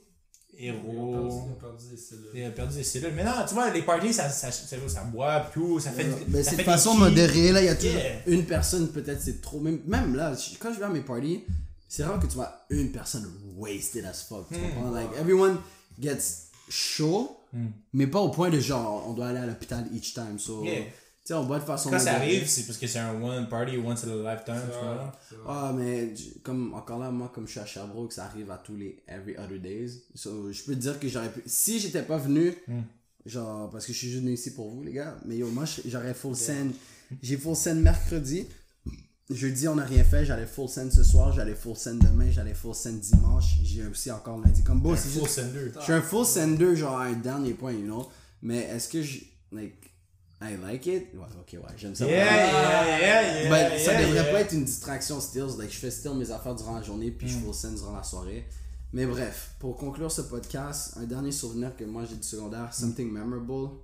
héros. 0.60 1.46
ils 1.48 1.52
ont 1.52 1.56
perdu 1.60 1.86
des 1.92 1.98
cellules. 1.98 2.26
Ils 2.36 2.48
ont 2.48 2.52
perdu 2.52 2.76
des 2.76 2.84
cellules. 2.84 3.14
Mais 3.16 3.24
non, 3.24 3.32
tu 3.48 3.54
vois, 3.54 3.70
les 3.72 3.82
parties, 3.82 4.14
ça, 4.14 4.30
ça, 4.30 4.52
ça, 4.52 4.76
ça 4.88 5.04
boit, 5.06 5.40
puis 5.42 5.62
tout, 5.62 5.80
ça 5.80 5.92
fait. 5.92 6.06
Mais 6.28 6.44
c'est 6.44 6.58
de 6.58 6.64
façon 6.64 6.94
modérée, 6.96 7.52
là, 7.52 7.62
il 7.62 7.66
y 7.66 7.70
a 7.70 7.76
toujours 7.76 7.94
Yeah. 7.96 8.22
une 8.28 8.46
personne, 8.46 8.88
peut-être 8.90 9.22
c'est 9.22 9.42
trop. 9.42 9.60
Même, 9.60 9.80
même 9.88 10.16
là, 10.16 10.34
quand 10.60 10.74
je 10.74 10.80
vais 10.80 10.86
à 10.86 10.90
mes 10.90 11.02
parties, 11.02 11.44
c'est 11.88 12.04
rare 12.04 12.20
que 12.20 12.28
tu 12.28 12.36
vois 12.36 12.66
une 12.70 12.92
personne 12.92 13.28
wasted 13.58 14.06
as 14.06 14.22
fuck. 14.28 14.48
Tu 14.50 14.56
Hmm. 14.60 14.62
comprends? 14.76 14.92
Like, 14.92 15.10
everyone 15.20 15.58
gets 16.00 16.50
chaud, 16.70 17.36
mais 17.94 18.06
pas 18.08 18.20
au 18.20 18.30
point 18.30 18.50
de 18.50 18.60
genre, 18.60 19.06
on 19.08 19.14
doit 19.14 19.28
aller 19.28 19.40
à 19.40 19.46
l'hôpital 19.48 19.86
each 19.94 20.14
time. 20.14 20.38
So, 20.38 20.64
Yeah. 20.64 20.84
Tu 21.30 21.34
sais, 21.36 21.40
on 21.40 21.46
boit 21.46 21.60
de 21.60 21.64
façon 21.64 21.90
Quand 21.92 22.00
ça 22.00 22.16
arrive, 22.16 22.48
c'est 22.48 22.64
parce 22.64 22.78
que 22.80 22.88
c'est 22.88 22.98
un 23.00 23.22
one 23.22 23.48
party 23.48 23.78
once 23.78 24.04
in 24.04 24.10
a 24.26 24.34
lifetime, 24.34 24.62
tu 25.30 25.36
vois. 25.36 25.46
Ah, 25.48 25.72
mais 25.78 26.14
comme 26.44 26.74
encore 26.74 26.98
là, 27.00 27.12
moi, 27.12 27.32
comme 27.34 27.46
je 27.46 27.52
suis 27.52 27.60
à 27.60 27.66
Sherbrooke, 27.68 28.12
ça 28.14 28.26
arrive 28.26 28.50
à 28.50 28.58
tous 28.58 28.76
les 28.76 29.04
every 29.08 29.36
other 29.38 29.60
days. 29.60 30.02
So, 30.16 30.52
je 30.52 30.64
peux 30.64 30.74
te 30.74 30.80
dire 30.80 31.00
que 31.00 31.08
j'aurais 31.08 31.30
pu. 31.32 31.42
Si 31.46 31.80
j'étais 31.80 32.02
pas 32.02 32.18
venu, 32.18 32.56
Hmm. 32.68 32.82
genre, 33.26 33.70
parce 33.70 33.86
que 33.86 33.94
je 33.94 33.98
suis 34.00 34.10
juste 34.10 34.24
venu 34.24 34.34
ici 34.34 34.54
pour 34.56 34.70
vous, 34.72 34.82
les 34.82 34.92
gars, 34.94 35.18
mais 35.26 35.38
yo, 35.38 35.48
moi, 35.50 35.66
j'aurais 35.86 36.14
full 36.16 36.36
scène. 36.36 36.72
J'ai 37.22 37.38
full 37.38 37.56
scène 37.56 37.80
mercredi. 37.82 38.48
Jeudi, 39.30 39.68
on 39.68 39.76
n'a 39.76 39.86
rien 39.86 40.04
fait. 40.04 40.26
J'allais 40.26 40.48
full 40.48 40.68
scène 40.68 40.90
ce 40.90 41.04
soir. 41.04 41.32
J'allais 41.32 41.54
full 41.54 41.76
scène 41.76 42.00
demain. 42.00 42.32
J'allais 42.32 42.56
full 42.56 42.74
scène 42.74 43.00
dimanche. 43.00 43.60
J'ai 43.64 43.86
aussi 43.86 44.10
encore 44.10 44.40
lundi. 44.44 44.64
Comme 44.64 44.80
beau, 44.82 44.94
Un 44.94 44.96
c'est 44.96 45.10
full 45.10 45.24
juste. 45.28 45.36
sender. 45.42 45.72
Je 45.78 45.84
suis 45.84 45.94
un 45.94 46.02
full 46.02 46.26
sender, 46.26 46.76
genre 46.76 46.98
à 46.98 47.04
un 47.06 47.14
dernier 47.14 47.54
point, 47.54 47.72
you 47.74 47.86
know. 47.86 48.08
Mais 48.42 48.62
est-ce 48.64 48.90
que 48.90 49.04
je. 49.04 49.20
Like. 49.52 49.76
I 50.42 50.56
like 50.56 50.86
it? 50.88 51.08
Ouais, 51.14 51.26
ok, 51.40 51.54
ouais, 51.54 51.74
j'aime 51.78 51.96
ça. 51.96 52.06
Yeah, 52.06 52.26
yeah, 52.26 52.98
yeah, 53.00 53.44
yeah. 53.44 53.50
Ben, 53.50 53.78
ça 53.80 53.92
devrait 54.02 54.14
yeah. 54.14 54.32
pas 54.32 54.42
être 54.42 54.54
une 54.54 54.64
distraction 54.64 55.20
stills. 55.20 55.58
Like, 55.58 55.72
je 55.72 55.78
fais 55.78 55.92
still 55.92 56.14
mes 56.14 56.32
affaires 56.32 56.56
durant 56.56 56.76
la 56.76 56.82
journée, 56.82 57.12
puis 57.12 57.28
Mm. 57.28 57.30
je 57.30 57.38
fais 57.46 57.54
scène 57.54 57.76
durant 57.76 57.96
la 57.98 58.04
soirée. 58.04 58.46
Mais 58.94 59.06
bref, 59.06 59.52
pour 59.60 59.76
conclure 59.78 60.12
ce 60.12 60.22
podcast, 60.22 60.94
un 60.98 61.04
dernier 61.06 61.32
souvenir 61.32 61.76
que 61.76 61.84
moi 61.84 62.06
j'ai 62.10 62.16
du 62.16 62.24
secondaire, 62.24 62.74
something 62.74 63.12
memorable. 63.12 63.76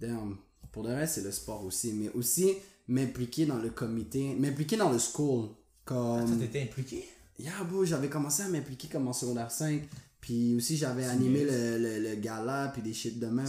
Damn. 0.00 0.36
Pour 0.72 0.82
de 0.84 0.90
vrai, 0.90 1.06
c'est 1.06 1.22
le 1.22 1.30
sport 1.32 1.64
aussi. 1.64 1.92
Mais 1.92 2.08
aussi 2.14 2.52
m'impliquer 2.88 3.44
dans 3.46 3.58
le 3.58 3.70
comité, 3.70 4.34
m'impliquer 4.38 4.76
dans 4.76 4.90
le 4.90 4.98
school. 4.98 5.48
Comme. 5.84 6.38
t'étais 6.38 6.62
impliqué? 6.62 7.04
Yeah, 7.38 7.64
bro, 7.68 7.84
j'avais 7.84 8.08
commencé 8.08 8.42
à 8.44 8.48
m'impliquer 8.48 8.88
comme 8.88 9.08
en 9.08 9.12
secondaire 9.12 9.50
5. 9.50 9.82
Puis 10.20 10.54
aussi, 10.54 10.76
j'avais 10.76 11.04
animé 11.04 11.44
le, 11.44 11.78
le, 11.78 12.08
le 12.08 12.14
gala, 12.14 12.70
puis 12.72 12.80
des 12.80 12.94
shit 12.94 13.18
de 13.18 13.26
même. 13.26 13.46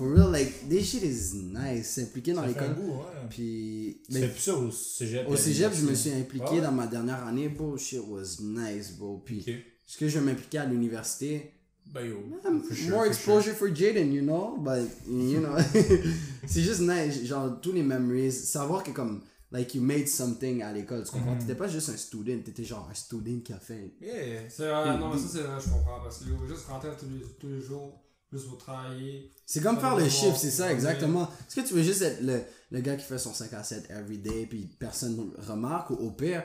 For 0.00 0.08
real, 0.14 0.30
like, 0.30 0.66
this 0.66 0.90
shit 0.90 1.02
is 1.02 1.34
nice. 1.34 1.90
S'impliquer 1.90 2.32
dans 2.32 2.46
l'école. 2.46 2.70
ouais. 2.70 3.28
Puis. 3.28 4.00
Fais 4.10 4.28
plus 4.28 4.40
ça 4.40 4.54
au 4.56 4.70
cégep. 4.70 5.28
au 5.28 5.34
à 5.34 5.36
cégep, 5.36 5.72
je 5.74 5.84
me 5.84 5.94
suis 5.94 6.10
impliqué 6.10 6.52
Ouais. 6.54 6.60
dans 6.62 6.72
ma 6.72 6.86
dernière 6.86 7.22
année, 7.26 7.50
bro. 7.50 7.76
Shit 7.76 8.00
was 8.08 8.40
nice, 8.40 8.92
bro. 8.92 9.18
Puis, 9.22 9.44
Ok. 9.46 9.54
ce 9.86 9.98
que 9.98 10.08
je 10.08 10.18
vais 10.18 10.24
m'impliquer 10.24 10.56
à 10.56 10.64
l'université, 10.64 11.52
Ben 11.92 12.06
yo. 12.06 12.16
for 12.42 12.74
sure, 12.74 12.88
more 12.90 12.98
for 13.00 13.06
exposure 13.08 13.52
for 13.54 13.68
Jaden, 13.74 14.10
you 14.10 14.22
know? 14.22 14.56
But, 14.58 14.88
you 15.06 15.40
know, 15.40 15.54
c'est 16.46 16.62
juste 16.62 16.80
nice. 16.80 17.22
Genre, 17.26 17.60
tous 17.60 17.72
les 17.72 17.82
memories. 17.82 18.32
Savoir 18.32 18.82
que, 18.82 18.92
comme, 18.92 19.20
like, 19.52 19.74
you 19.74 19.82
made 19.82 20.08
something 20.08 20.62
à 20.62 20.72
l'école, 20.72 21.04
tu 21.04 21.10
comprends? 21.10 21.36
T'étais 21.36 21.54
pas 21.54 21.68
juste 21.68 21.90
un 21.90 21.96
student, 21.98 22.40
t'étais 22.42 22.64
genre 22.64 22.88
un 22.90 22.94
student 22.94 23.40
qui 23.44 23.52
a 23.52 23.58
fait. 23.58 23.92
sure. 24.00 24.08
Yeah. 24.08 24.40
C'est 24.48 24.66
vrai, 24.66 24.98
non, 24.98 25.12
mais 25.12 25.20
ça, 25.20 25.26
c'est 25.30 25.42
vrai, 25.42 25.60
je 25.62 25.68
comprends. 25.70 26.00
Parce 26.02 26.20
que 26.20 26.24
juste 26.48 26.64
rentrer 26.68 26.88
tous 26.98 27.04
les, 27.06 27.20
tous 27.38 27.48
les 27.48 27.60
jours, 27.60 28.00
juste 28.32 28.48
pour 28.48 28.58
travailler. 28.58 29.30
C'est 29.46 29.62
comme 29.62 29.78
faire 29.78 29.96
le 29.96 30.08
chiffre, 30.08 30.36
c'est 30.36 30.50
ça, 30.50 30.72
exactement. 30.72 31.28
Est-ce 31.48 31.60
que 31.60 31.66
tu 31.66 31.74
veux 31.74 31.82
juste 31.82 32.02
être 32.02 32.22
le, 32.22 32.40
le 32.70 32.80
gars 32.80 32.96
qui 32.96 33.04
fait 33.04 33.18
son 33.18 33.34
5 33.34 33.52
à 33.52 33.62
7 33.64 33.90
every 33.90 34.18
day, 34.18 34.46
puis 34.48 34.68
personne 34.78 35.32
remarque, 35.38 35.90
ou 35.90 35.94
au 35.94 36.10
pire, 36.10 36.42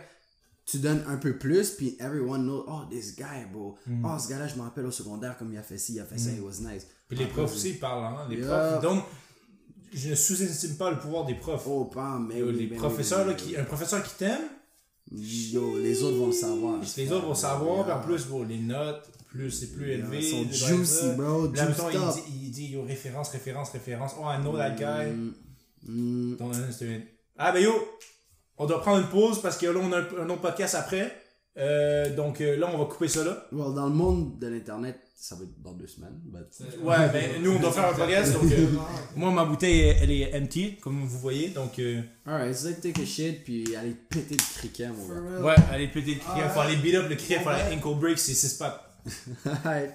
tu 0.65 0.79
donnes 0.79 1.03
un 1.07 1.17
peu 1.17 1.37
plus, 1.37 1.71
puis 1.71 1.95
everyone 1.99 2.43
knows, 2.43 2.65
oh, 2.67 2.81
this 2.89 3.15
guy, 3.15 3.45
bro. 3.51 3.77
Mm. 3.85 4.05
Oh, 4.05 4.17
ce 4.17 4.29
gars-là, 4.29 4.47
je 4.47 4.55
me 4.55 4.61
rappelle 4.61 4.85
au 4.87 4.91
secondaire, 4.91 5.37
comme 5.37 5.53
il 5.53 5.57
a 5.57 5.63
fait 5.63 5.77
ci, 5.77 5.93
il 5.93 5.99
a 5.99 6.05
fait 6.05 6.17
ça, 6.17 6.31
it 6.31 6.41
was 6.41 6.59
nice. 6.61 6.87
Puis 7.07 7.17
les 7.17 7.25
Après, 7.25 7.43
profs 7.43 7.53
aussi, 7.53 7.69
ils 7.71 7.79
parlent, 7.79 8.03
hein. 8.03 8.27
Les 8.29 8.37
profs. 8.37 8.81
Donc, 8.81 9.03
je 9.93 10.09
ne 10.09 10.15
sous-estime 10.15 10.75
pas 10.75 10.89
le 10.89 10.97
pouvoir 10.97 11.25
des 11.25 11.35
profs. 11.35 11.67
Oh, 11.67 11.85
pas, 11.85 12.17
mais. 12.17 12.39
Yo, 12.39 12.47
oui, 12.47 12.53
les 12.53 12.65
ben 12.65 12.73
oui, 12.73 12.77
professeurs, 12.79 13.27
là, 13.27 13.35
qui, 13.35 13.55
un 13.55 13.63
professeur 13.63 14.01
qui 14.01 14.15
t'aime. 14.15 14.41
Yo, 15.11 15.77
les 15.77 16.01
autres 16.01 16.17
vont 16.17 16.27
le 16.27 16.31
savoir. 16.31 16.79
les 16.97 17.11
autres 17.11 17.27
vont 17.27 17.35
savoir, 17.35 17.83
puis 17.83 17.93
en 17.93 18.01
plus, 18.01 18.25
bon, 18.25 18.43
les 18.43 18.57
notes, 18.57 19.07
plus 19.35 19.51
c'est 19.51 19.71
plus 19.73 19.87
Yeah, 19.87 19.97
élevé. 19.99 20.17
ils 20.19 20.29
sont 20.31 20.43
des 20.43 20.77
juicy, 20.77 21.05
bro, 21.17 21.51
là, 21.51 21.65
mettons, 21.67 21.89
il 21.89 21.99
dit, 21.99 22.21
il 22.45 22.51
dit, 22.51 22.67
yo, 22.67 22.83
référence, 22.83 23.29
référence, 23.29 23.69
référence. 23.71 24.11
Oh, 24.19 24.25
I 24.25 24.39
know 24.41 24.55
that 24.57 24.71
guy. 24.71 25.11
Mm, 25.11 25.33
mm. 25.87 26.37
Donc, 26.37 26.53
c'était 26.71 26.85
une- 26.95 27.03
Ah, 27.37 27.51
ben 27.51 27.61
yo, 27.63 27.73
on 28.57 28.65
doit 28.65 28.81
prendre 28.81 29.01
une 29.01 29.09
pause 29.09 29.41
parce 29.41 29.57
que 29.57 29.65
là, 29.67 29.79
on 29.81 29.91
a 29.91 29.99
un, 29.99 30.25
un 30.25 30.29
autre 30.29 30.41
podcast 30.41 30.75
après. 30.75 31.11
Euh, 31.57 32.13
donc 32.13 32.41
euh, 32.41 32.57
là, 32.57 32.69
on 32.73 32.77
va 32.77 32.85
couper 32.85 33.07
ça 33.07 33.23
là. 33.23 33.45
Well, 33.53 33.73
dans 33.73 33.87
le 33.87 33.93
monde 33.93 34.39
de 34.39 34.47
l'internet, 34.47 34.99
ça 35.15 35.35
va 35.35 35.43
être 35.43 35.61
dans 35.61 35.71
deux 35.71 35.87
semaines. 35.87 36.19
But... 36.25 36.47
Ouais, 36.83 37.09
ben 37.13 37.41
nous, 37.41 37.51
on 37.51 37.59
doit 37.59 37.71
faire 37.71 37.87
un 37.89 37.93
podcast. 37.93 38.33
Donc, 38.33 38.51
euh, 38.51 38.67
moi, 39.15 39.31
ma 39.31 39.45
bouteille, 39.45 39.79
elle 40.01 40.11
est 40.11 40.37
empty, 40.37 40.75
comme 40.81 40.99
vous 41.05 41.17
voyez. 41.19 41.49
Donc, 41.49 41.79
euh, 41.79 42.01
Alright, 42.25 42.53
so 42.55 42.67
let's 42.67 42.81
take 42.81 43.01
a 43.01 43.05
shit, 43.05 43.43
puis 43.45 43.73
aller 43.73 43.95
péter 44.09 44.35
le 44.35 44.59
criquet, 44.59 44.89
mon 44.89 45.07
gars. 45.07 45.41
ouais, 45.45 45.55
allez 45.71 45.87
péter 45.87 46.15
le 46.15 46.19
criquet. 46.19 46.49
Faut 46.53 46.59
aller 46.59 46.75
beat 46.75 46.95
up 46.95 47.07
le 47.09 47.15
criquet, 47.15 47.39
faut 47.39 47.49
aller 47.49 47.73
ankle 47.75 47.99
break, 47.99 48.19
c'est 48.19 48.33
6 48.33 48.55
pattes. 48.55 48.81
Alright. 49.47 49.93